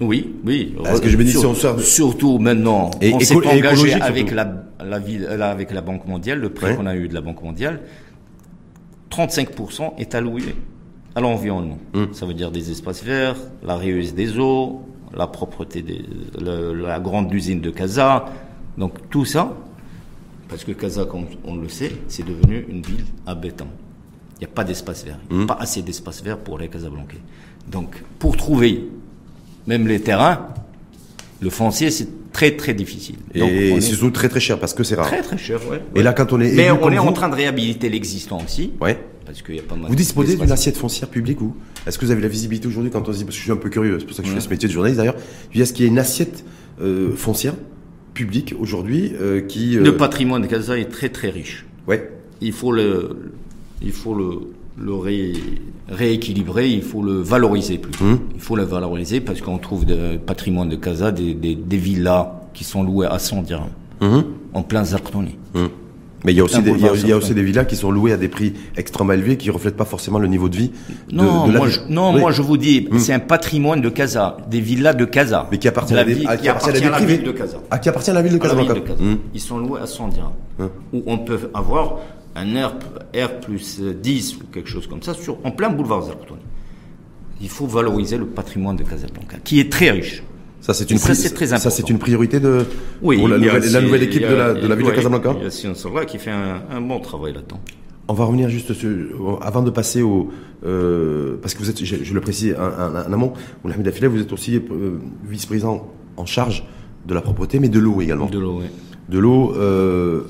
Oui, 0.00 0.34
oui. 0.44 0.74
Est-ce 0.86 1.00
que 1.00 1.08
je 1.08 1.16
me 1.16 1.24
dis, 1.24 1.32
si 1.32 1.44
on 1.46 1.54
sort- 1.54 1.78
Surtout 1.80 2.38
maintenant, 2.38 2.90
Et 3.00 3.12
on 3.14 3.20
s'est 3.20 3.34
engagé 3.36 3.92
avec 3.94 4.30
la, 4.32 4.64
la 4.84 4.98
ville, 4.98 5.22
là, 5.22 5.50
avec 5.50 5.70
la 5.72 5.80
Banque 5.80 6.06
mondiale, 6.08 6.40
le 6.40 6.50
prêt 6.50 6.70
Ouais. 6.70 6.76
qu'on 6.76 6.86
a 6.86 6.96
eu 6.96 7.06
de 7.08 7.14
la 7.14 7.20
Banque 7.20 7.42
mondiale, 7.42 7.80
35% 9.10 9.94
est 9.98 10.14
alloué 10.14 10.42
à 11.14 11.20
l'environnement. 11.20 11.78
Hum. 11.94 12.08
Ça 12.12 12.26
veut 12.26 12.34
dire 12.34 12.50
des 12.50 12.70
espaces 12.70 13.04
verts, 13.04 13.36
la 13.62 13.76
réuse 13.76 14.14
des 14.14 14.38
eaux, 14.38 14.80
la 15.14 15.26
propreté 15.26 15.82
des, 15.82 16.02
le- 16.40 16.72
la 16.74 16.98
grande 17.00 17.32
usine 17.32 17.60
de 17.60 17.70
Casa. 17.70 18.24
Donc 18.78 19.10
tout 19.10 19.24
ça, 19.26 19.54
parce 20.48 20.64
que 20.64 20.72
Casa, 20.72 21.04
comme 21.04 21.26
on 21.44 21.56
le 21.56 21.68
sait, 21.68 21.92
c'est 22.08 22.24
devenu 22.26 22.64
une 22.68 22.82
ville 22.82 23.04
à 23.26 23.34
béton. 23.34 23.66
Il 24.40 24.46
n'y 24.46 24.50
a 24.52 24.54
pas 24.54 24.64
d'espace 24.64 25.04
vert. 25.04 25.18
Il 25.30 25.36
n'y 25.36 25.42
a 25.44 25.46
pas 25.46 25.58
assez 25.60 25.82
d'espace 25.82 26.22
vert 26.22 26.38
pour 26.38 26.58
les 26.58 26.68
Casablancais. 26.68 27.20
Donc, 27.70 28.02
pour 28.18 28.36
trouver 28.36 28.88
même 29.66 29.86
les 29.86 30.00
terrains, 30.00 30.48
le 31.40 31.50
foncier, 31.50 31.90
c'est 31.90 32.08
très 32.32 32.52
très 32.56 32.72
difficile. 32.74 33.16
Donc, 33.34 33.50
Et 33.50 33.70
est 33.72 33.80
c'est 33.80 33.90
surtout 33.94 34.10
très 34.10 34.28
très 34.28 34.40
cher 34.40 34.58
parce 34.58 34.74
que 34.74 34.84
c'est 34.84 34.94
rare. 34.94 35.06
très 35.06 35.22
très 35.22 35.38
cher, 35.38 35.60
ouais. 35.70 35.80
Et 35.94 36.02
là, 36.02 36.12
quand 36.12 36.32
on 36.32 36.40
est 36.40 36.52
Mais 36.52 36.70
on 36.70 36.90
est 36.90 36.96
vous- 36.96 37.06
en 37.08 37.12
train 37.12 37.28
de 37.28 37.34
réhabiliter 37.34 37.88
l'existant 37.90 38.40
aussi, 38.44 38.72
Ouais. 38.80 38.98
parce 39.26 39.42
qu'il 39.42 39.56
y 39.56 39.58
a 39.58 39.62
pas 39.62 39.74
mal. 39.76 39.88
Vous 39.90 39.96
disposez 39.96 40.36
d'une 40.36 40.50
assiette 40.52 40.76
foncière 40.76 41.08
publique 41.08 41.40
ou 41.42 41.54
est-ce 41.86 41.98
que 41.98 42.04
vous 42.04 42.10
avez 42.10 42.22
la 42.22 42.28
visibilité 42.28 42.66
aujourd'hui 42.68 42.90
quand 42.90 43.06
on 43.08 43.12
se 43.12 43.18
dit 43.18 43.24
parce 43.24 43.34
que 43.36 43.40
je 43.40 43.44
suis 43.44 43.52
un 43.52 43.56
peu 43.56 43.68
curieux, 43.70 43.98
c'est 44.00 44.06
pour 44.06 44.14
ça 44.16 44.22
que 44.22 44.28
je 44.28 44.34
fais 44.34 44.40
ce 44.40 44.48
métier 44.48 44.68
de 44.68 44.72
journaliste 44.72 44.98
d'ailleurs. 44.98 45.16
Est-ce 45.54 45.72
qu'il 45.72 45.84
y 45.84 45.88
a 45.88 45.90
une 45.90 45.98
assiette 45.98 46.44
euh, 46.80 47.14
foncière 47.14 47.54
publique 48.14 48.54
aujourd'hui 48.58 49.12
euh, 49.20 49.40
qui 49.42 49.76
euh, 49.76 49.82
Le 49.82 49.96
patrimoine 49.96 50.42
de 50.42 50.46
Casa 50.46 50.78
est 50.78 50.90
très 50.90 51.08
très 51.10 51.28
riche. 51.30 51.66
ouais 51.88 52.10
Il 52.40 52.52
faut 52.52 52.72
le, 52.72 53.32
il 53.82 53.92
faut 53.92 54.14
le, 54.14 54.52
le 54.76 54.94
ré- 54.94 55.32
rééquilibrer, 55.88 56.68
il 56.70 56.82
faut 56.82 57.02
le 57.02 57.20
valoriser 57.20 57.78
plutôt. 57.78 58.04
Hum. 58.04 58.18
Il 58.34 58.40
faut 58.40 58.56
le 58.56 58.62
valoriser 58.64 59.20
parce 59.20 59.40
qu'on 59.40 59.58
trouve 59.58 59.84
de 59.84 60.16
patrimoine 60.16 60.68
de 60.68 60.76
Casa 60.76 61.10
des, 61.12 61.34
des, 61.34 61.54
des 61.54 61.76
villas 61.76 62.32
qui 62.54 62.64
sont 62.64 62.82
louées 62.82 63.06
à 63.06 63.18
100 63.18 63.42
dirhams 63.42 63.68
Mhm. 64.00 64.24
en 64.54 64.62
plein 64.62 64.84
Zartoni. 64.84 65.36
Mhm. 65.54 65.68
Mais 66.24 66.32
il 66.32 66.36
y 66.36 66.40
a 66.40 66.44
aussi 66.44 66.62
des, 66.62 66.70
il 66.70 66.76
y 66.80 66.84
a, 66.84 66.88
boulevard 66.90 66.96
il 67.04 67.08
y 67.08 67.12
a 67.12 67.16
aussi 67.16 67.34
des 67.34 67.42
villas 67.42 67.66
qui 67.66 67.74
sont 67.76 67.90
louées 67.90 68.12
à 68.12 68.16
des 68.16 68.28
prix 68.28 68.52
extrêmement 68.76 69.12
élevés 69.12 69.36
qui 69.36 69.50
reflètent 69.50 69.76
pas 69.76 69.84
forcément 69.84 70.20
le 70.20 70.28
niveau 70.28 70.48
de 70.48 70.56
vie 70.56 70.70
de, 71.10 71.16
Non, 71.16 71.46
de 71.48 71.52
la 71.52 71.58
moi, 71.58 71.68
je, 71.68 71.80
non 71.88 72.14
Oui. 72.14 72.20
moi 72.20 72.30
je 72.30 72.42
vous 72.42 72.56
dis, 72.56 72.88
c'est 72.98 73.12
un 73.12 73.18
patrimoine 73.18 73.80
de 73.80 73.88
Casa, 73.88 74.36
des 74.48 74.60
villas 74.60 74.94
de 74.96 75.04
Casa. 75.04 75.48
Mais 75.50 75.58
qui 75.58 75.66
appartient 75.68 75.94
La 75.94 76.00
à, 76.02 76.30
à- 76.32 76.36
qui 76.36 76.48
appartient 76.48 76.70
à 76.84 76.90
la 76.90 76.98
ville 76.98 77.06
privée. 77.06 77.18
de 77.18 77.32
Casa. 77.32 77.58
Qui 77.82 77.88
appartient 77.88 78.10
à 78.10 78.14
la 78.14 78.22
ville 78.22 78.32
de 78.34 78.38
Casa. 78.38 78.54
Ils 79.34 79.40
sont 79.40 79.58
loués 79.58 79.80
à 79.80 79.86
100 79.86 80.08
dirhams. 80.08 80.30
Hum. 80.60 80.68
Où 80.92 81.02
on 81.06 81.18
peut 81.18 81.38
avoir 81.54 81.98
un 82.36 82.66
R, 82.66 82.74
R 83.14 83.40
plus 83.40 83.80
10 83.80 84.36
ou 84.36 84.40
quelque 84.52 84.68
chose 84.68 84.86
comme 84.86 85.02
ça 85.02 85.14
sur, 85.14 85.38
en 85.44 85.50
plein 85.50 85.70
boulevard 85.70 86.02
Zartoni. 86.02 86.40
Il 87.40 87.48
faut 87.48 87.66
valoriser 87.66 88.16
le 88.18 88.26
patrimoine 88.26 88.76
de 88.76 88.84
Casablanca, 88.84 89.38
qui 89.42 89.58
est 89.60 89.70
très 89.70 89.90
riche. 89.90 90.22
Ça 90.60 90.72
c'est 90.74 90.88
une 90.92 90.98
Ça, 90.98 91.08
pri- 91.12 91.16
très 91.34 91.46
ça 91.46 91.58
une 91.90 91.98
priorité 91.98 92.38
de 92.38 92.64
Oui, 93.02 93.18
pour 93.18 93.26
la 93.28 93.36
nouvelle, 93.38 93.52
la 93.54 93.78
aussi- 93.78 93.84
nouvelle 93.84 94.02
équipe 94.04 94.22
a- 94.22 94.30
de 94.30 94.34
la, 94.34 94.54
de 94.54 94.66
la 94.68 94.74
ville 94.76 94.84
ouais, 94.86 94.90
de 94.92 94.96
Casablanca. 94.96 95.34
Il 95.40 95.42
y 95.42 95.46
a 95.46 95.50
là 95.92 96.04
qui 96.04 96.18
fait 96.18 96.30
un, 96.30 96.62
un 96.70 96.80
bon 96.80 97.00
travail 97.00 97.32
là-dedans. 97.32 97.58
On 98.08 98.14
va 98.14 98.24
revenir 98.24 98.48
juste 98.48 98.72
sur, 98.72 99.38
avant 99.42 99.62
de 99.62 99.70
passer 99.70 100.02
au 100.02 100.30
euh, 100.64 101.36
parce 101.42 101.54
que 101.54 101.60
vous 101.60 101.70
êtes 101.70 101.84
je, 101.84 101.96
je 102.04 102.14
le 102.14 102.20
précise 102.20 102.54
en 102.56 103.12
amont 103.12 103.32
Mohamed 103.64 103.88
vous 104.08 104.20
êtes 104.20 104.32
aussi 104.32 104.56
euh, 104.56 104.98
vice-président 105.28 105.88
en 106.16 106.26
charge 106.26 106.64
de 107.06 107.14
la 107.14 107.22
propreté 107.22 107.58
mais 107.58 107.68
de 107.68 107.78
l'eau 107.80 108.00
également. 108.00 108.26
De 108.26 108.38
l'eau, 108.38 108.58
oui. 108.60 108.66
De 109.08 109.18
l'eau 109.18 109.54
euh, 109.56 110.22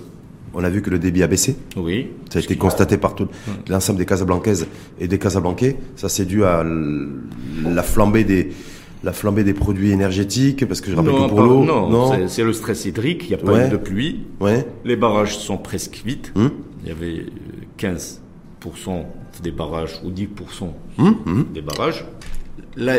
on 0.55 0.62
a 0.65 0.71
vu 0.71 0.83
que 0.83 0.91
le 0.91 0.99
débit 0.99 1.23
a 1.23 1.27
baissé. 1.27 1.57
Oui. 1.77 2.09
Ça 2.31 2.38
a 2.38 2.43
été 2.43 2.57
constaté 2.57 2.97
par 2.99 3.15
tout 3.15 3.29
l'ensemble 3.69 3.99
des 3.99 4.07
Casablancaises 4.07 4.67
et 5.01 5.09
des 5.09 5.19
Casablancais. 5.19 5.77
Ça, 5.97 6.09
c'est 6.09 6.25
dû 6.27 6.45
à 6.45 6.65
la 7.65 7.83
flambée 7.83 8.25
des 8.25 8.51
la 9.05 9.12
flambée 9.12 9.43
des 9.43 9.53
produits 9.53 9.91
énergétiques, 9.91 10.65
parce 10.69 10.81
que 10.81 10.88
je 10.88 10.95
rappelle 10.95 11.11
Non, 11.12 11.25
que 11.25 11.31
pour 11.31 11.43
l'eau, 11.43 11.65
non, 11.65 12.12
c'est- 12.12 12.29
c'est 12.29 12.45
le 12.45 12.53
stress 12.53 12.85
hydrique, 12.85 13.25
il 13.25 13.29
n'y 13.31 13.35
a 13.35 13.38
pas 13.38 13.53
Ouais. 13.53 13.67
eu 13.67 13.71
de 13.71 13.77
pluie. 13.77 14.21
ouais, 14.41 14.65
Les 14.85 14.95
barrages 14.95 15.37
sont 15.37 15.57
presque 15.59 16.03
vides. 16.07 16.29
Hum. 16.37 16.51
Il 16.85 16.88
y 16.88 16.93
avait 16.93 17.19
euh, 17.27 17.27
15% 17.79 19.07
des 19.43 19.51
barrages 19.51 20.01
ou 20.05 20.11
10% 20.12 20.73
Hum, 20.99 21.17
hum. 21.27 21.47
des 21.53 21.62
barrages. 21.62 22.05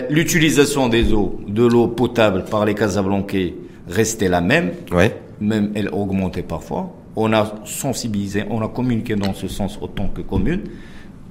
L'utilisation 0.09 0.89
des 0.89 1.13
eaux, 1.13 1.39
de 1.47 1.65
l'eau 1.65 1.87
potable 1.87 2.43
par 2.49 2.65
les 2.65 2.73
Casablancais 2.75 3.55
restait 3.87 4.27
la 4.29 4.41
même, 4.41 4.71
ouais, 4.91 5.19
même 5.39 5.71
elle 5.73 5.89
augmentait 5.93 6.43
parfois. 6.43 6.93
On 7.15 7.31
a 7.33 7.53
sensibilisé, 7.65 8.43
on 8.49 8.61
a 8.61 8.67
communiqué 8.67 9.15
dans 9.15 9.33
ce 9.33 9.47
sens 9.47 9.77
autant 9.81 10.07
que 10.07 10.21
commune 10.21 10.61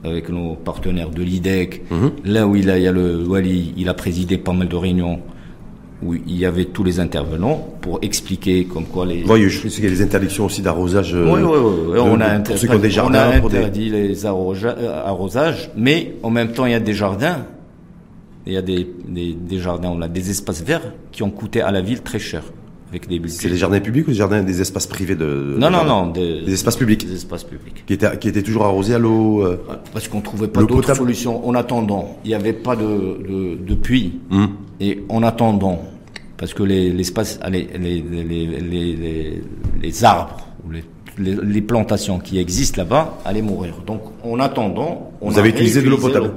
avec 0.05 0.29
nos 0.29 0.55
partenaires 0.55 1.11
de 1.11 1.23
l'IDEC. 1.23 1.83
Là 2.25 2.47
où 2.47 2.57
il, 2.57 2.71
a, 2.71 2.79
il 2.79 2.85
y 2.85 2.88
a 2.88 2.92
le 2.92 3.25
Wali, 3.27 3.75
il 3.77 3.88
a 3.88 3.95
présidé 3.95 4.38
pas 4.38 4.53
mal 4.53 4.68
de 4.68 4.77
réunions 4.77 5.21
où 6.05 6.14
il 6.14 6.37
y 6.37 6.45
avait 6.47 6.64
tous 6.64 6.83
les 6.83 6.99
intervenants 6.99 7.68
pour 7.81 8.01
expliquer 8.03 8.64
comme 8.64 8.87
quoi 8.87 9.07
les... 9.07 9.23
Voyez, 9.23 9.49
je 9.49 9.68
sais 9.68 9.77
qu'il 9.77 9.85
y 9.85 9.87
a 9.87 9.90
des 9.90 10.03
interdictions 10.03 10.47
aussi 10.47 10.61
d'arrosage. 10.61 11.14
euh, 11.14 11.33
Oui, 11.33 11.40
oui, 11.42 11.59
oui. 11.90 11.95
de- 11.95 12.01
On 12.01 12.21
a, 12.21 12.40
pour 12.40 12.59
ceux 12.59 12.66
qui 12.66 12.75
ont 12.75 12.79
des 12.81 12.88
on 12.88 12.90
jardins, 12.90 13.31
a 13.31 13.40
pour 13.40 13.51
des- 13.51 13.59
interdit 13.59 13.90
les 13.90 14.27
euh, 14.27 15.03
arrosages, 15.05 15.71
mais 15.77 16.14
en 16.25 16.31
même 16.31 16.51
temps, 16.53 16.66
il 16.66 16.73
y 16.73 16.75
a 16.75 16.81
des 16.81 16.95
jardins. 16.95 17.47
Il 18.47 18.53
y 18.53 18.57
a 18.57 18.62
des, 18.62 18.88
des, 19.09 19.35
des 19.35 19.59
jardins, 19.59 19.90
on 19.95 20.03
a 20.03 20.09
des 20.09 20.29
espaces 20.31 20.62
verts 20.64 20.92
qui 21.12 21.23
ont 21.23 21.31
coûté 21.31 21.61
à 21.61 21.71
la 21.71 21.81
ville 21.81 22.01
très 22.03 22.18
cher. 22.18 22.42
Avec 22.92 23.09
des. 23.09 23.20
C'est 23.28 23.48
les 23.48 23.57
jardins 23.57 23.81
publics 23.81 24.07
ou 24.07 24.11
les 24.11 24.16
jardins 24.16 24.42
des 24.42 24.61
espaces 24.61 24.87
privés 24.87 25.14
de, 25.16 25.57
Non, 25.59 25.70
non, 25.70 25.85
non. 25.85 26.07
Des, 26.09 26.42
Des 26.42 26.52
espaces 26.52 26.76
publics 26.76 27.07
Des 27.07 27.14
espaces 27.14 27.44
publics. 27.44 27.85
qui 27.87 27.94
étaient 27.94 28.18
qui 28.18 28.28
étaient 28.28 28.42
toujours 28.42 28.64
arrosés 28.66 28.94
à 28.94 28.98
l'eau. 28.98 29.42
euh, 29.46 29.57
Parce 29.94 30.09
qu'on 30.09 30.20
trouvait 30.20 30.48
pas 30.48 30.62
d'autre 30.62 30.94
solution. 30.94 31.46
En 31.48 31.55
attendant, 31.55 32.18
il 32.24 32.28
n'y 32.28 32.35
avait 32.35 32.52
pas 32.52 32.76
de, 32.76 32.83
de, 32.85 33.55
de 33.57 33.74
puits. 33.74 34.20
hum. 34.31 34.50
Et 34.78 35.00
en 35.09 35.22
attendant, 35.22 35.81
parce 36.37 36.52
que 36.55 36.62
les- 36.64 36.92
l'espace, 36.92 37.38
les, 37.50 37.66
les, 37.78 38.02
les, 38.02 38.22
les, 38.24 38.96
les, 38.96 39.42
les 39.81 40.05
arbres 40.05 40.46
ou 40.66 40.70
les, 40.72 41.61
plantations 41.62 42.18
qui 42.18 42.38
existent 42.38 42.78
là-bas 42.83 43.18
allaient 43.24 43.42
mourir. 43.42 43.74
Donc, 43.87 44.00
en 44.24 44.38
attendant, 44.40 45.12
on 45.20 45.31
Vous 45.31 45.38
avez 45.38 45.50
utilisé 45.50 45.81
de 45.83 45.88
l'eau 45.88 45.98
potable. 45.98 46.31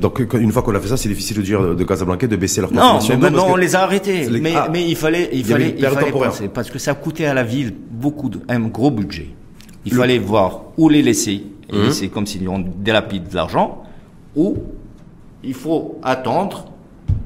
Donc 0.00 0.18
une 0.34 0.52
fois 0.52 0.62
qu'on 0.62 0.74
a 0.74 0.80
fait 0.80 0.88
ça, 0.88 0.96
c'est 0.96 1.08
difficile 1.08 1.38
de 1.38 1.42
dire 1.42 1.74
de 1.74 1.84
Casablanca 1.84 2.26
de 2.26 2.36
baisser 2.36 2.60
leur 2.60 2.70
Non, 2.72 2.80
consommation 2.80 3.14
mais 3.14 3.16
d'eau, 3.16 3.22
maintenant 3.22 3.42
parce 3.44 3.52
on 3.52 3.56
les 3.56 3.76
a 3.76 3.80
arrêtés. 3.82 4.24
c'est 4.24 4.30
les- 4.30 4.40
Mais, 4.40 4.52
Ah. 4.54 4.68
mais 4.70 4.86
il 4.86 4.96
fallait, 4.96 5.30
il 5.32 5.44
fallait, 5.44 5.74
il 5.78 5.84
fallait 5.86 6.12
penser 6.12 6.48
parce 6.48 6.70
que 6.70 6.78
ça 6.78 6.94
coûtait 6.94 7.24
à 7.26 7.32
la 7.34 7.42
ville 7.44 7.72
beaucoup, 7.90 8.28
de, 8.28 8.40
un 8.48 8.60
gros 8.60 8.90
budget. 8.90 9.28
Il 9.86 9.94
fallait 9.94 10.18
voir 10.18 10.64
où 10.76 10.88
les 10.88 11.00
laisser, 11.02 11.42
et 11.70 11.76
Mhm. 11.76 11.82
laisser 11.84 12.08
comme 12.08 12.26
si 12.26 12.40
on 12.46 12.58
délapide 12.58 13.28
de 13.28 13.34
l'argent, 13.36 13.82
ou 14.34 14.56
il 15.42 15.54
faut 15.54 15.98
attendre 16.02 16.66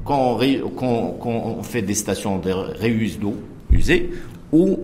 quand 0.05 0.17
on, 0.17 0.35
ré- 0.37 0.61
quand- 0.77 1.17
quand 1.21 1.29
on 1.59 1.63
fait 1.63 1.81
des 1.81 1.93
stations 1.95 2.37
de 2.39 2.51
réuse 2.51 3.19
d'eau 3.19 3.35
usée, 3.71 4.11
ou 4.53 4.79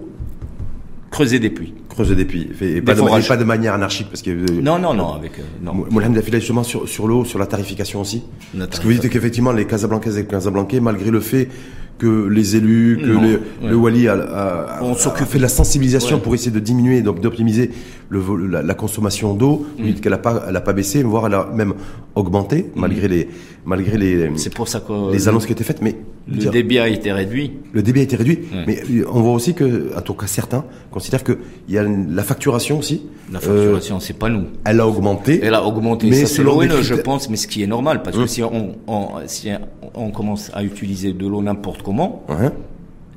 creuser 1.09 1.39
des 1.39 1.49
puits. 1.49 1.73
Creuser 1.97 2.15
des 2.15 2.25
puits, 2.25 2.47
et 2.61 2.75
Des 2.75 2.81
pas, 2.81 2.93
de, 2.93 2.99
forages. 2.99 3.25
et 3.25 3.27
pas 3.27 3.37
de 3.37 3.43
manière 3.43 3.73
anarchique, 3.73 4.07
parce 4.09 4.21
que 4.21 4.29
euh, 4.29 4.61
Non, 4.61 4.77
non, 4.77 4.93
non, 4.93 5.13
avec 5.15 5.39
euh, 5.39 5.43
non. 5.63 5.73
Mohamed 5.89 6.17
Affila, 6.19 6.37
justement, 6.37 6.63
sur, 6.63 6.87
sur 6.87 7.07
l'eau, 7.07 7.25
sur 7.25 7.39
la 7.39 7.47
tarification 7.47 8.01
aussi. 8.01 8.21
La 8.55 8.67
Parce 8.67 8.79
que 8.79 8.85
vous 8.85 8.93
dites 8.93 9.09
qu'effectivement, 9.09 9.51
les 9.51 9.65
Casablancaises 9.65 10.17
et 10.17 10.21
les 10.21 10.27
Casablancais, 10.27 10.79
malgré 10.79 11.09
le 11.09 11.19
fait 11.19 11.49
que 11.97 12.27
les 12.27 12.55
élus, 12.55 12.99
que 13.01 13.07
Non, 13.07 13.21
les- 13.21 13.33
ouais. 13.33 13.39
le 13.69 13.75
Wali 13.75 14.07
a, 14.07 14.13
a- 14.13 14.83
On 14.83 14.93
a 14.93 14.95
s'occupe. 14.95 15.25
fait 15.27 15.37
de 15.37 15.43
la 15.43 15.49
sensibilisation 15.49 16.17
Ouais. 16.17 16.21
pour 16.21 16.35
essayer 16.35 16.51
de 16.51 16.59
diminuer, 16.59 17.01
donc 17.01 17.21
d'optimiser 17.21 17.71
la, 18.11 18.61
la 18.61 18.73
consommation 18.73 19.33
d'eau, 19.33 19.65
Mm. 19.77 19.93
qu'elle 19.95 20.13
a 20.13 20.17
pas, 20.17 20.43
elle 20.47 20.55
a 20.55 20.61
pas 20.61 20.73
baissé, 20.73 21.03
voire 21.03 21.27
elle 21.27 21.33
a 21.33 21.49
même 21.53 21.73
augmenté, 22.15 22.67
malgré 22.75 23.07
les, 23.07 23.27
malgré 23.65 23.97
les, 23.97 24.31
C'est 24.35 24.53
pour 24.53 24.67
ça 24.67 24.79
que 24.79 25.11
les 25.11 25.27
annonces 25.27 25.45
qui 25.45 25.51
étaient 25.51 25.63
faites, 25.63 25.81
mais 25.81 25.95
le 26.27 26.37
dire- 26.37 26.51
débit 26.51 26.79
a 26.79 26.87
été 26.87 27.11
réduit. 27.11 27.53
le 27.73 27.81
débit 27.81 27.99
a 28.01 28.03
été 28.03 28.15
réduit, 28.15 28.39
Ouais. 28.53 28.63
mais 28.67 28.83
euh, 28.91 29.05
on 29.11 29.21
voit 29.21 29.33
aussi 29.33 29.53
que, 29.53 29.91
en 29.97 30.01
tout 30.01 30.13
cas 30.13 30.27
certains, 30.27 30.63
considèrent 30.91 31.23
que 31.23 31.37
il 31.67 31.75
y 31.75 31.77
a 31.77 31.83
une- 31.83 32.13
la 32.15 32.23
facturation 32.23 32.79
aussi, 32.79 33.03
La 33.31 33.39
euh, 33.39 33.41
facturation, 33.41 33.99
c'est 33.99 34.17
pas 34.17 34.29
nous. 34.29 34.45
elle 34.65 34.79
a 34.79 34.87
augmenté. 34.87 35.39
Elle 35.43 35.53
a 35.53 35.63
augmenté, 35.65 36.07
Mais 36.09 36.15
ça 36.21 36.27
c'est 36.27 36.35
selon 36.35 36.61
je 36.81 36.95
pense, 36.95 37.29
mais 37.29 37.35
ce 37.37 37.47
qui 37.47 37.61
est 37.63 37.67
normal, 37.67 38.01
parce 38.03 38.15
que 38.15 38.21
Hum. 38.23 38.27
si 38.27 38.41
on, 38.43 38.75
on- 38.87 39.07
si 39.27 39.49
on 39.95 40.11
commence 40.11 40.49
à 40.53 40.63
utiliser 40.63 41.11
de 41.13 41.27
l'eau 41.27 41.41
n'importe 41.41 41.81
comment, 41.87 42.23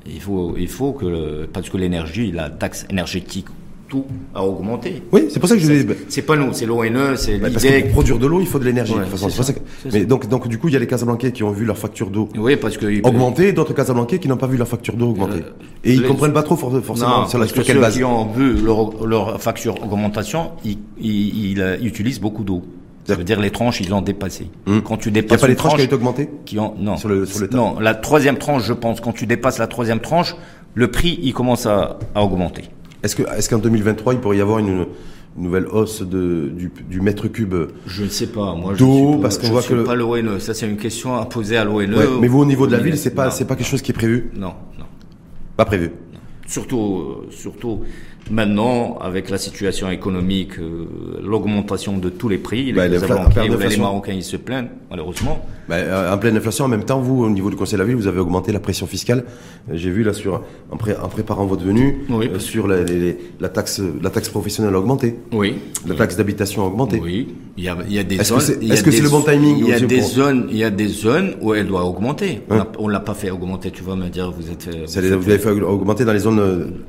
il 0.05 0.21
faut, 0.21 0.55
il 0.57 0.67
faut 0.69 0.93
que, 0.93 1.05
le- 1.05 1.49
parce 1.51 1.69
que 1.69 1.77
l'énergie, 1.77 2.31
la 2.31 2.49
taxe 2.49 2.85
énergétique 2.89 3.47
tout 3.89 4.05
a 4.33 4.41
augmenté. 4.45 5.03
Oui, 5.11 5.23
c'est 5.29 5.41
pour 5.41 5.49
ça 5.49 5.55
que 5.55 5.61
je 5.61 5.69
dis. 5.69 5.85
C'est 6.07 6.21
pas 6.21 6.37
nous, 6.37 6.53
c'est 6.53 6.65
l'ONE, 6.65 7.17
c'est 7.17 7.37
Bah, 7.37 7.49
l'IDEC. 7.49 7.83
pour 7.87 7.91
produire 7.95 8.17
de 8.19 8.25
l'eau, 8.25 8.39
il 8.39 8.47
faut 8.47 8.57
de 8.57 8.63
l'énergie. 8.63 8.93
Ouais, 8.93 9.01
que- 9.03 9.89
Mais 9.91 10.05
donc, 10.05 10.29
donc, 10.29 10.47
du 10.47 10.57
coup, 10.57 10.69
il 10.69 10.73
y 10.73 10.77
a 10.77 10.79
les 10.79 10.87
Casablancais 10.87 11.33
qui 11.33 11.43
ont 11.43 11.51
vu 11.51 11.65
leur 11.65 11.77
facture 11.77 12.09
d'eau 12.09 12.29
Oui, 12.37 12.55
parce 12.55 12.77
que 12.77 13.05
augmenter, 13.05 13.49
et 13.49 13.51
d'autres 13.51 13.73
Casablancais 13.73 14.17
qui 14.19 14.29
n'ont 14.29 14.37
pas 14.37 14.47
vu 14.47 14.55
leur 14.55 14.67
facture 14.69 14.95
d'eau 14.95 15.09
augmenter. 15.09 15.39
Euh, 15.41 15.63
et 15.83 15.93
ils 15.95 16.01
les- 16.03 16.07
comprennent 16.07 16.31
pas 16.31 16.43
trop 16.43 16.55
for- 16.55 16.71
forcément 16.81 17.23
Non, 17.23 17.27
sur, 17.27 17.37
la, 17.37 17.45
parce 17.45 17.51
que 17.51 17.63
quelle 17.65 17.75
ceux 17.75 17.81
base. 17.81 17.97
qui 17.97 18.03
ont 18.05 18.31
vu 18.31 18.61
leur, 18.63 19.05
leur 19.05 19.41
facture 19.41 19.75
augmentation, 19.83 20.51
ils, 20.63 20.77
ils, 20.97 21.51
ils, 21.51 21.61
euh, 21.61 21.77
utilisent 21.81 22.21
beaucoup 22.21 22.45
d'eau. 22.45 22.63
Ça 23.05 23.15
veut 23.15 23.23
dire 23.23 23.39
les 23.39 23.49
tranches, 23.51 23.81
ils 23.81 23.93
ont 23.93 24.01
dépassé. 24.01 24.49
Hum. 24.67 24.81
Quand 24.83 24.97
tu 24.97 25.09
Il 25.09 25.13
n'y 25.13 25.19
a 25.19 25.21
dépasses 25.23 25.41
pas 25.41 25.47
les 25.47 25.55
tranches 25.55 25.75
qui 25.81 25.87
ont 25.91 25.95
augmentées 25.95 26.29
qui 26.45 26.59
ont 26.59 26.75
non 26.79 26.97
sur 26.97 27.09
le- 27.09 27.25
sur 27.25 27.39
le 27.39 27.47
tas. 27.49 27.57
non 27.57 27.79
la 27.79 27.95
troisième 27.95 28.37
tranche, 28.37 28.63
je 28.63 28.73
pense, 28.73 29.01
quand 29.01 29.11
tu 29.11 29.25
dépasses 29.25 29.57
la 29.57 29.67
troisième 29.67 29.99
tranche, 29.99 30.35
le 30.75 30.89
prix 30.91 31.19
il 31.21 31.33
commence 31.33 31.65
à, 31.65 31.97
à 32.15 32.21
augmenter. 32.23 32.63
Est-ce 33.03 33.15
que, 33.15 33.23
est-ce 33.35 33.49
qu'en 33.49 33.57
2023, 33.57 34.13
il 34.13 34.19
pourrait 34.19 34.37
y 34.37 34.41
avoir 34.41 34.59
une, 34.59 34.85
une 35.37 35.43
nouvelle 35.43 35.65
hausse 35.67 36.03
de, 36.03 36.51
du, 36.55 36.71
du 36.89 37.01
mètre 37.01 37.27
cube 37.27 37.55
Je 37.87 38.03
ne 38.03 38.09
sais 38.09 38.27
pas, 38.27 38.53
moi. 38.53 38.73
Je 38.75 38.85
pas- 39.15 39.21
parce 39.23 39.37
qu'on 39.39 39.47
voit 39.47 39.61
suis 39.61 39.71
que 39.71 39.75
le- 39.75 39.83
pas 39.83 39.95
l'ONE. 39.95 40.39
Ça 40.39 40.53
c'est 40.53 40.69
une 40.69 40.77
question 40.77 41.15
à 41.15 41.25
poser 41.25 41.57
à 41.57 41.63
l'ONE. 41.65 41.95
Ouais, 41.95 42.05
Mais 42.21 42.27
vous, 42.27 42.39
au 42.39 42.45
niveau 42.45 42.67
de 42.67 42.71
la 42.73 42.77
ville, 42.79 42.97
c'est 42.97 43.15
pas, 43.15 43.31
c'est 43.31 43.45
pas 43.45 43.55
quelque 43.55 43.67
chose 43.67 43.81
qui 43.81 43.91
est 43.91 43.95
prévu 43.95 44.29
Non, 44.35 44.53
non. 44.77 44.85
Pas 45.57 45.65
prévu. 45.65 45.91
Surtout, 46.47 46.97
euh, 46.99 47.27
surtout 47.31 47.79
maintenant, 48.31 48.97
avec 49.01 49.29
la 49.29 49.37
situation 49.37 49.89
économique, 49.89 50.57
euh, 50.59 50.85
l'augmentation 51.23 51.97
de 51.97 52.09
tous 52.09 52.29
les 52.29 52.37
prix, 52.37 52.65
les 52.65 52.73
Bah, 52.73 52.83
période 52.87 53.03
ou 53.55 53.67
les. 53.69 53.77
Marocains, 53.77 54.13
ils 54.13 54.23
se 54.23 54.37
plaignent, 54.37 54.69
malheureusement. 54.89 55.45
Bah, 55.69 55.75
euh, 55.75 56.13
en 56.13 56.17
pleine 56.17 56.35
inflation, 56.37 56.65
en 56.65 56.67
même 56.67 56.83
temps, 56.83 56.99
vous, 56.99 57.23
au 57.23 57.29
niveau 57.29 57.49
du 57.49 57.55
Conseil 57.55 57.73
de 57.77 57.79
la 57.83 57.85
Ville, 57.87 57.95
vous 57.95 58.07
avez 58.07 58.19
augmenté 58.19 58.51
la 58.51 58.59
pression 58.59 58.87
fiscale. 58.87 59.25
Euh, 59.69 59.73
J'ai 59.75 59.89
vu 59.91 60.03
là 60.03 60.13
sur, 60.13 60.41
en, 60.71 60.77
pré- 60.77 60.95
en 61.01 61.07
préparant 61.07 61.45
votre 61.45 61.63
venue, 61.63 62.05
Oui. 62.09 62.29
euh, 62.33 62.39
sur 62.39 62.67
la, 62.67 62.83
les- 62.83 62.99
les- 62.99 63.17
la 63.39 63.49
taxe, 63.49 63.81
la 64.01 64.09
taxe 64.09 64.29
professionnelle 64.29 64.73
a 64.75 64.79
augmenté, 64.79 65.15
Oui. 65.33 65.55
la 65.87 65.95
taxe 65.95 66.15
d'habitation 66.17 66.63
a 66.63 66.67
augmenté. 66.67 66.99
Oui. 67.01 67.27
Il 67.57 67.63
y 67.65 67.69
a, 67.69 67.77
il 67.87 67.93
y 67.93 67.99
a 67.99 68.03
des 68.03 68.15
Est-ce 68.15 68.33
que 68.33 68.39
zones. 68.39 68.63
est-ce 68.71 68.83
que 68.83 68.91
c'est 68.91 69.01
le 69.03 69.09
bon 69.09 69.21
timing 69.21 69.57
Il 69.59 69.67
y 69.67 69.73
a 69.73 69.79
des 69.79 69.97
pour- 69.99 70.07
zones, 70.07 70.47
il 70.49 70.57
y 70.57 70.63
a 70.63 70.69
des 70.69 70.87
zones 70.87 71.35
où 71.41 71.53
elle 71.53 71.67
doit 71.67 71.83
augmenter. 71.85 72.41
On 72.49 72.53
Hein 72.53 72.57
l'a- 72.57 72.71
On 72.79 72.87
l'a 72.87 72.99
pas 73.01 73.13
fait 73.13 73.29
augmenter. 73.29 73.71
Tu 73.71 73.83
vas 73.83 73.95
me 73.95 74.07
dire, 74.09 74.31
vous 74.31 74.49
êtes. 74.51 74.65
vous 74.65 74.71
les- 75.01 75.07
êtes- 75.07 75.13
vous 75.19 75.29
avez 75.29 75.37
fait 75.39 75.49
augmenter 75.51 76.05
dans 76.05 76.13
les 76.13 76.19
zones 76.19 76.39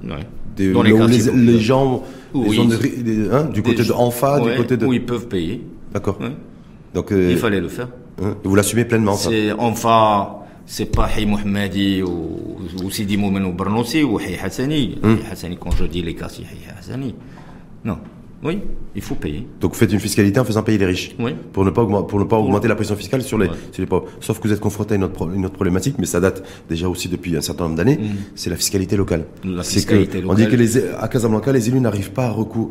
Ouais. 0.04 0.10
Des, 0.56 0.72
Dans 0.72 0.82
les 0.82 0.92
où 0.92 1.06
les, 1.06 1.18
les 1.52 1.58
gens, 1.60 2.02
les 2.34 2.56
de 2.66 2.74
ri- 2.76 3.02
des- 3.02 3.30
hein, 3.30 3.44
du 3.44 3.62
côté 3.62 3.82
de 3.84 3.92
Anfa, 3.92 4.40
Ouais, 4.42 4.52
du 4.52 4.56
côté 4.58 4.76
de. 4.76 4.86
Où 4.86 4.92
ils 4.92 5.04
peuvent 5.04 5.28
payer. 5.28 5.62
D'accord. 5.92 6.18
Ouais. 6.20 6.32
Donc, 6.94 7.10
euh, 7.12 7.28
Il 7.30 7.38
fallait 7.38 7.60
le 7.60 7.68
faire. 7.68 7.88
hein, 8.22 8.36
vous 8.44 8.54
l'assumez 8.54 8.84
pleinement. 8.84 9.14
Ça. 9.14 9.30
C'est 9.30 9.52
enfin, 9.52 10.28
c'est 10.66 10.86
pas 10.94 11.08
Hay 11.16 11.26
Mohammadi 11.26 12.02
ou, 12.02 12.58
ou 12.84 12.90
Sidi 12.90 13.16
Moumen 13.16 13.44
ou 13.44 13.52
Bernoussi 13.52 14.02
ou 14.02 14.18
Hay 14.18 14.38
Hassani. 14.42 14.98
Hum. 15.02 15.18
Hay 15.24 15.32
Hassani, 15.32 15.56
quand 15.58 15.70
je 15.76 15.84
dis 15.84 16.02
les 16.02 16.14
quartiers 16.14 16.44
Hay 16.50 16.58
Hassani. 16.78 17.14
Non. 17.84 17.98
Oui, 18.44 18.58
il 18.96 19.02
faut 19.02 19.14
payer. 19.14 19.46
Donc, 19.60 19.72
vous 19.72 19.78
faites 19.78 19.92
une 19.92 20.00
fiscalité 20.00 20.40
en 20.40 20.44
faisant 20.44 20.62
payer 20.64 20.76
les 20.78 20.86
riches. 20.86 21.14
Oui. 21.20 21.32
Pour 21.52 21.64
ne 21.64 21.70
pas, 21.70 21.82
augmenter, 21.82 22.08
pour 22.08 22.18
ne 22.18 22.24
pas 22.24 22.36
augmenter 22.38 22.66
la 22.66 22.74
pression 22.74 22.96
fiscale 22.96 23.22
sur 23.22 23.38
les, 23.38 23.46
Ouais. 23.48 23.54
sur 23.70 23.80
les 23.82 23.86
pauvres. 23.86 24.06
Sauf 24.20 24.40
que 24.40 24.48
vous 24.48 24.52
êtes 24.54 24.58
confronté 24.60 24.94
à 24.94 24.96
une 24.96 25.04
autre, 25.04 25.12
pro- 25.12 25.30
une 25.30 25.44
autre 25.44 25.54
problématique, 25.54 25.94
mais 25.98 26.06
ça 26.06 26.18
date 26.18 26.42
déjà 26.68 26.88
aussi 26.88 27.08
depuis 27.08 27.36
un 27.36 27.40
certain 27.40 27.64
nombre 27.64 27.76
d'années. 27.76 28.00
C'est 28.34 28.50
la 28.50 28.56
fiscalité 28.56 28.96
locale. 28.96 29.26
Mm. 29.44 29.54
La 29.56 29.62
fiscalité 29.62 30.20
que, 30.22 30.26
On 30.26 30.34
dit 30.34 30.42
locale. 30.44 30.58
que 30.58 30.62
les, 30.62 30.78
à 30.98 31.06
Casablanca, 31.08 31.52
les 31.52 31.68
élus 31.68 31.80
n'arrivent 31.80 32.10
pas 32.12 32.26
à, 32.26 32.30
recou- 32.32 32.70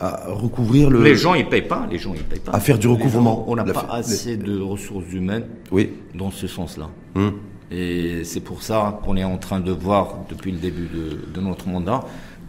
à 0.00 0.24
recouvrir 0.28 0.90
le. 0.90 1.02
Les 1.04 1.14
gens, 1.14 1.34
ils 1.34 1.48
payent 1.48 1.62
pas. 1.68 1.86
Les 1.88 1.98
gens, 1.98 2.14
ils 2.14 2.24
payent 2.24 2.40
pas. 2.40 2.50
À 2.52 2.58
faire 2.58 2.78
du 2.78 2.88
recouvrement. 2.88 3.44
gens, 3.46 3.52
On 3.52 3.54
n'a 3.54 3.64
pas 3.64 3.86
assez 3.92 4.36
de 4.36 4.58
ressources 4.60 5.12
humaines 5.12 5.44
Oui. 5.70 5.90
dans 6.16 6.32
ce 6.32 6.48
sens-là. 6.48 6.88
Hum. 7.14 7.34
Et 7.74 8.24
c'est 8.24 8.40
pour 8.40 8.62
ça 8.62 9.00
qu'on 9.04 9.16
est 9.16 9.24
en 9.24 9.38
train 9.38 9.58
de 9.60 9.72
voir, 9.72 10.18
depuis 10.28 10.50
le 10.52 10.58
début 10.58 10.88
de, 10.92 11.32
de 11.32 11.40
notre 11.46 11.68
mandat, 11.68 12.00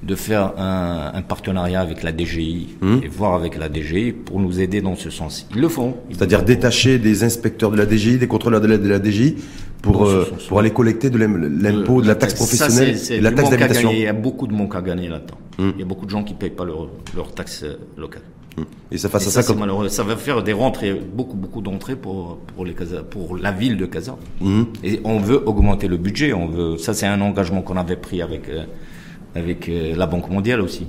de 0.06 0.16
faire 0.16 0.54
un, 0.58 1.12
un 1.14 1.22
partenariat 1.22 1.80
avec 1.82 2.04
la 2.04 2.12
DGI 2.16 2.76
Hum. 2.82 3.02
et 3.04 3.08
voir 3.08 3.34
avec 3.36 3.58
la 3.58 3.70
DGI 3.72 4.12
pour 4.12 4.40
nous 4.40 4.60
aider 4.60 4.82
dans 4.82 4.96
ce 4.96 5.10
sens. 5.10 5.48
Ils 5.56 5.62
le 5.62 5.70
font. 5.70 5.96
C'est-à-dire 6.12 6.44
détacher 6.44 7.00
des 7.00 7.24
inspecteurs 7.24 7.72
de 7.72 7.78
la 7.78 7.86
DGI, 7.88 8.18
des 8.18 8.28
contrôleurs 8.28 8.62
de 8.62 8.68
la, 8.68 8.78
de 8.78 8.88
la 8.90 9.00
DGI, 9.02 9.36
pour, 9.82 10.06
euh, 10.06 10.26
pour 10.48 10.60
aller 10.60 10.72
collecter 10.72 11.10
de 11.10 11.18
l'im- 11.18 11.38
l'impôt, 11.62 12.02
de 12.02 12.08
la 12.08 12.16
taxe 12.16 12.34
Ça, 12.34 12.38
professionnelle 12.38 12.98
c'est 12.98 13.16
et 13.18 13.22
la 13.22 13.32
taxe 13.32 13.50
d'habitation. 13.50 13.92
Il 13.92 14.00
y 14.00 14.08
a 14.08 14.14
beaucoup 14.14 14.48
de 14.48 14.54
manque 14.54 14.76
à 14.76 14.82
gagner 14.82 15.08
là-dedans. 15.10 15.38
Hum. 15.60 15.72
Il 15.76 15.80
y 15.80 15.84
a 15.84 15.86
beaucoup 15.86 16.06
de 16.06 16.10
gens 16.12 16.24
qui 16.24 16.34
ne 16.34 16.38
payent 16.38 16.50
pas 16.50 16.66
leur, 16.66 16.90
leur 17.16 17.32
taxe 17.34 17.64
euh, 17.64 17.76
locale. 17.98 18.22
Et 18.92 19.00
ça 19.00 19.10
face 19.10 19.26
à 19.28 19.32
ça, 19.32 19.42
ça, 19.42 19.48
comme... 19.48 19.60
malheureux. 19.62 19.90
Ça 19.90 20.04
va 20.04 20.16
faire 20.16 20.44
des 20.44 20.54
rentrées, 20.54 20.94
beaucoup, 20.94 21.36
beaucoup 21.36 21.62
d'entrées 21.62 21.96
pour, 21.96 22.38
pour, 22.56 22.66
les 22.66 22.74
Casa- 22.74 23.02
pour 23.02 23.36
la 23.36 23.52
ville 23.52 23.78
de 23.78 23.88
Casa. 23.88 24.16
Mhm. 24.42 24.66
Et 24.84 25.00
on 25.06 25.18
veut 25.18 25.42
augmenter 25.48 25.88
le 25.88 25.98
budget. 25.98 26.34
On 26.34 26.48
veut, 26.48 26.78
ça, 26.78 26.94
c'est 26.94 27.08
un 27.08 27.20
engagement 27.22 27.62
qu'on 27.64 27.78
avait 27.78 27.96
pris 27.96 28.22
avec, 28.22 28.50
euh, 28.50 28.66
avec 29.36 29.70
euh, 29.70 29.96
la 29.96 30.06
Banque 30.06 30.30
mondiale 30.30 30.62
aussi. 30.62 30.86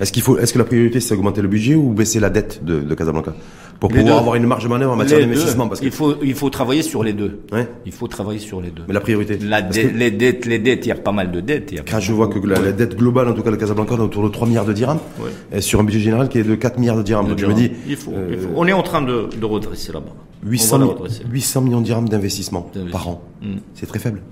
Est-ce 0.00 0.12
qu'il 0.12 0.22
faut, 0.22 0.38
est-ce 0.38 0.52
que 0.52 0.58
la 0.58 0.64
priorité 0.64 1.00
c'est 1.00 1.14
augmenter 1.14 1.42
le 1.42 1.48
budget 1.48 1.74
ou 1.74 1.92
baisser 1.92 2.20
la 2.20 2.30
dette 2.30 2.64
de, 2.64 2.78
de 2.80 2.94
Casablanca 2.94 3.34
pour 3.80 3.90
Les 3.90 3.98
pouvoir 3.98 4.14
deux. 4.16 4.20
avoir 4.20 4.34
une 4.36 4.46
marge 4.46 4.62
de 4.64 4.68
manœuvre 4.68 4.92
en 4.92 4.96
matière 4.96 5.18
d'investissement 5.20 5.66
parce 5.68 5.80
que 5.80 5.86
il, 5.86 5.90
faut, 5.92 6.14
il 6.22 6.34
faut 6.34 6.50
travailler 6.50 6.82
sur 6.82 7.02
les 7.02 7.12
deux. 7.12 7.40
Ouais. 7.52 7.66
Il 7.86 7.90
faut 7.92 8.06
travailler 8.06 8.38
sur 8.38 8.60
les 8.60 8.70
deux. 8.70 8.82
mais 8.86 8.94
la 8.94 9.00
priorité. 9.00 9.38
La 9.38 9.62
que 9.62 9.74
les 9.76 10.10
dettes, 10.12 10.46
les 10.46 10.58
dettes, 10.60 10.86
il 10.86 10.88
y 10.90 10.92
a 10.92 10.96
pas 10.96 11.10
mal 11.12 11.32
de 11.32 11.40
dettes. 11.40 11.70
il 11.72 11.76
y 11.78 11.80
a 11.80 11.82
quand 11.82 11.98
je 12.00 12.12
vois 12.12 12.28
que 12.28 12.38
la, 12.46 12.60
la 12.60 12.70
dette 12.72 12.96
globale 12.96 13.26
en 13.28 13.34
tout 13.34 13.42
cas 13.42 13.50
de 13.50 13.56
Casablanca 13.56 13.94
est 13.96 14.00
autour 14.00 14.22
de 14.22 14.28
3 14.28 14.46
milliards 14.46 14.64
de 14.66 14.72
dirhams 14.72 14.98
Ouais. 15.20 15.30
et 15.52 15.60
sur 15.60 15.80
un 15.80 15.84
budget 15.84 15.98
général 16.00 16.28
qui 16.28 16.38
est 16.38 16.44
de 16.44 16.54
4 16.54 16.78
milliards 16.78 16.96
de 16.96 17.02
dirhams. 17.02 17.26
Donc 17.28 17.38
je 17.38 17.46
me 17.46 17.54
dis 17.54 17.70
il 17.88 17.96
faut, 17.96 18.12
euh, 18.12 18.28
il 18.32 18.38
faut. 18.38 18.48
On 18.54 18.66
est 18.68 18.72
en 18.72 18.82
train 18.84 19.02
de, 19.02 19.28
de 19.36 19.44
redresser 19.44 19.92
là-bas. 19.92 20.12
On 20.46 20.48
800, 20.48 20.78
va 20.78 20.84
la 20.84 20.90
mi- 20.92 20.96
redresser. 20.98 21.22
800 21.28 21.60
millions 21.62 21.80
de 21.80 21.84
dirhams 21.86 22.08
d'investissement 22.08 22.70
D'investissement. 22.72 22.98
par 22.98 23.08
an. 23.08 23.22
Mm. 23.42 23.56
C'est 23.74 23.86
très 23.86 23.98
faible. 23.98 24.22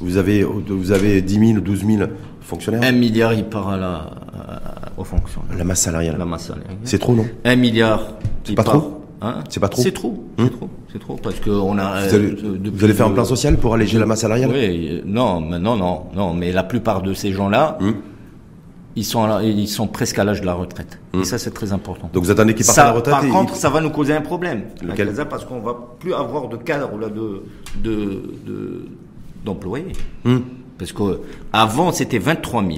Vous 0.00 0.16
avez 0.16 0.42
vous 0.44 0.92
avez 0.92 1.22
10 1.22 1.34
000 1.34 1.58
ou 1.58 1.60
12 1.60 1.84
000 1.86 2.02
fonctionnaires? 2.40 2.82
Un 2.82 2.92
milliard, 2.92 3.32
il 3.34 3.44
part 3.44 3.68
à 3.70 3.76
la, 3.76 4.10
aux 4.96 5.04
fonctionnaires. 5.04 5.56
La 5.56 5.64
masse 5.64 5.80
salariale. 5.80 6.16
La 6.18 6.24
masse 6.24 6.46
salariale. 6.46 6.76
C'est 6.84 6.98
trop 6.98 7.14
non? 7.14 7.26
Un 7.44 7.56
milliard. 7.56 8.02
qui 8.44 8.54
pas 8.54 8.62
part- 8.64 8.74
trop? 8.74 8.92
Hein? 9.22 9.42
C'est 9.48 9.60
pas 9.60 9.68
trop? 9.68 9.80
C'est 9.82 9.92
trop. 9.92 10.24
C'est 10.38 10.50
trop. 10.50 10.68
C'est 10.92 10.98
trop 10.98 11.16
parce 11.22 11.36
que 11.40 11.50
on 11.50 11.78
a. 11.78 12.06
vous 12.06 12.14
allez, 12.14 12.26
euh, 12.26 12.58
depuis 12.58 12.70
vous 12.78 12.84
allez 12.84 12.92
faire 12.94 13.06
un 13.06 13.10
plan 13.12 13.24
social 13.24 13.56
pour 13.56 13.72
alléger 13.74 13.98
la 13.98 14.04
masse 14.06 14.20
salariale? 14.20 14.50
Oui, 14.52 14.88
euh, 14.90 15.00
non, 15.06 15.40
mais 15.40 15.58
non, 15.58 15.76
non, 15.76 16.04
non, 16.14 16.34
mais 16.34 16.52
la 16.52 16.62
plupart 16.62 17.00
de 17.02 17.14
ces 17.14 17.32
gens-là, 17.32 17.78
Hum? 17.80 17.94
ils 18.94 19.04
sont, 19.04 19.24
à 19.24 19.28
la- 19.28 19.42
ils 19.42 19.68
sont 19.68 19.86
presque 19.86 20.18
à 20.18 20.24
l'âge 20.24 20.42
de 20.42 20.46
la 20.46 20.52
retraite. 20.54 20.98
Et 21.18 21.24
ça, 21.24 21.38
c'est 21.38 21.52
très 21.52 21.72
important. 21.72 22.04
Hum. 22.06 22.10
Donc 22.12 22.24
vous 22.24 22.30
attendez 22.30 22.52
qu'ils 22.54 22.66
partent 22.66 22.78
à 22.78 22.84
la 22.84 22.92
retraite 22.92 23.14
par 23.14 23.24
et- 23.24 23.28
contre, 23.30 23.56
ça 23.56 23.70
va 23.70 23.80
nous 23.80 23.90
causer 23.90 24.12
un 24.12 24.20
problème. 24.20 24.64
à 24.82 24.84
Lequel 24.84 25.08
Casa, 25.08 25.24
Parce 25.24 25.46
qu'on 25.46 25.60
va 25.60 25.74
plus 25.98 26.12
avoir 26.12 26.48
de 26.50 26.56
cadre 26.58 26.90
là 26.98 27.08
de, 27.08 27.42
de, 27.82 27.94
de- 28.46 28.88
d'employés. 29.46 29.92
Hum. 30.26 30.42
Parce 30.78 30.92
que 30.92 31.20
avant 31.52 31.90
c'était 31.92 32.18
23 32.18 32.62
000. 32.62 32.74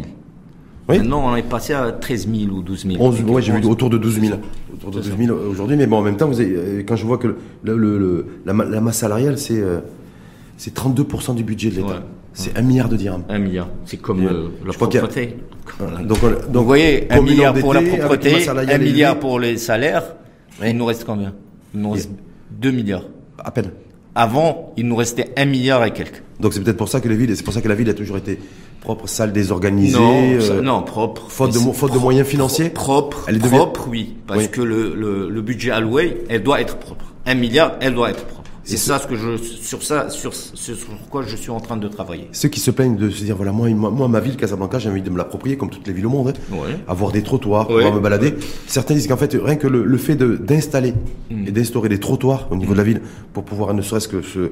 Oui. 0.91 0.99
Maintenant, 0.99 1.31
on 1.31 1.37
est 1.37 1.43
passé 1.43 1.75
à 1.75 1.93
13 1.93 2.29
000 2.33 2.51
ou 2.57 2.63
12 2.63 2.87
000. 2.87 2.97
11, 2.99 3.21
ouais, 3.25 3.43
j'ai 3.43 3.53
vu 3.53 3.59
11. 3.59 3.67
autour 3.67 3.91
de 3.91 3.99
12 3.99 4.21
000. 4.21 4.39
Autour 4.73 4.91
de 4.91 5.01
12 5.01 5.13
000 5.19 5.37
aujourd'hui, 5.51 5.77
mais 5.77 5.87
bon, 5.87 5.99
en 5.99 6.03
même 6.03 6.17
temps, 6.17 6.29
vous 6.29 6.41
avez, 6.41 6.51
euh, 6.57 6.83
quand 6.87 6.97
je 6.97 7.05
vois 7.05 7.19
que 7.19 7.27
le, 7.27 7.77
le- 7.77 7.99
le- 7.99 8.27
la, 8.47 8.55
ma- 8.55 8.65
la 8.65 8.81
masse 8.81 8.97
salariale, 8.99 9.37
c'est 9.37 9.61
euh, 9.61 9.81
c'est 10.57 10.75
32% 10.75 11.35
du 11.35 11.45
budget 11.45 11.69
de 11.71 11.77
l'État. 11.77 11.89
Ouais. 11.89 11.95
C'est 12.33 12.57
un 12.57 12.63
milliard 12.63 12.89
de 12.89 12.97
dirhams. 12.97 13.25
Un 13.29 13.39
milliard. 13.39 13.69
C'est 13.85 13.99
comme 13.99 14.21
le- 14.23 14.51
la 14.65 14.71
a- 14.71 14.73
propreté. 14.73 15.37
Donc, 16.05 16.19
on- 16.23 16.31
donc, 16.53 16.63
Vous 16.63 16.65
voyez, 16.65 17.13
un 17.13 17.21
milliard 17.21 17.53
pour 17.53 17.75
la 17.75 17.83
propreté, 17.83 18.49
un 18.49 18.79
milliard 18.79 19.19
pour 19.19 19.39
les 19.41 19.59
salaires. 19.59 20.05
Il 20.65 20.75
nous 20.77 20.87
reste 20.87 21.05
combien? 21.05 21.35
Il 21.75 21.81
nous 21.83 21.91
reste 21.91 22.11
2 22.51 22.71
milliards. 22.71 23.05
À 23.39 23.51
peine. 23.51 23.71
Avant, 24.15 24.73
il 24.77 24.87
nous 24.89 24.97
restait 24.97 25.33
1 25.37 25.45
milliard 25.45 25.85
et 25.85 25.93
quelques. 25.93 26.23
Donc 26.41 26.53
c'est 26.53 26.61
peut-être 26.63 26.77
pour 26.77 26.89
ça 26.89 27.01
que 27.01 27.09
les 27.09 27.17
villes, 27.17 27.37
c'est 27.37 27.43
pour 27.43 27.53
ça 27.55 27.61
que 27.61 27.69
la 27.69 27.75
ville 27.75 27.89
a 27.91 27.95
toujours 27.95 28.17
été 28.17 28.39
propre, 28.81 29.09
sale, 29.09 29.33
désorganisée. 29.33 29.99
non, 29.99 30.23
euh, 30.41 30.61
non, 30.63 30.83
propre. 30.83 31.31
faute 31.31 31.53
de 31.53 31.99
moyens 31.99 32.27
financiers 32.27 32.71
Propre, 32.71 33.25
Elle 33.29 33.39
devient- 33.39 33.57
propre, 33.57 33.87
oui. 33.89 34.17
Parce 34.27 34.41
Oui. 34.43 34.49
que 34.51 34.61
le, 34.61 34.95
le, 34.95 35.29
le 35.29 35.43
budget 35.43 35.71
alloué, 35.73 36.25
elle 36.29 36.43
doit 36.43 36.61
être 36.61 36.77
propre. 36.79 37.05
Un 37.27 37.35
milliard, 37.35 37.73
elle 37.81 37.95
doit 37.95 38.11
être 38.11 38.25
propre. 38.25 38.48
C'est 38.69 38.77
ça 38.77 38.99
ce 38.99 39.07
que 39.07 39.17
je, 39.17 39.37
sur 39.39 39.83
ça, 39.83 40.11
sur, 40.11 40.33
quoi 41.11 41.23
je 41.27 41.37
suis 41.37 41.51
en 41.51 41.59
train 41.61 41.77
de 41.77 41.89
travailler. 41.89 42.29
Ceux 42.33 42.49
qui 42.49 42.61
se 42.61 42.71
plaignent 42.71 42.97
de 42.97 43.09
se 43.11 43.25
dire 43.25 43.35
voilà 43.37 43.51
moi, 43.53 43.69
moi, 43.71 44.09
ma 44.09 44.21
ville 44.21 44.37
Casablanca 44.37 44.79
j'ai 44.79 44.91
envie 44.91 45.03
de 45.03 45.11
me 45.11 45.17
l'approprier 45.17 45.57
comme 45.57 45.71
toutes 45.71 45.87
les 45.87 45.93
villes 45.95 46.07
au 46.07 46.11
monde, 46.11 46.35
hein. 46.37 46.55
Ouais. 46.55 46.77
avoir 46.87 47.11
des 47.13 47.23
trottoirs, 47.23 47.69
Ouais. 47.71 47.77
pouvoir 47.77 47.95
me 47.95 48.01
balader. 48.01 48.35
Certains 48.67 48.95
disent 48.95 49.07
qu'en 49.07 49.17
fait 49.17 49.35
rien 49.43 49.57
que 49.57 49.67
le, 49.69 49.85
le 49.85 49.99
fait 49.99 50.17
de 50.17 50.37
d'installer 50.37 50.93
Mm. 51.31 51.47
et 51.49 51.51
d'instaurer 51.51 51.89
des 51.89 51.99
trottoirs 52.01 52.47
au 52.51 52.57
niveau 52.57 52.73
de 52.73 52.79
la 52.79 52.85
ville 52.85 53.01
pour 53.33 53.45
pouvoir 53.45 53.73
ne 53.75 53.83
serait-ce 53.83 54.09
que 54.09 54.23
se, 54.23 54.51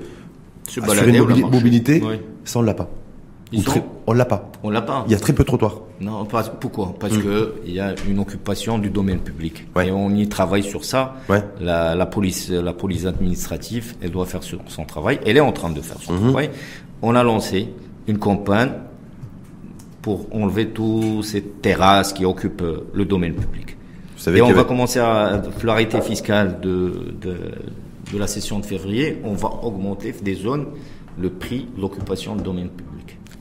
Se 0.69 0.81
balader 0.81 1.19
une 1.19 1.51
mobilité, 1.51 2.03
Ouais. 2.03 2.21
ça 2.45 2.59
on 2.59 2.63
l'a 2.63 2.75
pas. 2.75 2.89
Ils 3.53 3.63
très- 3.63 3.85
on 4.09 4.13
l'a 4.13 4.25
pas. 4.25 4.51
On 4.65 4.71
l'a 4.71 4.83
pas. 4.83 5.05
Il 5.07 5.13
y 5.13 5.15
a 5.15 5.21
très 5.21 5.33
peu 5.33 5.45
de 5.45 5.47
trottoirs. 5.47 5.81
Non, 6.01 6.25
pas, 6.25 6.43
pourquoi? 6.43 6.95
Parce 6.99 7.17
que 7.17 7.55
il 7.65 7.73
y 7.73 7.81
a 7.81 7.95
une 8.09 8.19
occupation 8.19 8.79
du 8.79 8.91
domaine 8.91 9.21
public. 9.21 9.67
Ouais. 9.77 9.87
Et 9.89 9.93
on 9.93 10.11
y 10.11 10.29
travaille 10.29 10.65
sur 10.65 10.85
ça. 10.85 11.15
Ouais. 11.29 11.43
La, 11.61 11.95
la 11.95 12.07
police, 12.07 12.51
la 12.51 12.73
police 12.73 13.07
administrative, 13.07 13.95
elle 14.03 14.11
doit 14.11 14.27
faire 14.27 14.41
son, 14.43 14.85
travail. 14.85 15.21
Elle 15.25 15.37
est 15.37 15.41
en 15.41 15.53
train 15.53 15.71
de 15.71 15.81
faire 15.81 15.99
son 16.01 16.19
travail. 16.19 16.51
On 17.03 17.15
a 17.15 17.23
lancé 17.23 17.69
une 18.09 18.19
campagne 18.19 18.73
pour 20.03 20.27
enlever 20.35 20.69
toutes 20.69 21.25
ces 21.25 21.43
terrasses 21.43 22.13
qui 22.13 22.25
occupent 22.25 22.63
euh, 22.63 22.87
le 22.95 23.05
domaine 23.05 23.35
public. 23.35 23.77
Vous 24.17 24.23
savez 24.23 24.39
Et 24.39 24.43
on 24.43 24.53
va 24.53 24.65
commencer 24.65 24.99
à 25.01 25.43
l'arrêté 25.63 26.01
fiscal 26.01 26.59
de, 26.61 27.15
de, 27.21 27.37
de 28.13 28.19
la 28.19 28.27
session 28.27 28.59
de 28.59 28.65
février. 28.67 29.19
On 29.25 29.35
va 29.35 29.51
augmenter 29.63 30.13
des 30.23 30.35
zones 30.35 30.67
le 31.19 31.31
prix 31.31 31.67
de 31.77 31.81
l'occupation 31.81 32.37
du 32.37 32.43
domaine 32.43 32.69
public. 32.69 32.96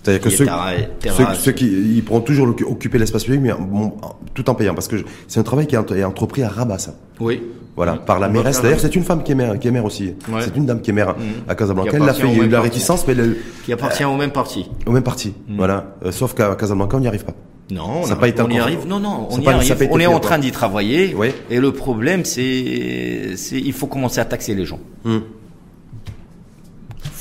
C'est-à-dire 0.05 0.21
que 0.23 0.29
ceux, 0.29 0.45
terra- 0.45 0.71
ceux, 0.77 0.85
terrasse. 0.99 1.39
ceux 1.39 1.51
qui 1.51 1.65
ils 1.65 2.03
pourront 2.03 2.21
toujours 2.21 2.47
occuper 2.67 2.97
l'espace 2.99 3.23
public, 3.23 3.41
mais 3.41 3.51
bon, 3.59 3.93
tout 4.35 4.47
en 4.49 4.53
payant, 4.55 4.75
parce 4.75 4.87
que 4.87 4.97
c'est 5.27 5.39
un 5.39 5.43
travail 5.43 5.65
qui 5.67 5.73
est, 5.75 5.79
ent- 5.79 5.85
est 5.95 6.03
entrepris 6.03 6.43
à 6.43 6.49
Rabat, 6.49 6.77
ça. 6.77 6.93
Oui. 7.19 7.41
Voilà, 7.75 7.95
Mm. 7.95 7.99
par 8.05 8.19
la 8.19 8.29
mairesse. 8.29 8.61
D'ailleurs, 8.61 8.79
c'est 8.79 8.95
une 8.95 9.03
femme 9.03 9.23
qui 9.23 9.31
est 9.33 9.35
maire, 9.35 9.57
qui 9.59 9.67
est 9.67 9.71
maire 9.71 9.83
aussi. 9.83 10.13
Ouais. 10.29 10.41
C'est 10.41 10.55
une 10.55 10.65
dame 10.65 10.79
qui 10.81 10.91
est 10.91 10.93
maire 10.93 11.15
Mhm. 11.17 11.25
à 11.49 11.55
Casablanca. 11.55 11.89
Elle 11.93 12.03
l'a 12.03 12.13
fait, 12.13 12.27
il 12.31 12.37
y 12.37 12.41
a 12.41 12.43
eu 12.43 12.47
de 12.47 12.53
la 12.53 12.61
réticence, 12.61 13.05
mais 13.07 13.13
elle, 13.13 13.35
qui 13.65 13.73
appartient 13.73 14.05
au 14.05 14.15
même 14.15 14.31
parti. 14.31 14.69
au 14.85 14.91
même 14.91 15.03
parti. 15.03 15.33
Mm. 15.49 15.57
Voilà. 15.57 15.95
Euh, 16.05 16.11
sauf 16.11 16.33
qu'à 16.35 16.55
Casablanca, 16.55 16.95
on 16.95 16.99
n'y 17.01 17.07
arrive 17.07 17.25
pas. 17.25 17.33
Non, 17.71 18.03
Ça 18.03 18.13
on, 18.13 18.17
pas 18.17 18.27
été 18.27 18.43
on 18.43 18.49
y 18.49 18.59
arrive. 18.59 18.85
Non, 18.87 18.99
non, 18.99 19.27
on 19.31 19.39
y 19.39 19.43
pas- 19.43 19.53
arrive. 19.55 19.87
On 19.89 19.99
est 19.99 20.05
en 20.05 20.19
train 20.19 20.37
d'y 20.37 20.51
travailler. 20.51 21.15
Oui. 21.17 21.29
Et 21.49 21.59
le 21.59 21.71
problème, 21.71 22.23
c'est, 22.23 23.31
c'est, 23.37 23.59
il 23.59 23.73
faut 23.73 23.87
commencer 23.87 24.19
à 24.19 24.25
taxer 24.25 24.53
les 24.53 24.65
gens. 24.65 24.79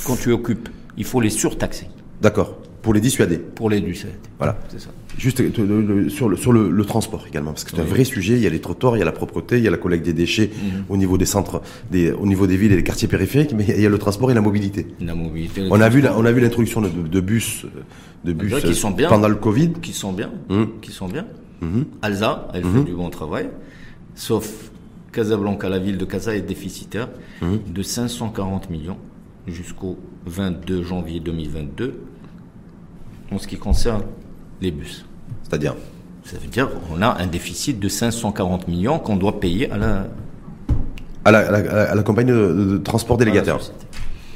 Quand 0.07 0.17
tu 0.17 0.33
occupes, 0.33 0.69
il 0.99 1.05
faut 1.05 1.21
les 1.21 1.31
surtaxer 1.31 1.89
D'accord. 2.21 2.59
Pour 2.85 2.95
les 2.95 3.01
dissuader. 3.01 3.39
pour 3.39 3.69
les 3.71 3.81
du 3.81 3.97
Voilà. 4.39 4.57
C'est 4.69 4.79
ça. 4.79 4.91
Juste 5.19 5.41
euh, 5.41 5.51
le- 5.59 5.81
le- 5.83 6.09
sur, 6.11 6.29
le, 6.29 6.37
sur 6.37 6.53
le, 6.53 6.71
le 6.71 6.85
transport 6.85 7.25
également, 7.27 7.51
parce 7.53 7.65
que 7.65 7.71
c'est 7.71 7.81
un 7.81 7.85
vrai 7.85 8.05
sujet. 8.05 8.35
Il 8.35 8.41
y 8.43 8.47
a 8.47 8.51
les 8.51 8.61
trottoirs, 8.61 8.97
il 8.97 8.99
y 8.99 9.03
a 9.03 9.05
la 9.07 9.13
propreté, 9.13 9.59
il 9.59 9.65
y 9.65 9.69
a 9.69 9.71
la 9.71 9.77
collecte 9.79 10.05
des 10.05 10.13
déchets 10.13 10.51
Mhm. 10.53 10.85
au 10.91 10.97
niveau 10.97 11.17
des 11.19 11.25
centres, 11.25 11.63
des, 11.91 12.13
au 12.13 12.27
niveau 12.27 12.47
des 12.47 12.57
villes 12.57 12.73
et 12.73 12.77
des 12.77 12.83
quartiers 12.83 13.09
périphériques, 13.09 13.53
mais 13.57 13.65
il 13.69 13.81
y 13.81 13.87
a 13.87 13.89
le 13.89 13.99
transport 13.99 14.31
et 14.31 14.35
la 14.35 14.41
mobilité. 14.43 14.87
La 15.01 15.15
mobilité. 15.15 15.67
On 15.71 15.81
a 15.81 15.89
vu, 15.89 16.01
la- 16.03 16.17
on 16.19 16.25
a 16.25 16.33
vu 16.33 16.41
l'introduction 16.41 16.81
de, 16.83 16.89
de 16.89 17.21
bus, 17.21 17.65
euh, 17.65 17.69
de 18.25 18.33
bus 18.33 18.55
qu'ils 18.61 18.75
sont 18.75 18.91
bien. 18.91 19.09
pendant 19.09 19.29
le 19.29 19.37
Covid. 19.37 19.73
qui 19.81 19.93
sont 19.93 20.13
bien, 20.13 20.31
Hmm. 20.51 20.65
qui 20.83 20.93
sont 20.93 21.09
bien. 21.09 21.27
Mhm. 21.63 21.85
Alza, 22.03 22.49
elle 22.53 22.65
fait 22.65 22.85
du 22.85 22.93
bon 22.95 23.09
travail, 23.09 23.49
sauf 24.15 24.71
Casablanca, 25.13 25.69
la 25.69 25.79
ville 25.79 25.97
de 25.97 26.05
Casa 26.05 26.35
est 26.37 26.43
déficitaire 26.43 27.09
Mhm. 27.41 27.61
de 27.73 27.83
540 27.83 28.69
millions 28.69 28.99
jusqu'au 29.47 29.97
22 30.27 30.83
janvier 30.83 31.21
2022 31.21 31.95
en 33.33 33.39
ce 33.39 33.47
qui 33.47 33.57
concerne 33.57 34.03
les 34.61 34.71
bus. 34.71 35.05
C'est-à-dire, 35.43 35.75
Ça 36.25 36.37
veut 36.39 36.49
dire 36.49 36.69
qu'on 36.89 37.03
a 37.03 37.21
un 37.21 37.27
déficit 37.27 37.79
de 37.79 37.89
540 37.89 38.67
millions 38.69 38.99
qu'on 38.99 39.17
doit 39.17 39.41
payer 39.41 39.71
à 39.71 39.77
la, 39.77 40.07
à 41.25 41.31
la, 41.33 41.39
à 41.41 41.51
la, 41.51 41.59
à 41.59 41.63
la- 41.75 41.91
à 41.91 41.95
la 41.95 42.03
compagnie 42.03 42.31
de, 42.33 42.81
transport 42.83 43.19
société. 43.21 43.51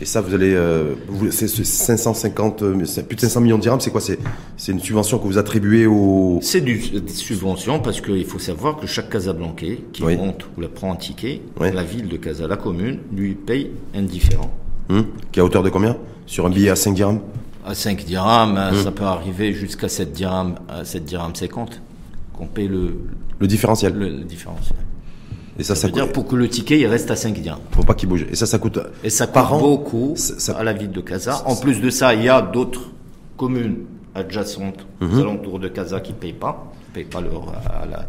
Et 0.01 0.05
ça, 0.05 0.21
vous 0.21 0.33
allez, 0.33 0.55
euh, 0.55 0.95
vous- 1.09 1.31
c'est 1.33 1.49
c'est 1.49 1.65
550, 1.65 2.63
euh, 2.63 2.77
plus 3.09 3.17
de 3.17 3.21
500 3.21 3.41
millions 3.41 3.57
de 3.57 3.63
dirhams. 3.63 3.81
C'est 3.81 3.91
quoi? 3.91 4.01
C'est 4.01 4.19
c'est 4.57 4.71
une 4.71 4.79
subvention 4.79 5.19
que 5.19 5.25
vous 5.27 5.39
attribuez 5.39 5.87
au. 5.87 6.39
C'est 6.41 6.61
du, 6.61 6.79
des 7.01 7.09
subventions 7.13 7.81
parce 7.81 8.01
qu'il 8.01 8.25
faut 8.25 8.39
savoir 8.39 8.77
que 8.77 8.87
chaque 8.87 9.11
Casablancais 9.11 9.81
qui 9.93 10.05
Oui. 10.05 10.17
monte 10.17 10.47
ou 10.57 10.61
la 10.61 10.69
prend 10.69 10.91
en 10.91 10.95
ticket, 10.97 11.41
Oui. 11.61 11.73
la 11.73 11.83
ville 11.83 12.07
de 12.09 12.17
Casa, 12.17 12.47
la 12.47 12.57
commune, 12.57 12.99
lui 13.13 13.35
paye 13.35 13.73
un 13.93 14.03
différent. 14.03 14.51
Hum, 14.89 15.05
qui 15.33 15.41
est 15.41 15.43
à 15.43 15.45
hauteur 15.45 15.65
de 15.65 15.71
combien? 15.71 15.97
Sur 16.27 16.47
un 16.47 16.51
billet 16.51 16.71
à 16.71 16.77
5 16.77 16.95
dirhams? 16.95 17.19
À 17.69 17.75
5 17.75 18.05
dirhams, 18.05 18.55
Mmh. 18.73 18.83
ça 18.83 18.91
peut 18.93 19.05
arriver 19.05 19.53
jusqu'à 19.53 19.89
7 19.89 20.13
dirhams, 20.13 20.55
à 20.69 20.85
7 20.85 21.05
dirhams 21.05 21.35
50, 21.35 21.81
qu'on 22.33 22.47
paye 22.47 22.67
le, 22.69 22.99
Le 23.39 23.47
différentiel. 23.47 23.93
le, 23.95 24.09
le 24.09 24.25
différentiel. 24.25 24.79
Et 25.59 25.63
ça, 25.65 25.75
Ça 25.75 25.83
ça, 25.83 25.87
veut 25.89 25.93
dire 25.93 26.05
coûte. 26.05 26.13
pour 26.15 26.27
que 26.29 26.37
le 26.37 26.49
ticket 26.49 26.79
il 26.81 26.87
reste 26.87 27.11
à 27.11 27.17
5 27.17 27.35
dirhams. 27.41 27.59
Faut 27.73 27.83
pas 27.83 27.95
qu'il 27.95 28.09
bouge. 28.09 28.25
Et 28.31 28.37
ça, 28.37 28.47
ça 28.47 28.59
coûte. 28.59 28.79
Et 29.05 29.11
ça 29.11 29.27
coûte 29.27 29.37
an, 29.51 29.59
beaucoup 29.59 30.15
ça- 30.17 30.57
à 30.57 30.63
la 30.65 30.73
ville 30.73 30.91
de 30.93 31.01
Casa. 31.01 31.43
En 31.47 31.57
plus 31.57 31.81
de 31.81 31.91
ça, 31.91 32.15
il 32.15 32.23
y 32.23 32.29
a 32.29 32.41
d'autres 32.41 32.91
communes 33.37 33.79
adjacentes 34.15 34.87
Mmh. 35.01 35.15
aux 35.15 35.21
alentours 35.21 35.59
de 35.59 35.69
Casa 35.69 36.01
qui 36.01 36.13
ne 36.13 36.17
payent 36.19 36.33
pas, 36.33 36.73
qui 36.87 36.91
payent 36.93 37.05
pas 37.05 37.21
leur, 37.21 37.49
à, 37.71 37.85
la, 37.87 38.07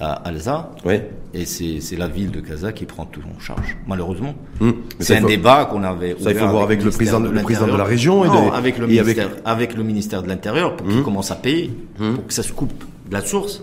à 0.00 0.12
Alza. 0.28 0.70
Oui. 0.84 0.94
Et 1.34 1.44
c'est 1.46 1.96
la 1.96 2.08
ville 2.08 2.30
de 2.30 2.40
Casa 2.40 2.72
qui 2.72 2.84
prend 2.84 3.04
tout 3.06 3.20
en 3.34 3.38
charge, 3.40 3.76
malheureusement. 3.86 4.34
Hum. 4.60 4.74
C'est 5.00 5.16
un 5.16 5.20
faut- 5.22 5.26
débat 5.28 5.64
qu'on 5.66 5.82
avait. 5.82 6.16
Ça, 6.20 6.30
il 6.30 6.36
faut 6.36 6.48
voir 6.48 6.62
avec 6.62 6.82
le 6.84 6.90
président 6.90 7.20
de- 7.20 7.28
le 7.30 7.42
président 7.42 7.66
de 7.66 7.76
la 7.76 7.84
région 7.84 8.24
et 8.24 8.28
Non, 8.28 8.46
de- 8.46 8.52
avec 8.52 8.78
le 8.78 8.90
et 8.90 8.98
avec- 9.44 9.74
le 9.76 9.82
ministère 9.82 10.22
de 10.22 10.28
l'Intérieur 10.28 10.76
pour 10.76 10.86
qu'il 10.88 11.02
commence 11.02 11.30
à 11.30 11.36
payer, 11.36 11.70
pour 11.96 12.26
que 12.26 12.32
ça 12.32 12.42
se 12.42 12.52
coupe 12.52 12.72
de 13.08 13.12
la 13.12 13.20
source. 13.22 13.62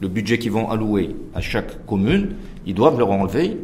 Le 0.00 0.08
budget 0.08 0.38
qu'ils 0.38 0.50
vont 0.50 0.68
allouer 0.68 1.14
à 1.34 1.40
chaque 1.40 1.86
commune, 1.86 2.30
ils 2.66 2.74
doivent 2.74 2.98
leur 2.98 3.10
enlever 3.12 3.56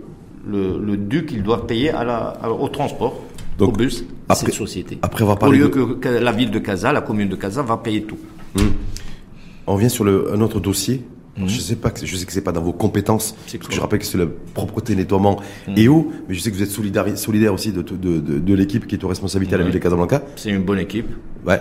le, 0.46 0.78
le 0.78 0.96
dû 0.96 1.26
qu'ils 1.26 1.42
doivent 1.42 1.66
payer 1.66 1.90
à 1.90 2.04
la, 2.04 2.16
à- 2.42 2.48
au 2.50 2.68
transport, 2.68 3.20
Donc, 3.58 3.70
au 3.70 3.72
bus, 3.72 4.04
après- 4.28 4.46
cette 4.46 4.54
société. 4.54 4.98
après 5.02 5.22
avoir 5.22 5.36
Au 5.36 5.40
parlé 5.40 5.58
lieu 5.58 5.64
de- 5.64 5.70
que, 5.70 5.92
que 5.94 6.08
la 6.08 6.30
ville 6.32 6.52
de 6.52 6.60
Casa, 6.60 6.92
la 6.92 7.00
commune 7.00 7.28
de 7.28 7.34
Casa 7.36 7.60
va 7.62 7.76
payer 7.76 8.02
tout. 8.04 8.18
On 9.66 9.74
revient 9.74 9.90
sur 9.90 10.04
le, 10.04 10.32
un 10.32 10.40
autre 10.40 10.60
dossier. 10.60 11.02
Mhm. 11.38 11.48
Je 11.48 11.60
sais 11.60 11.76
pas, 11.76 11.90
que, 11.90 12.04
je 12.04 12.16
sais 12.16 12.26
que 12.26 12.32
c'est 12.32 12.40
pas 12.42 12.52
dans 12.52 12.60
vos 12.62 12.72
compétences. 12.72 13.32
Parce 13.32 13.56
que 13.68 13.72
je 13.74 13.80
rappelle 13.80 13.98
que 14.00 14.04
c'est 14.06 14.18
la 14.18 14.26
propreté, 14.54 14.94
nettoiement 14.96 15.40
Mhm. 15.68 15.74
et 15.78 15.88
eau. 15.88 16.12
Mais 16.28 16.34
je 16.34 16.40
sais 16.40 16.50
que 16.50 16.56
vous 16.56 16.62
êtes 16.62 16.70
solidaire, 16.70 17.16
solidaire 17.16 17.54
aussi 17.54 17.72
de, 17.72 17.82
de, 17.82 17.96
de, 17.96 18.38
de 18.38 18.54
l'équipe 18.54 18.86
qui 18.86 18.94
est 18.96 19.04
aux 19.04 19.08
responsabilités 19.08 19.54
à 19.54 19.58
la 19.58 19.64
Ouais. 19.64 19.70
ville 19.70 19.78
de 19.78 19.82
Casablanca. 19.82 20.22
C'est 20.36 20.50
une 20.50 20.62
bonne 20.64 20.78
équipe 20.80 21.06
Ouais. 21.46 21.60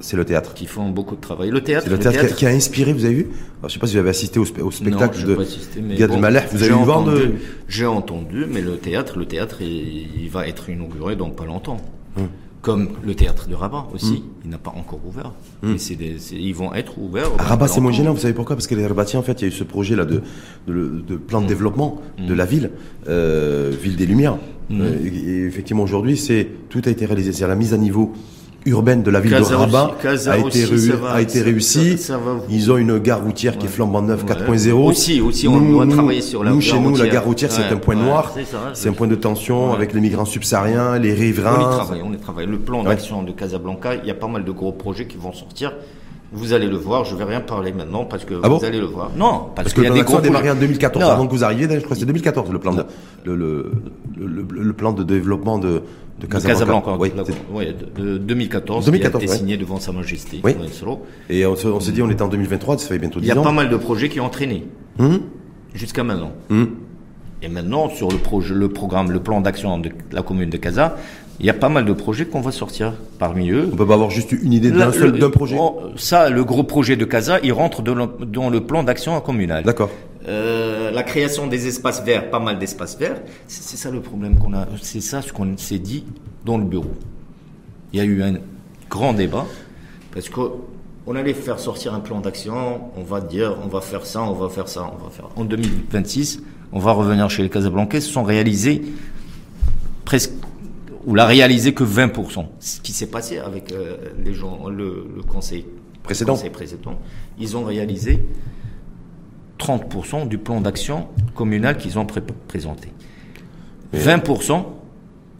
C'est 0.00 0.16
le 0.16 0.24
théâtre. 0.24 0.54
qui 0.54 0.66
font 0.66 0.88
beaucoup 0.88 1.14
de 1.14 1.20
travail. 1.20 1.50
Le 1.50 1.60
théâtre, 1.62 1.84
C'est 1.84 1.90
le 1.92 1.98
théâtre, 1.98 2.18
qui 2.20 2.24
a- 2.26 2.28
qui, 2.36 2.46
a 2.46 2.48
inspiré, 2.48 2.92
vous 2.92 3.04
avez 3.04 3.14
vu? 3.14 3.26
Alors, 3.60 3.68
Je 3.68 3.74
sais 3.74 3.78
pas 3.78 3.86
si 3.86 3.92
vous 3.92 3.98
avez 4.00 4.08
assisté 4.10 4.38
au, 4.40 4.44
spe- 4.44 4.62
au 4.62 4.70
spectacle 4.70 5.20
non, 5.20 5.26
de 5.28 5.34
pas 5.34 5.42
assisté, 5.42 5.80
mais 5.82 5.94
Gad 5.94 6.10
bon, 6.10 6.18
Malek. 6.18 6.44
Vous 6.52 6.62
avez 6.62 6.72
entendu- 6.72 7.32
J'ai 7.68 7.86
entendu, 7.86 8.46
mais 8.50 8.62
le 8.62 8.76
théâtre, 8.78 9.18
le 9.18 9.26
théâtre, 9.26 9.58
il, 9.60 10.22
il 10.22 10.30
va 10.30 10.48
être 10.48 10.70
inauguré 10.70 11.14
dans 11.16 11.30
pas 11.30 11.44
longtemps. 11.44 11.76
Comme 12.62 12.90
le 13.02 13.14
théâtre 13.14 13.48
de 13.48 13.54
Rabat 13.54 13.86
aussi, 13.94 14.22
il 14.44 14.50
n'a 14.50 14.58
pas 14.58 14.72
encore 14.76 15.00
ouvert. 15.06 15.32
Mais 15.62 15.78
c'est 15.78 15.94
des, 15.94 16.34
ils 16.34 16.54
vont 16.54 16.74
être 16.74 16.98
ouverts. 16.98 17.28
À 17.38 17.38
dans 17.38 17.44
Rabat, 17.44 17.64
Ah, 17.64 17.68
c'est 17.68 17.80
moins 17.80 17.92
gênant, 17.92 18.12
vous 18.12 18.20
savez 18.20 18.34
pourquoi? 18.34 18.54
Parce 18.56 18.66
que 18.66 18.74
les 18.74 18.86
Rabatiens, 18.86 19.20
en 19.20 19.22
fait, 19.22 19.40
il 19.40 19.42
y 19.42 19.44
a 19.46 19.48
eu 19.48 19.56
ce 19.56 19.64
projet-là 19.64 20.04
de, 20.04 20.22
de, 20.66 21.16
plan 21.16 21.40
de 21.40 21.46
développement 21.46 22.02
de 22.18 22.34
la 22.34 22.44
ville, 22.44 22.70
euh, 23.08 23.72
ville 23.82 23.96
des 23.96 24.04
Lumières. 24.06 24.36
Euh, 24.72 24.98
et, 25.02 25.08
et 25.08 25.46
effectivement, 25.46 25.82
aujourd'hui, 25.82 26.16
c'est 26.16 26.48
tout 26.68 26.82
a 26.84 26.90
été 26.90 27.06
réalisé. 27.06 27.32
C'est 27.32 27.46
la 27.46 27.56
mise 27.56 27.72
à 27.74 27.78
niveau 27.78 28.12
urbaine 28.66 29.02
de 29.02 29.10
la 29.10 29.20
ville 29.20 29.32
de 29.32 29.42
Rabat 29.42 29.96
aussi- 30.12 30.28
a 30.28 30.36
été, 30.38 30.46
aussi, 30.46 30.64
réu- 30.66 30.90
ça 30.90 30.96
va- 30.96 31.10
a 31.12 31.20
été 31.22 31.38
ça- 31.38 31.44
réussie. 31.44 31.98
ça- 31.98 32.14
ça 32.14 32.20
Ils 32.50 32.70
ont 32.70 32.76
une 32.76 32.98
gare 32.98 33.22
routière 33.22 33.56
qui 33.56 33.66
est 33.66 33.68
flambant 33.70 34.02
neuve 34.02 34.22
Ouais. 34.24 34.28
4.0. 34.28 34.86
Aussi, 34.88 35.20
aussi, 35.20 35.48
on 35.48 35.60
doit 35.60 35.86
travailler 35.86 36.20
sur 36.20 36.44
la 36.44 36.50
Nous, 36.50 36.60
chez 36.60 36.78
nous, 36.78 36.94
la 36.96 37.08
gare 37.08 37.24
routière, 37.24 37.50
c'est 37.50 37.62
Ouais, 37.62 37.72
un 37.72 37.76
point 37.76 37.96
ouais, 37.96 38.02
noir. 38.02 38.32
c'est 38.34 38.44
C'est 38.74 38.88
un 38.88 38.92
point 38.92 39.06
de 39.06 39.14
tension 39.14 39.68
Ouais. 39.70 39.76
avec 39.76 39.94
les 39.94 40.00
migrants 40.00 40.24
subsahariens, 40.24 40.98
les 40.98 41.14
riverains. 41.14 41.58
On 41.58 41.72
y 41.72 41.76
travaille, 41.76 42.02
on 42.04 42.12
y 42.12 42.16
travaille. 42.18 42.46
Le 42.46 42.58
plan 42.58 42.80
Ouais. 42.82 42.88
d'action 42.88 43.22
de 43.22 43.32
Casablanca, 43.32 43.94
il 43.94 44.06
y 44.06 44.10
a 44.10 44.14
pas 44.14 44.28
mal 44.28 44.44
de 44.44 44.50
gros 44.52 44.72
projets 44.72 45.06
qui 45.06 45.16
vont 45.16 45.32
sortir. 45.32 45.72
Vous 46.32 46.52
allez 46.52 46.68
le 46.68 46.76
voir, 46.76 47.04
je 47.04 47.16
vais 47.16 47.24
rien 47.24 47.40
parler 47.40 47.72
maintenant 47.72 48.04
parce 48.04 48.24
que 48.24 48.34
Ah 48.40 48.48
vous 48.48 48.58
bon 48.60 48.64
allez 48.64 48.78
le 48.78 48.86
voir. 48.86 49.10
Non, 49.16 49.30
parce, 49.30 49.54
Parce 49.54 49.68
que 49.72 49.80
qu'il 49.80 49.88
y 49.88 49.92
a 49.92 49.94
des 49.94 50.02
gros 50.02 50.20
démarré 50.20 50.48
en 50.48 50.54
2014, 50.54 51.04
Non. 51.04 51.10
avant 51.10 51.26
que 51.26 51.32
vous 51.32 51.42
arriviez, 51.42 51.66
je 51.68 51.78
crois 51.80 51.94
que 51.96 51.98
c'est 51.98 52.06
2014 52.06 52.52
le 52.52 52.58
plan 52.60 52.72
de, 52.72 52.84
le, 53.24 53.34
le, 53.34 53.70
le, 54.16 54.26
le- 54.48 54.62
le 54.62 54.72
plan 54.72 54.92
de 54.92 55.02
développement 55.02 55.58
de, 55.58 55.82
de 56.20 56.26
De 56.26 56.32
Casablanca. 56.32 56.92
Casablanca, 56.92 56.96
Oui, 57.52 57.66
de, 57.96 58.02
de 58.02 58.18
2014, 58.18 58.84
2014, 58.86 59.20
qui 59.20 59.24
a 59.24 59.24
été 59.24 59.32
ouais. 59.32 59.38
signé 59.38 59.56
devant 59.56 59.80
Sa 59.80 59.92
Majesté. 59.92 60.40
Oui. 60.44 60.54
Et 61.28 61.46
on, 61.46 61.52
on 61.64 61.80
s'est 61.80 61.92
dit, 61.92 62.02
on 62.02 62.10
était 62.10 62.22
en 62.22 62.28
2023, 62.28 62.78
ça 62.78 62.88
fait 62.88 62.98
bientôt 62.98 63.18
Il 63.20 63.22
10 63.22 63.28
y 63.28 63.30
a 63.32 63.40
ans. 63.40 63.42
pas 63.42 63.52
mal 63.52 63.68
de 63.70 63.76
projets 63.76 64.08
qui 64.08 64.20
ont 64.20 64.28
traîné 64.28 64.64
Hum, 64.98 65.20
jusqu'à 65.74 66.04
maintenant. 66.04 66.32
hum. 66.50 66.68
Et 67.42 67.48
maintenant, 67.48 67.88
sur 67.88 68.10
le 68.10 68.18
projet, 68.18 68.54
le 68.54 68.68
programme, 68.68 69.10
le 69.10 69.20
plan 69.20 69.40
d'action 69.40 69.78
de 69.78 69.88
la 70.12 70.20
commune 70.20 70.50
de 70.50 70.58
Casa, 70.58 70.96
il 71.38 71.46
y 71.46 71.48
a 71.48 71.54
pas 71.54 71.70
mal 71.70 71.86
de 71.86 71.92
projets 71.94 72.26
qu'on 72.26 72.42
va 72.42 72.52
sortir. 72.52 72.92
Parmi 73.18 73.48
eux, 73.50 73.70
On 73.72 73.76
peut 73.76 73.86
pas 73.86 73.94
avoir 73.94 74.10
juste 74.10 74.32
une 74.32 74.52
idée 74.52 74.70
d'un 74.70 74.92
seul, 74.92 75.18
d'un 75.18 75.30
projet. 75.30 75.56
ça, 75.96 76.28
le 76.28 76.44
gros 76.44 76.64
projet 76.64 76.96
de 76.96 77.04
Casa, 77.06 77.38
il 77.42 77.54
rentre 77.54 77.80
dans 77.80 78.50
le 78.50 78.60
plan 78.60 78.82
d'action 78.82 79.18
communal. 79.22 79.64
D'accord. 79.64 79.88
Euh, 80.30 80.92
la 80.92 81.02
création 81.02 81.48
des 81.48 81.66
espaces 81.66 82.04
verts, 82.04 82.30
pas 82.30 82.38
mal 82.38 82.58
d'espaces 82.60 82.96
verts, 82.96 83.20
c'est 83.48 83.76
ça 83.76 83.90
le 83.90 84.00
problème 84.00 84.38
qu'on 84.38 84.54
a, 84.54 84.64
c'est 84.80 85.00
ça 85.00 85.22
ce 85.22 85.32
qu'on 85.32 85.56
s'est 85.56 85.80
dit 85.80 86.04
dans 86.44 86.56
le 86.56 86.64
bureau. 86.64 86.92
Il 87.92 87.98
y 87.98 88.00
a 88.00 88.04
eu 88.04 88.22
un 88.22 88.34
grand 88.88 89.12
débat 89.12 89.44
parce 90.14 90.28
que 90.28 90.40
on 91.06 91.16
allait 91.16 91.34
faire 91.34 91.58
sortir 91.58 91.94
un 91.94 92.00
plan 92.00 92.20
d'action, 92.20 92.92
on 92.96 93.02
va 93.02 93.20
dire, 93.20 93.56
on 93.64 93.66
va 93.66 93.80
faire 93.80 94.06
ça, 94.06 94.22
on 94.22 94.34
va 94.34 94.48
faire 94.48 94.68
ça, 94.68 94.82
on 94.82 95.02
va 95.02 95.10
faire. 95.10 95.28
En 95.34 95.44
2026, 95.44 96.42
on 96.70 96.78
va 96.78 96.92
revenir 96.92 97.28
chez 97.28 97.42
les 97.42 97.50
Casablancais, 97.50 98.00
se 98.00 98.12
sont 98.12 98.22
réalisés 98.22 98.82
presque 100.04 100.32
ou 101.06 101.14
l'a 101.14 101.26
réalisé 101.26 101.74
que 101.74 101.82
20%. 101.82 102.44
Ce 102.60 102.80
qui 102.80 102.92
s'est 102.92 103.08
passé 103.08 103.38
avec 103.38 103.72
euh, 103.72 103.96
les 104.22 104.34
gens, 104.34 104.68
le, 104.68 105.08
le 105.16 105.22
conseil 105.22 105.66
Précédent. 106.04 106.32
le 106.34 106.36
conseil 106.38 106.50
précédent, 106.50 106.98
ils 107.38 107.56
ont 107.56 107.64
réalisé 107.64 108.24
30% 109.60 110.26
du 110.28 110.38
plan 110.38 110.60
d'action 110.60 111.06
communal 111.34 111.76
qu'ils 111.76 111.98
ont 111.98 112.06
pré- 112.06 112.22
présenté. 112.48 112.88
20%, 113.94 114.64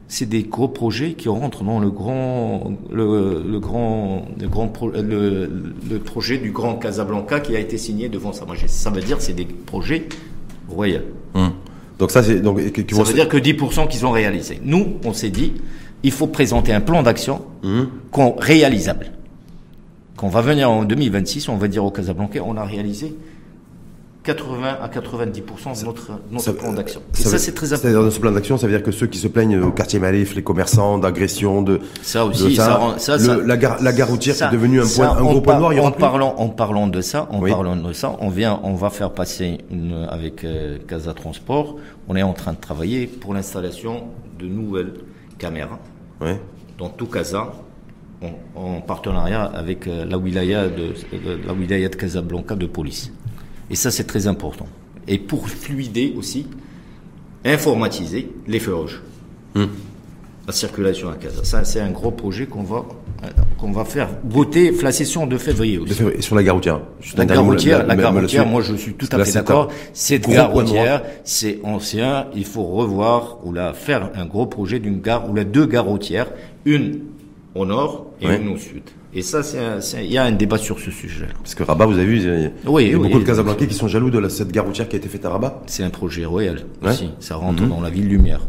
c'est 0.09 0.27
des 0.29 0.43
gros 0.43 0.69
projets 0.69 1.13
qui 1.15 1.29
rentrent 1.29 1.63
dans 1.63 1.79
le 1.79 1.91
grand, 1.91 2.73
le, 2.93 3.45
le 3.49 3.61
grand, 3.61 4.27
le 4.41 4.49
grand, 4.49 4.69
pro- 4.69 4.91
le, 4.91 5.49
le 5.89 5.99
projet 6.01 6.39
du 6.39 6.51
Grand 6.51 6.75
Casablanca 6.75 7.39
qui 7.41 7.55
a 7.55 7.61
été 7.61 7.79
signé 7.79 8.09
devant 8.09 8.33
Sa 8.33 8.45
Majesté. 8.45 8.69
Ça 8.69 8.91
veut 8.91 9.03
dire 9.03 9.19
que 9.19 9.23
c'est 9.23 9.33
des 9.35 9.45
projets 9.45 10.09
royaux. 10.69 11.01
Hum. 11.35 11.53
Donc 11.99 12.11
ça, 12.11 12.23
c'est 12.23 12.41
donc 12.41 12.59
Ça 12.93 13.03
veut 13.05 13.15
dire 13.15 13.29
que 13.29 13.37
10% 13.37 13.87
qu'ils 13.89 14.05
ont 14.07 14.11
réalisé. 14.11 14.61
Nous, 14.65 14.95
on 15.05 15.13
s'est 15.13 15.31
dit, 15.31 15.53
il 16.03 16.11
faut 16.11 16.27
présenter 16.27 16.73
un 16.73 16.81
plan 16.81 17.03
d'action 17.03 17.43
Hum. 17.63 17.89
qu'on- 18.11 18.35
réalisable. 18.37 19.13
Qu'on 20.17 20.29
va 20.29 20.41
venir 20.43 20.71
en 20.71 20.85
2026, 20.85 21.49
on 21.49 21.57
va 21.57 21.69
dire 21.69 21.85
au 21.85 21.91
Casablanca, 21.91 22.41
on 22.45 22.57
a 22.57 22.65
réalisé 22.65 23.15
80 24.23 24.77
à 24.83 24.89
90% 24.89 25.81
de 25.81 25.85
notre, 25.87 26.11
notre 26.31 26.45
Ça- 26.45 26.53
plan 26.53 26.73
d'action. 26.73 27.01
Et 27.19 27.23
ça 27.23 27.39
c'est 27.39 27.53
très 27.53 27.67
C'est-à-dire 27.67 27.89
important. 27.91 28.05
dans 28.05 28.11
ce 28.11 28.21
plan 28.21 28.33
d'action, 28.33 28.59
ça 28.59 28.67
veut 28.67 28.73
dire 28.73 28.83
que 28.83 28.91
ceux 28.93 29.07
qui 29.07 29.19
se 29.19 29.29
plaignent 29.29 29.59
au 29.61 29.71
quartier 29.73 29.99
Malif, 29.99 30.35
les 30.35 30.43
commerçants, 30.43 30.99
d'agression, 30.99 31.63
de 31.63 31.81
Ça 32.03 32.25
de 32.25 32.29
aussi, 32.31 32.55
ça 32.57 32.75
rend- 32.77 32.99
ça, 32.99 33.17
le- 33.17 33.23
ça- 33.25 33.37
la 33.39 33.57
gare, 33.57 33.83
la 33.83 33.93
gare 33.93 34.09
routière 34.09 34.37
qui 34.37 34.43
est 34.43 34.51
devenue 34.51 34.81
un 34.83 34.87
point, 34.87 35.11
un 35.17 35.21
gros 35.23 35.41
point 35.41 35.59
noir. 35.59 35.73
Il 35.73 35.77
y 35.77 35.79
aura 35.81 35.89
en 35.89 35.93
parlant, 35.93 36.35
en 36.37 36.49
parlant 36.49 36.87
de 36.87 37.01
ça, 37.01 37.29
en 37.31 37.41
Oui. 37.41 37.51
parlant 37.51 37.77
de 37.77 37.93
ça, 37.95 38.15
on 38.21 38.29
vient, 38.29 38.61
on 38.63 38.75
va 38.75 38.91
faire 38.91 39.11
passer 39.13 39.59
une, 39.71 40.07
avec 40.11 40.45
euh, 40.45 40.77
Casa 40.87 41.15
Transport. 41.15 41.77
On 42.09 42.15
est 42.17 42.23
en 42.23 42.35
train 42.35 42.53
de 42.53 42.59
travailler 42.61 43.07
pour 43.07 43.33
l'installation 43.33 44.05
de 44.39 44.47
nouvelles 44.47 44.93
caméras 45.39 45.79
Ouais. 46.21 46.39
dans 46.79 46.91
tout 46.91 47.07
Casa, 47.07 47.53
en, 48.23 48.61
en 48.61 48.81
partenariat 48.83 49.45
avec 49.45 49.87
euh, 49.87 50.05
la 50.05 50.19
wilaya 50.19 50.69
de, 50.69 50.89
de- 51.17 51.47
la 51.47 51.55
wilaya 51.55 51.89
de 51.89 51.97
Casablanca 51.97 52.55
de 52.55 52.67
police. 52.67 53.11
Et 53.71 53.77
ça, 53.77 53.91
c'est 53.91 54.05
très 54.05 54.27
important. 54.27 54.67
Et 55.07 55.19
pour 55.19 55.49
fluider 55.49 56.15
aussi, 56.17 56.47
informatiser 57.45 58.31
les 58.47 58.59
feux 58.59 58.75
rouges. 58.75 59.03
Hmm. 59.55 59.67
La 60.47 60.53
circulation 60.53 61.09
à 61.11 61.15
Casa. 61.15 61.45
Ça, 61.45 61.65
c'est 61.65 61.81
un 61.81 61.91
gros 61.91 62.11
projet 62.11 62.47
qu'on 62.47 62.65
va, 62.65 62.85
qu'on 63.59 63.71
va 63.71 63.85
faire 63.85 64.09
voter 64.25 64.73
la 64.83 64.91
session 64.91 65.27
de 65.27 65.39
février 65.39 65.79
aussi. 65.79 65.95
sur 66.21 66.35
la 66.35 66.43
gare 66.43 66.57
routière. 66.57 66.81
La 67.17 67.25
gare 67.25 67.45
routière, 67.45 67.87
la 67.87 67.95
gare 67.95 68.15
routière, 68.15 68.47
moi 68.47 68.63
je 68.63 68.75
suis 68.75 68.95
tout 68.95 69.09
à 69.13 69.25
fait 69.25 69.33
d'accord. 69.33 69.69
Cette 69.93 70.29
gare 70.29 70.51
routière, 70.51 71.03
c'est 71.25 71.61
ancien, 71.63 72.27
il 72.35 72.45
faut 72.45 72.65
revoir 72.65 73.39
ou 73.45 73.53
la 73.53 73.73
faire 73.75 74.11
un 74.15 74.27
gros 74.27 74.47
projet 74.47 74.81
d'une 74.81 75.01
gare 75.01 75.31
ou 75.31 75.35
la 75.35 75.45
deux 75.45 75.67
gares 75.67 75.85
routières, 75.85 76.31
une 76.65 77.01
au 77.55 77.65
nord 77.65 78.07
et 78.21 78.27
une 78.27 78.49
au 78.49 78.57
sud. 78.57 78.83
Et 79.13 79.23
ça, 79.23 79.41
il 80.01 80.13
y 80.13 80.19
a 80.19 80.23
un 80.25 80.31
débat 80.33 80.57
sur 80.59 80.79
ce 80.79 80.91
sujet. 80.93 81.27
Parce 81.43 81.55
que 81.57 81.65
Rabat, 81.65 81.87
vous 81.87 81.95
avez 81.95 82.05
vu, 82.05 82.17
il 82.19 82.23
y 82.23 82.29
a, 82.29 82.35
il 82.37 82.43
y 82.43 82.47
a 82.47 82.51
Oui, 82.67 82.95
oui. 82.95 82.97
beaucoup 82.97 83.19
de 83.19 83.25
Casablancais 83.25 83.67
qui 83.67 83.75
sont 83.75 83.89
jaloux 83.89 84.09
de 84.11 84.19
la- 84.21 84.29
cette 84.31 84.53
gare 84.53 84.65
routière 84.67 84.89
qui 84.89 84.95
a 84.95 84.99
été 84.99 85.09
faite 85.09 85.25
à 85.25 85.31
Rabat. 85.31 85.63
C'est 85.67 85.83
un 85.83 85.91
projet 85.91 86.25
royal 86.25 86.65
Ouais. 86.83 86.91
aussi. 86.91 87.11
Ça 87.19 87.35
rentre 87.37 87.67
dans 87.67 87.81
la 87.81 87.91
ville 87.91 88.07
lumière. 88.09 88.41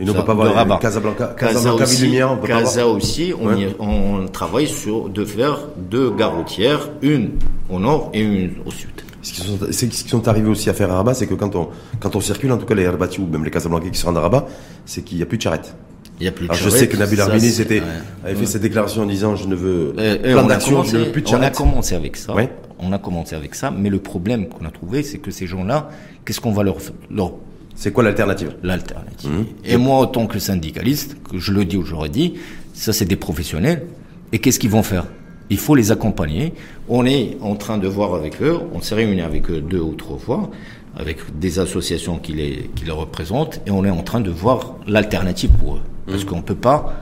Et 0.00 0.04
nous, 0.04 0.12
on 0.12 0.16
peut 0.16 0.24
pas 0.24 0.34
voir 0.34 0.54
Rabat. 0.54 0.78
Casablanca, 0.78 1.34
Casa 1.38 1.52
Casablanca 1.54 1.84
Ville 1.84 1.94
aussi, 1.94 2.04
Lumière, 2.04 2.32
on 2.32 2.36
peut 2.36 2.46
Casa 2.48 2.86
aussi, 2.88 3.32
on, 3.40 3.46
Ouais. 3.48 3.60
y- 3.62 3.74
on 3.78 4.26
travaille 4.26 4.66
sur 4.68 5.08
de 5.08 5.24
faire 5.24 5.60
deux 5.90 6.10
gares 6.10 6.36
routières, 6.36 6.90
une 7.02 7.30
au 7.70 7.78
nord 7.78 8.10
et 8.14 8.20
une 8.22 8.50
au 8.66 8.70
sud. 8.70 8.90
Ce 9.22 9.32
qui 9.32 9.40
sont, 9.40 9.88
qui 9.88 10.08
sont 10.08 10.28
arrivés 10.28 10.48
aussi 10.50 10.68
à 10.68 10.74
faire 10.74 10.90
à 10.92 10.96
Rabat, 10.96 11.14
c'est 11.14 11.26
que 11.26 11.34
quand 11.34 11.56
on, 11.56 11.68
quand 12.00 12.14
on 12.14 12.20
circule, 12.20 12.52
en 12.52 12.58
tout 12.58 12.66
cas 12.66 12.74
les 12.74 12.86
Rabati 12.88 13.20
ou 13.20 13.26
même 13.26 13.44
les 13.44 13.50
Casablancais 13.50 13.90
qui 13.90 13.98
se 13.98 14.04
rendent 14.04 14.18
à 14.18 14.20
Rabat, 14.20 14.46
c'est 14.84 15.02
qu'il 15.02 15.16
n'y 15.16 15.22
a 15.22 15.26
plus 15.26 15.38
de 15.38 15.42
charrette. 15.42 15.74
Il 16.20 16.24
y 16.24 16.28
a 16.28 16.32
plus 16.32 16.46
de 16.46 16.52
Alors 16.52 16.62
je 16.62 16.68
sais 16.70 16.88
que 16.88 16.96
Nabil 16.96 17.18
s'était, 17.40 17.80
ouais. 17.80 17.86
avait 18.24 18.34
fait 18.36 18.46
cette 18.46 18.62
déclaration 18.62 19.02
en 19.02 19.06
disant 19.06 19.34
je 19.36 19.46
ne 19.48 19.54
veux 19.54 19.94
Euh, 19.98 20.32
plan 20.34 20.44
a 20.44 20.48
d'action, 20.48 20.82
je 20.84 20.96
ne 20.96 21.04
veux 21.04 21.12
plus 21.12 21.22
de 21.22 21.28
on 21.28 21.34
a 21.34 21.36
charrette. 21.40 21.56
commencé 21.56 21.94
avec 21.94 22.16
ça. 22.16 22.34
Ouais. 22.34 22.50
On 22.78 22.92
a 22.92 22.98
commencé 22.98 23.34
avec 23.34 23.54
ça, 23.54 23.70
mais 23.70 23.90
le 23.90 23.98
problème 23.98 24.48
qu'on 24.48 24.64
a 24.64 24.70
trouvé, 24.70 25.02
c'est 25.02 25.18
que 25.18 25.30
ces 25.30 25.46
gens-là, 25.46 25.88
qu'est-ce 26.24 26.40
qu'on 26.40 26.52
va 26.52 26.62
leur, 26.62 26.76
leur 27.10 27.32
C'est 27.74 27.92
quoi 27.92 28.04
l'alternative? 28.04 28.54
L'alternative 28.62 29.30
Mmh. 29.30 29.44
Et 29.64 29.76
moi, 29.78 29.96
en 29.98 30.06
tant 30.06 30.26
que 30.26 30.38
syndicaliste, 30.38 31.16
que 31.30 31.38
je 31.38 31.50
le 31.52 31.64
dis 31.64 31.76
ou 31.78 31.84
j'aurais 31.84 32.10
dit, 32.10 32.34
ça 32.74 32.92
c'est 32.92 33.06
des 33.06 33.16
professionnels. 33.16 33.86
Et 34.32 34.38
qu'est-ce 34.38 34.58
qu'ils 34.58 34.70
vont 34.70 34.82
faire? 34.82 35.06
Il 35.50 35.56
faut 35.58 35.74
les 35.74 35.90
accompagner. 35.92 36.52
On 36.88 37.06
est 37.06 37.36
en 37.40 37.54
train 37.54 37.78
de 37.78 37.86
voir 37.88 38.14
avec 38.14 38.42
eux. 38.42 38.58
On 38.74 38.80
s'est 38.80 38.94
réunis 38.94 39.20
avec 39.22 39.50
eux 39.50 39.60
deux 39.60 39.80
ou 39.80 39.94
trois 39.94 40.18
fois, 40.18 40.50
avec 40.96 41.18
des 41.38 41.58
associations 41.58 42.18
qui 42.18 42.32
les 42.34 42.70
qui 42.74 42.84
les 42.84 42.90
représentent, 42.90 43.60
et 43.66 43.70
on 43.70 43.84
est 43.84 43.90
en 43.90 44.02
train 44.02 44.20
de 44.20 44.30
voir 44.30 44.74
l'alternative 44.86 45.50
pour 45.50 45.76
eux, 45.76 45.80
parce 46.06 46.24
qu'on 46.24 46.42
peut 46.42 46.54
pas 46.54 46.92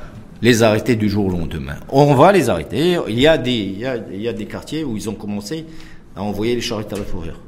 les 0.40 0.62
arrêter 0.62 0.96
du 0.96 1.08
jour 1.08 1.26
au 1.26 1.30
lendemain. 1.30 1.76
On 1.88 2.14
va 2.14 2.32
les 2.32 2.48
arrêter. 2.50 2.98
Il 3.08 3.18
y 3.20 3.26
a 3.26 3.38
des 3.38 3.52
il 3.52 3.78
y 3.78 3.86
a, 3.86 3.96
il 4.12 4.20
y 4.20 4.28
a 4.28 4.32
des 4.32 4.46
quartiers 4.46 4.84
où 4.84 4.96
ils 4.96 5.08
ont 5.08 5.14
commencé 5.14 5.66
à 6.16 6.22
envoyer 6.22 6.54
les 6.54 6.60
charrettes 6.60 6.92
à 6.92 6.96
la 6.96 7.04
fourrure. 7.04 7.38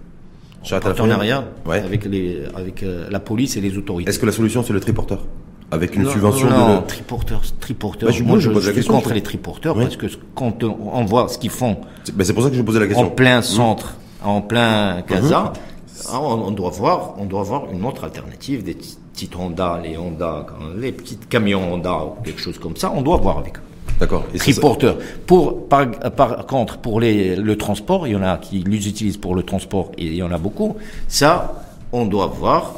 Charrette 0.63 0.87
à 0.87 0.89
la 0.91 0.95
fourrure 0.95 1.11
Partenariat 1.11 1.45
Ouais. 1.67 1.81
avec 1.81 2.05
les 2.05 2.43
avec 2.55 2.83
euh, 2.83 3.09
la 3.11 3.21
police 3.21 3.57
et 3.57 3.61
les 3.61 3.77
autorités. 3.77 4.09
Est-ce 4.11 4.19
que 4.19 4.27
la 4.27 4.33
solution 4.33 4.63
c'est 4.63 4.73
le 4.73 4.81
triporteur 4.81 5.25
Avec 5.71 5.97
une 5.97 6.05
Non, 6.05 6.11
subvention 6.11 6.49
non, 6.49 6.81
de. 6.83 6.87
triporteur, 6.87 7.43
triporteur. 7.61 8.09
Bah, 8.11 8.15
je- 8.17 8.23
Moi, 8.23 8.33
moi, 8.33 8.39
je 8.39 8.45
je, 8.49 8.55
pose 8.55 8.63
la 8.65 8.71
suis 8.71 8.75
question, 8.77 8.95
contre 8.95 9.09
je- 9.11 9.15
les 9.15 9.23
triporteurs 9.23 9.77
Oui. 9.77 9.85
parce 9.85 9.97
que 9.97 10.07
quand 10.37 10.63
on, 10.63 10.77
on 10.93 11.05
voit 11.05 11.29
ce 11.29 11.37
qu'ils 11.39 11.51
font 11.51 11.79
C'est 12.05 12.15
ben, 12.17 12.25
c'est 12.25 12.33
pour 12.33 12.45
ça 12.45 12.51
que 12.51 12.57
je 12.57 12.63
posais 12.63 12.79
la 12.79 12.85
en 12.85 12.89
question. 12.89 13.11
plein 13.11 13.43
centre, 13.43 13.97
en 14.23 14.41
plein 14.41 15.03
Casa, 15.03 15.53
Mhm. 15.53 16.11
ah, 16.13 16.21
on, 16.21 16.47
on 16.47 16.51
doit 16.53 16.71
voir, 16.71 17.15
on 17.19 17.25
doit 17.25 17.43
voir 17.43 17.65
une 17.73 17.85
autre 17.85 18.05
alternative, 18.05 18.63
des 18.63 18.77
petites 19.15 19.37
Honda, 19.37 19.81
les 19.83 19.97
Honda, 19.97 20.45
les 20.77 20.93
petits 20.93 21.17
camions 21.17 21.73
Honda 21.73 21.97
ou 22.05 22.23
quelque 22.23 22.41
chose 22.41 22.59
comme 22.59 22.77
ça. 22.77 22.93
On 22.95 23.01
doit 23.01 23.17
voir 23.17 23.39
avec 23.39 23.57
eux. 23.59 23.63
D'accord. 24.01 24.25
Triporteur. 24.37 24.97
Pour, 25.27 25.69
par, 25.69 25.89
par 25.91 26.47
contre, 26.47 26.79
pour 26.79 26.99
les, 27.01 27.37
le 27.37 27.57
transport, 27.57 28.07
il 28.09 28.13
y 28.15 28.17
en 28.17 28.23
a 28.25 28.39
qui 28.39 28.65
les 28.67 28.89
utilisent 28.89 29.17
pour 29.17 29.35
le 29.37 29.45
transport 29.45 29.93
et 29.97 30.07
il 30.07 30.15
y 30.17 30.23
en 30.23 30.33
a 30.33 30.39
beaucoup. 30.39 30.77
Ça, 31.07 31.63
on 31.93 32.05
doit 32.07 32.27
voir. 32.27 32.75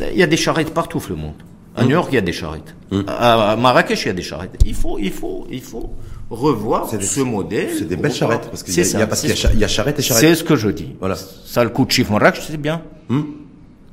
Il 0.00 0.18
y 0.18 0.22
a 0.22 0.26
des 0.26 0.36
charrettes 0.36 0.74
partout, 0.74 1.00
le 1.08 1.14
monde. 1.16 1.34
À 1.76 1.84
New 1.84 1.90
York, 1.90 2.08
il 2.10 2.16
y 2.16 2.18
a 2.18 2.22
des 2.22 2.32
charrettes. 2.32 2.74
À, 3.06 3.52
à 3.52 3.56
Marrakech, 3.56 4.02
il 4.04 4.08
y 4.08 4.10
a 4.10 4.14
des 4.14 4.22
charrettes. 4.22 4.58
Il 4.66 4.74
faut, 4.74 4.98
il 4.98 5.12
faut, 5.12 5.46
il 5.50 5.60
faut 5.62 5.90
revoir 6.28 6.88
des- 6.90 7.04
ce 7.06 7.20
modèle. 7.20 7.70
C'est 7.78 7.86
des 7.88 7.96
belles 7.96 8.12
charrettes. 8.12 8.48
Parce 8.50 8.64
qu'il 8.64 8.72
y 8.76 8.84
C'est 8.84 8.96
a, 8.96 8.98
il 8.98 9.00
y 9.00 9.02
a, 9.02 9.04
ça, 9.04 9.06
parce 9.06 9.20
c'est 9.20 9.26
qu'il 9.28 9.36
y 9.36 9.38
a 9.38 9.42
ça. 9.42 9.48
cha- 9.48 9.54
il 9.54 9.60
y 9.60 9.64
a 9.64 9.68
charrette 9.68 9.98
et 10.00 10.02
charrette. 10.02 10.24
C'est 10.24 10.34
ce 10.34 10.42
que 10.42 10.56
je 10.56 10.70
dis. 10.70 10.96
Voilà. 10.98 11.14
Ça, 11.14 11.62
le 11.62 11.70
coup 11.70 11.84
de 11.84 11.92
chiffre 11.92 12.10
Marrakech, 12.10 12.42
c'est 12.50 12.56
bien. 12.60 12.82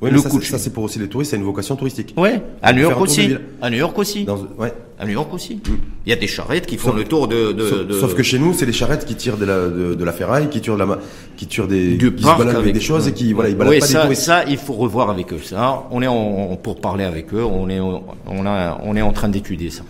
Oui, 0.01 0.09
le 0.11 0.17
mais 0.17 0.21
ça, 0.21 0.29
c'est- 0.29 0.37
de 0.39 0.43
ça, 0.43 0.57
c'est 0.57 0.71
pour 0.73 0.83
aussi 0.83 0.99
les 0.99 1.07
touristes, 1.07 1.31
c'est 1.31 1.37
une 1.37 1.43
vocation 1.43 1.75
touristique. 1.77 2.13
Ouais. 2.17 2.41
À 2.61 2.73
New 2.73 2.81
York 2.81 2.99
aussi. 2.99 3.29
À 3.61 3.69
New 3.69 3.77
York 3.77 3.97
aussi. 3.97 4.25
Dans- 4.25 4.37
ouais. 4.59 4.73
À 4.99 5.05
New 5.05 5.11
York 5.13 5.33
aussi. 5.33 5.61
Il 6.05 6.09
y 6.09 6.13
a 6.13 6.15
des 6.17 6.27
charrettes 6.27 6.65
qui 6.65 6.77
font 6.77 6.89
Sauf- 6.89 6.97
le 6.97 7.03
tour 7.05 7.27
de, 7.27 7.51
de, 7.53 7.65
Sauf, 7.67 7.87
de- 7.87 7.93
sauf 7.93 8.13
que 8.15 8.23
chez 8.23 8.37
nous, 8.39 8.53
c'est 8.53 8.65
les 8.65 8.71
charrettes 8.73 9.05
qui 9.05 9.15
tirent 9.15 9.37
de 9.37 9.45
la, 9.45 9.67
de, 9.67 9.93
de 9.95 10.03
la 10.03 10.11
ferraille, 10.13 10.49
qui 10.49 10.61
tirent 10.61 10.75
de 10.77 10.83
la, 10.83 10.99
qui 11.37 11.47
tirent 11.47 11.67
des, 11.67 11.95
du 11.95 12.13
qui 12.13 12.23
parc 12.23 12.39
se 12.39 12.43
baladent 12.45 12.61
avec 12.61 12.73
des 12.73 12.79
choses 12.81 13.07
et 13.07 13.13
qui, 13.13 13.31
voilà, 13.33 13.49
ils 13.49 13.55
baladent 13.55 13.73
Oui, 13.73 13.79
pas 13.79 13.85
ça, 13.85 13.99
des 13.99 14.03
touristes. 14.05 14.21
ça, 14.23 14.43
il 14.47 14.57
faut 14.57 14.73
revoir 14.73 15.09
avec 15.09 15.31
eux. 15.33 15.39
Ça, 15.43 15.83
on 15.91 16.01
est 16.01 16.07
en, 16.07 16.55
pour 16.61 16.79
parler 16.79 17.03
avec 17.05 17.33
eux. 17.33 17.43
On 17.43 17.69
est, 17.69 17.79
on 17.79 18.45
a, 18.45 18.77
on 18.83 18.95
est 18.95 19.01
en 19.01 19.11
train 19.13 19.29
d'étudier 19.29 19.69
ça. 19.69 19.83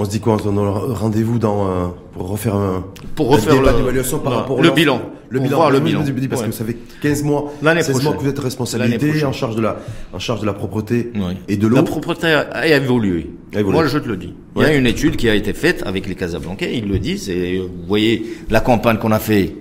On 0.00 0.04
se 0.04 0.10
dit 0.10 0.20
quoi 0.20 0.36
On 0.46 0.56
a 0.58 0.70
rendez-vous 0.94 1.38
dans, 1.38 1.66
euh, 1.66 1.86
pour 2.12 2.28
refaire 2.28 2.54
un, 2.54 2.84
Pour 3.16 3.32
un 3.32 3.36
refaire 3.36 3.54
débat 3.54 3.72
le- 3.72 3.78
d'évaluation 3.78 4.18
par 4.20 4.32
non, 4.32 4.38
rapport 4.38 4.58
au 4.58 4.62
le 4.62 4.70
bilan. 4.70 5.02
Le 5.30 5.40
bilan. 5.40 5.56
voir 5.56 5.70
le 5.70 5.80
bilan. 5.80 6.02
Parce 6.30 6.40
Ouais. 6.42 6.48
que 6.48 6.54
ça 6.54 6.64
fait 6.64 6.76
15 7.02 7.22
mois, 7.22 7.52
L'année 7.62 7.82
16 7.82 8.02
mois 8.02 8.14
que 8.14 8.20
vous 8.22 8.28
êtes 8.28 8.38
responsabilité, 8.38 9.24
en 9.24 9.32
charge 9.32 9.56
de 9.56 9.60
la, 9.60 9.76
en 10.14 10.18
charge 10.18 10.40
de 10.40 10.46
la 10.46 10.54
propreté 10.54 11.10
Oui. 11.16 11.36
et 11.48 11.56
de 11.58 11.66
l'eau. 11.66 11.76
La 11.76 11.82
propreté 11.82 12.28
a 12.28 12.66
évolué. 12.76 13.28
A 13.54 13.60
évolué. 13.60 13.78
Moi, 13.78 13.86
je 13.88 13.98
te 13.98 14.08
le 14.08 14.16
dis. 14.16 14.32
Il 14.56 14.62
y 14.62 14.64
a 14.64 14.74
une 14.74 14.86
étude 14.86 15.16
qui 15.16 15.28
a 15.28 15.34
été 15.34 15.52
faite 15.52 15.82
avec 15.84 16.06
les 16.08 16.14
Casablancais. 16.14 16.74
Ils 16.78 16.88
le 16.88 16.98
disent. 16.98 17.28
Et 17.28 17.58
vous 17.58 17.86
voyez 17.86 18.24
la 18.48 18.60
campagne 18.60 18.96
qu'on 18.98 19.12
a 19.12 19.18
fait 19.18 19.54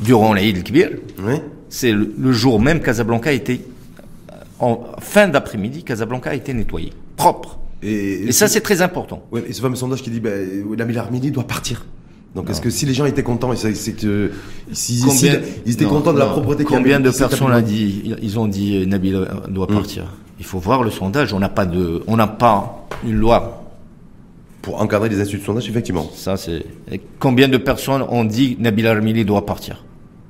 durant 0.00 0.34
l'Aïd 0.34 0.62
Kbir. 0.64 0.90
Oui. 1.24 1.34
C'est 1.70 1.92
le, 1.92 2.12
le 2.18 2.32
jour 2.32 2.60
même 2.60 2.80
Casablanca 2.80 3.30
a 3.30 3.32
été 3.32 3.60
en 4.58 4.80
fin 5.00 5.28
d'après-midi. 5.28 5.82
Casablanca 5.84 6.30
a 6.30 6.34
été 6.34 6.52
nettoyé, 6.52 6.92
propre. 7.16 7.58
Et, 7.82 8.28
Et 8.28 8.32
ça, 8.32 8.48
c'est 8.48 8.60
très 8.60 8.80
important. 8.82 9.22
Ouais, 9.30 9.44
et 9.48 9.52
ce 9.52 9.60
fameux 9.60 9.76
sondage 9.76 10.02
qui 10.02 10.10
dit, 10.10 10.20
ben, 10.20 10.64
Nabil 10.76 10.98
Armini 10.98 11.30
doit 11.30 11.44
partir. 11.46 11.84
Donc, 12.34 12.50
est-ce 12.50 12.60
que 12.60 12.68
si 12.70 12.84
les 12.84 12.92
gens 12.92 13.06
étaient 13.06 13.22
contents, 13.22 13.52
et 13.52 13.56
c'est 13.56 13.74
c'est 13.74 13.92
que, 13.94 14.30
si, 14.72 14.96
si- 14.98 15.04
Combien- 15.06 15.40
ils 15.64 15.72
étaient 15.72 15.84
Non, 15.84 15.90
contents 15.90 16.12
de 16.12 16.18
la 16.18 16.26
propreté 16.26 16.64
Combien 16.64 16.96
avait, 16.96 17.04
de 17.04 17.10
personnes 17.10 17.52
appliquée 17.52 17.90
dit, 18.02 18.14
ils 18.20 18.38
ont 18.38 18.46
dit 18.46 18.76
euh, 18.82 18.84
Nabil 18.86 19.26
doit 19.48 19.66
partir? 19.66 20.04
Il 20.38 20.44
faut 20.44 20.58
voir 20.58 20.82
le 20.82 20.90
sondage. 20.90 21.32
On 21.32 21.38
n'a 21.38 21.48
pas 21.48 21.64
de, 21.64 22.02
on 22.06 22.16
n'a 22.16 22.26
pas 22.26 22.86
une 23.06 23.16
loi. 23.16 23.62
Pour 24.60 24.82
encadrer 24.82 25.08
les 25.08 25.20
instituts 25.20 25.38
de 25.38 25.44
sondage, 25.44 25.68
effectivement. 25.68 26.10
Ça, 26.14 26.36
c'est. 26.36 26.64
Combien 27.20 27.48
de 27.48 27.56
personnes 27.56 28.02
ont 28.02 28.24
dit 28.24 28.56
Nabil 28.58 28.86
Armili 28.86 29.24
doit 29.24 29.46
partir? 29.46 29.84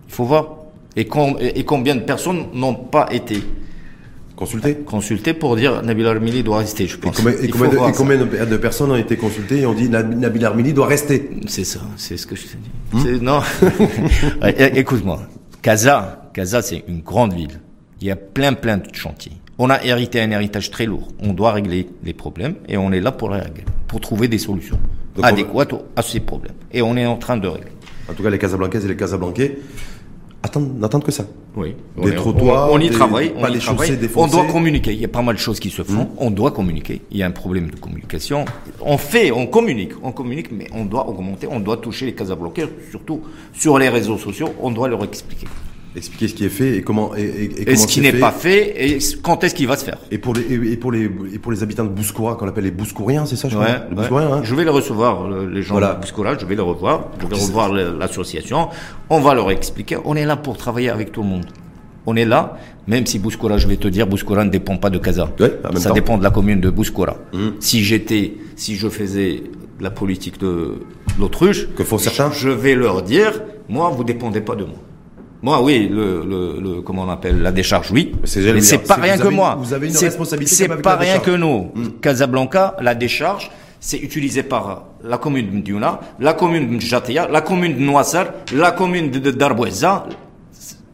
Il 0.08 0.14
faut 0.14 0.24
voir. 0.24 0.56
Et, 0.94 1.06
com- 1.06 1.36
et 1.40 1.58
et 1.58 1.64
combien 1.64 1.94
de 1.96 2.00
personnes 2.02 2.44
n'ont 2.54 2.74
pas 2.74 3.08
été 3.12 3.42
Consulter. 4.36 4.74
consultées 4.74 5.32
pour 5.32 5.56
dire 5.56 5.82
Nabil 5.82 6.06
Armili 6.06 6.42
doit 6.42 6.58
rester, 6.58 6.86
je 6.86 6.96
Et 6.96 7.00
pense. 7.00 7.16
combien, 7.16 7.32
et 7.40 7.48
combien 7.48 7.68
de, 7.70 7.74
voir 7.76 7.88
et 7.88 7.92
combien 7.92 8.16
de, 8.18 8.44
de 8.44 8.56
personnes 8.58 8.90
ont 8.92 8.96
été 8.96 9.16
consultées 9.16 9.60
et 9.62 9.66
ont 9.66 9.72
dit 9.72 9.88
Nab- 9.88 10.14
Nabil 10.14 10.44
Armini 10.44 10.72
doit 10.74 10.86
rester. 10.86 11.30
C'est 11.46 11.64
ça, 11.64 11.80
c'est 11.96 12.16
ce 12.18 12.26
que 12.26 12.36
je 12.36 12.42
t'ai 12.42 12.58
dit. 12.58 12.98
Hmm? 13.18 13.18
Non. 13.24 13.40
Écoute-moi. 14.74 15.22
Casa, 15.62 16.30
Casa, 16.34 16.62
c'est 16.62 16.84
une 16.86 17.00
grande 17.00 17.32
ville. 17.32 17.60
Il 18.00 18.06
y 18.06 18.10
a 18.10 18.16
plein, 18.16 18.52
plein 18.52 18.76
de 18.76 18.84
chantiers. 18.92 19.32
On 19.58 19.70
a 19.70 19.82
hérité 19.82 20.20
un 20.20 20.30
héritage 20.30 20.70
très 20.70 20.84
lourd. 20.84 21.08
On 21.20 21.32
doit 21.32 21.52
régler 21.52 21.88
les 22.04 22.12
problèmes 22.12 22.56
et 22.68 22.76
on 22.76 22.92
est 22.92 23.00
là 23.00 23.10
pour 23.12 23.30
les 23.30 23.40
régler, 23.40 23.64
pour 23.88 24.00
trouver 24.00 24.28
des 24.28 24.36
solutions 24.38 24.78
Donc 25.14 25.24
adéquates 25.24 25.72
à 25.96 26.02
ces 26.02 26.20
problèmes. 26.20 26.52
Et 26.72 26.82
on 26.82 26.94
est 26.96 27.06
en 27.06 27.16
train 27.16 27.38
de 27.38 27.48
régler. 27.48 27.70
En 28.08 28.12
tout 28.12 28.22
cas, 28.22 28.28
les 28.30 28.38
Casablancaises 28.38 28.84
et 28.84 28.88
les 28.88 28.96
Casablancais 28.96 29.58
attendent, 30.46 30.78
n'attendent 30.78 31.04
que 31.04 31.12
ça. 31.12 31.24
Oui. 31.56 31.74
Des 31.96 32.02
On 32.02 32.06
est- 32.08 32.14
trottoirs, 32.14 32.70
on, 32.70 32.74
on 32.76 32.78
y 32.78 32.88
des- 32.88 32.94
travaille. 32.94 33.30
pas 33.30 33.40
on 33.46 33.48
y 33.48 33.52
les 33.54 33.58
travaille. 33.58 33.86
chaussées 33.88 33.98
On 33.98 34.00
défoncées. 34.00 34.32
doit 34.36 34.46
communiquer. 34.46 34.92
Il 34.92 35.00
y 35.00 35.04
a 35.04 35.08
pas 35.08 35.22
mal 35.22 35.34
de 35.36 35.40
choses 35.40 35.60
qui 35.60 35.70
se 35.70 35.82
font. 35.82 36.08
On 36.18 36.30
doit 36.30 36.50
communiquer. 36.50 37.00
Il 37.10 37.18
y 37.18 37.22
a 37.22 37.26
un 37.26 37.30
problème 37.30 37.70
de 37.70 37.76
communication. 37.76 38.44
On 38.80 38.98
fait, 38.98 39.30
on 39.32 39.46
communique, 39.46 39.92
on 40.02 40.12
communique, 40.12 40.50
mais 40.52 40.66
on 40.72 40.84
doit 40.84 41.08
augmenter. 41.08 41.46
On 41.50 41.60
doit 41.60 41.76
toucher 41.78 42.06
les 42.06 42.14
Casablancais, 42.14 42.68
surtout 42.90 43.20
sur 43.52 43.78
les 43.78 43.88
réseaux 43.88 44.18
sociaux. 44.18 44.50
On 44.60 44.70
doit 44.70 44.88
leur 44.88 45.02
expliquer. 45.04 45.46
Expliquer 45.96 46.28
ce 46.28 46.34
qui 46.34 46.44
est 46.44 46.50
fait 46.50 46.76
et 46.76 46.82
comment 46.82 47.14
et, 47.16 47.22
et, 47.22 47.44
Et, 47.62 47.64
comment 47.64 47.76
ce 47.78 47.86
qui 47.86 48.00
n'est 48.02 48.12
pas 48.12 48.30
fait 48.30 48.74
et 48.94 48.98
quand 49.22 49.42
est-ce 49.42 49.54
qu'il 49.54 49.66
va 49.66 49.76
se 49.76 49.84
faire. 49.84 49.96
Et 50.10 50.18
pour 50.18 50.34
les 50.34 50.42
et 50.72 50.76
pour 50.76 50.92
les 50.92 51.04
et 51.32 51.38
pour 51.38 51.50
les 51.52 51.62
habitants 51.62 51.84
de 51.84 51.88
Bouscoura 51.88 52.34
qu'on 52.36 52.46
appelle 52.46 52.64
les 52.64 52.70
Bouscouriens, 52.70 53.24
c'est 53.24 53.36
ça 53.36 53.48
je 53.48 53.54
crois 53.54 53.66
Ouais, 53.66 53.72
Les 53.90 53.96
ouais. 53.96 54.02
Bouscouriens, 54.02 54.32
hein 54.32 54.40
Je 54.44 54.54
vais 54.54 54.64
les 54.64 54.70
recevoir, 54.70 55.26
le- 55.26 55.48
les 55.48 55.62
gens 55.62 55.74
Voilà. 55.74 55.94
de 55.94 56.00
Bouscoura, 56.02 56.36
je 56.38 56.44
vais 56.44 56.54
les 56.54 56.60
revoir, 56.60 57.08
je 57.20 57.26
vais 57.26 57.34
revoir 57.34 57.72
l'association, 57.72 58.68
on 59.10 59.20
va 59.20 59.34
leur 59.34 59.50
expliquer, 59.50 59.96
on 60.04 60.14
est 60.16 60.26
là 60.26 60.36
pour 60.36 60.56
travailler 60.56 60.90
avec 60.90 61.12
tout 61.12 61.22
le 61.22 61.28
monde. 61.28 61.46
On 62.08 62.14
est 62.14 62.24
là, 62.24 62.56
même 62.86 63.04
si 63.06 63.18
Bouscoura, 63.18 63.58
je 63.58 63.66
vais 63.66 63.76
te 63.78 63.88
dire, 63.88 64.06
Bouscoura 64.06 64.44
ne 64.44 64.50
dépend 64.50 64.76
pas 64.76 64.90
de 64.90 64.98
Casa. 64.98 65.28
Ouais, 65.40 65.58
Ça 65.76 65.88
temps. 65.88 65.94
dépend 65.94 66.18
de 66.18 66.22
la 66.22 66.30
commune 66.30 66.60
de 66.60 66.70
Bouscoura. 66.70 67.16
Mhm. 67.32 67.54
Si 67.58 67.82
j'étais, 67.82 68.34
si 68.54 68.76
je 68.76 68.88
faisais 68.88 69.42
la 69.80 69.90
politique 69.90 70.38
de 70.38 70.74
l'autruche, 71.18 71.68
Que 71.74 71.82
font 71.84 71.98
certains 71.98 72.30
je 72.30 72.48
vais 72.48 72.74
leur 72.76 73.02
dire, 73.02 73.42
moi, 73.68 73.90
vous 73.90 74.04
dépendez 74.04 74.40
pas 74.40 74.54
de 74.54 74.64
moi. 74.64 74.76
Moi, 75.42 75.62
oui, 75.62 75.88
le, 75.92 76.24
le, 76.24 76.60
le 76.60 76.80
comment 76.82 77.02
on 77.04 77.10
appelle 77.10 77.42
la 77.42 77.52
décharge, 77.52 77.90
oui. 77.92 78.12
Mais 78.54 78.60
c'est 78.62 78.78
pas 78.78 78.94
rien 78.94 79.16
que 79.18 79.28
moi. 79.28 79.56
vous 79.58 79.72
avez 79.74 79.86
une 79.88 79.92
responsabilité 80.06 80.54
C'est 80.54 80.68
pas 80.82 80.96
rien 80.96 81.18
que 81.18 81.30
nous. 81.30 81.72
Casablanca, 82.00 82.76
la 82.80 82.94
décharge, 82.94 83.50
c'est 83.80 83.98
utilisé 83.98 84.42
par 84.42 84.86
la 85.04 85.18
commune 85.18 85.46
de 85.50 85.56
Mdiouna, 85.56 86.00
la 86.20 86.32
commune 86.32 86.76
de 86.76 86.80
Jatia, 86.80 87.28
la 87.30 87.42
commune 87.42 87.74
de 87.74 87.80
Noissar, 87.80 88.26
la 88.54 88.72
commune 88.72 89.10
de 89.10 89.30
Darboueza, 89.30 90.06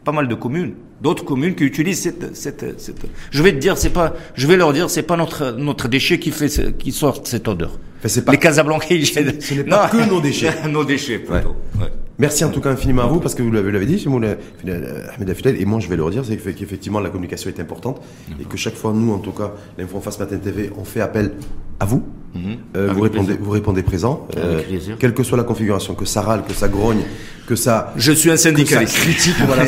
pas 0.03 0.11
mal 0.11 0.27
de 0.27 0.35
communes, 0.35 0.73
d'autres 1.01 1.23
communes 1.23 1.55
qui 1.55 1.63
utilisent 1.63 2.01
cette, 2.01 2.35
cette, 2.35 2.79
cette- 2.79 3.05
je 3.31 3.41
vais 3.41 3.53
te 3.53 3.57
dire, 3.57 3.77
c'est 3.77 3.89
pas, 3.91 4.13
je 4.35 4.45
vais 4.47 4.57
leur 4.57 4.73
dire, 4.73 4.89
c'est 4.89 5.03
pas 5.03 5.15
notre, 5.15 5.51
notre 5.57 5.87
déchet 5.87 6.19
qui 6.19 6.31
fait, 6.31 6.49
ce- 6.49 6.61
qui 6.61 6.91
sort 6.91 7.21
cette 7.23 7.47
odeur. 7.47 7.71
Enfin, 7.99 8.09
c'est 8.09 8.25
pas- 8.25 8.33
Les 8.33 8.37
Casablancais, 8.37 8.95
ils 8.95 9.05
jettent- 9.05 9.41
ce 9.41 9.53
n'est 9.53 9.63
pas 9.77 9.87
que 9.87 10.07
nos 10.09 10.19
déchets. 10.19 10.51
nos 10.69 10.83
déchets, 10.83 11.19
plutôt. 11.19 11.55
Ouais. 11.79 11.87
Merci 12.19 12.45
en 12.45 12.49
tout 12.49 12.61
cas 12.61 12.69
infiniment 12.71 13.01
à 13.03 13.07
vous 13.07 13.19
parce 13.19 13.33
que 13.33 13.41
vous 13.41 13.51
l'avez 13.51 13.85
dit, 13.85 14.05
Ahmed 14.07 15.29
Afidel, 15.29 15.59
et 15.59 15.65
moi 15.65 15.79
je 15.79 15.87
vais 15.89 15.95
le 15.95 16.03
redire, 16.03 16.23
c'est 16.23 16.37
que- 16.37 16.49
qu'effectivement 16.51 16.99
la 16.99 17.09
communication 17.09 17.49
est 17.49 17.59
importante. 17.59 18.01
Et 18.39 18.45
que 18.45 18.55
chaque 18.57 18.75
fois 18.75 18.93
nous 18.93 19.11
en 19.13 19.17
tout 19.19 19.31
cas, 19.31 19.53
l'Info 19.77 19.97
en 19.97 20.01
face 20.01 20.19
Matin 20.19 20.37
TV, 20.37 20.69
on 20.77 20.83
fait 20.83 21.01
appel 21.01 21.31
à 21.79 21.85
vous. 21.85 22.03
Euh, 22.35 22.85
Avec 22.85 22.95
vous, 22.95 23.01
répondez, 23.01 23.25
plaisir. 23.27 23.43
vous 23.43 23.51
répondez 23.51 23.83
présent, 23.83 24.27
euh, 24.37 24.61
quelle 24.99 25.13
que 25.13 25.23
soit 25.23 25.37
la 25.37 25.43
configuration, 25.43 25.93
que 25.93 26.05
ça 26.05 26.21
râle, 26.21 26.43
que 26.47 26.53
ça 26.53 26.67
grogne, 26.67 27.01
que 27.47 27.55
ça, 27.55 27.93
Je 27.95 28.11
suis 28.11 28.29
un 28.29 28.33
que 28.33 28.39
ça 28.39 28.49
syndicaliste. 28.49 28.95
critique. 28.95 29.35
voilà, 29.45 29.65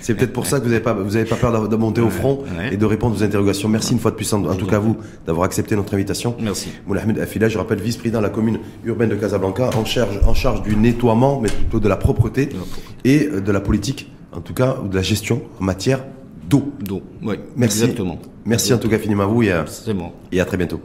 c'est, 0.00 0.14
peut-être 0.14 0.32
pour 0.32 0.46
ça 0.46 0.58
que 0.58 0.64
vous 0.64 0.70
n'avez 0.70 0.82
pas, 0.82 0.94
vous 0.94 1.16
avez 1.16 1.26
pas 1.26 1.36
peur 1.36 1.68
de, 1.68 1.76
monter 1.76 2.00
au 2.00 2.08
front 2.08 2.44
ouais. 2.56 2.72
et 2.72 2.76
de 2.76 2.86
répondre 2.86 3.16
aux 3.16 3.22
interrogations. 3.22 3.68
Merci 3.68 3.92
une 3.92 3.98
fois 3.98 4.10
de 4.10 4.16
plus, 4.16 4.32
en, 4.32 4.44
en 4.44 4.54
tout 4.54 4.66
cas 4.66 4.76
à 4.76 4.80
vous, 4.80 4.96
d'avoir 5.26 5.44
accepté 5.44 5.76
notre 5.76 5.92
invitation. 5.94 6.34
Merci. 6.40 6.70
Moulay 6.86 7.02
Ahmed 7.02 7.18
Afila, 7.18 7.48
je 7.48 7.58
rappelle, 7.58 7.80
vice-président 7.80 8.18
de 8.20 8.24
la 8.24 8.30
commune 8.30 8.58
urbaine 8.84 9.10
de 9.10 9.16
Casablanca, 9.16 9.70
en 9.76 9.84
charge, 9.84 10.18
en 10.26 10.34
charge 10.34 10.62
du 10.62 10.76
nettoiement, 10.76 11.40
mais 11.40 11.48
plutôt 11.50 11.80
de 11.80 11.88
la 11.88 11.96
propreté 11.96 12.48
et 13.04 13.26
euh, 13.26 13.40
de 13.40 13.52
la 13.52 13.60
politique, 13.60 14.10
en 14.32 14.40
tout 14.40 14.54
cas, 14.54 14.76
ou 14.82 14.88
de 14.88 14.96
la 14.96 15.02
gestion 15.02 15.42
en 15.60 15.64
matière 15.64 16.04
d'eau. 16.48 16.72
Donc, 16.80 17.02
oui, 17.22 17.36
Merci. 17.56 17.82
exactement. 17.82 18.18
Merci 18.46 18.72
en 18.72 18.78
tout 18.78 18.88
cas 18.88 18.96
infiniment 18.96 19.24
à 19.24 19.26
vous 19.26 19.42
et 19.42 19.52
à, 19.52 19.66
C'est 19.66 19.92
bon. 19.92 20.10
et 20.32 20.40
à 20.40 20.46
très 20.46 20.56
bientôt. 20.56 20.80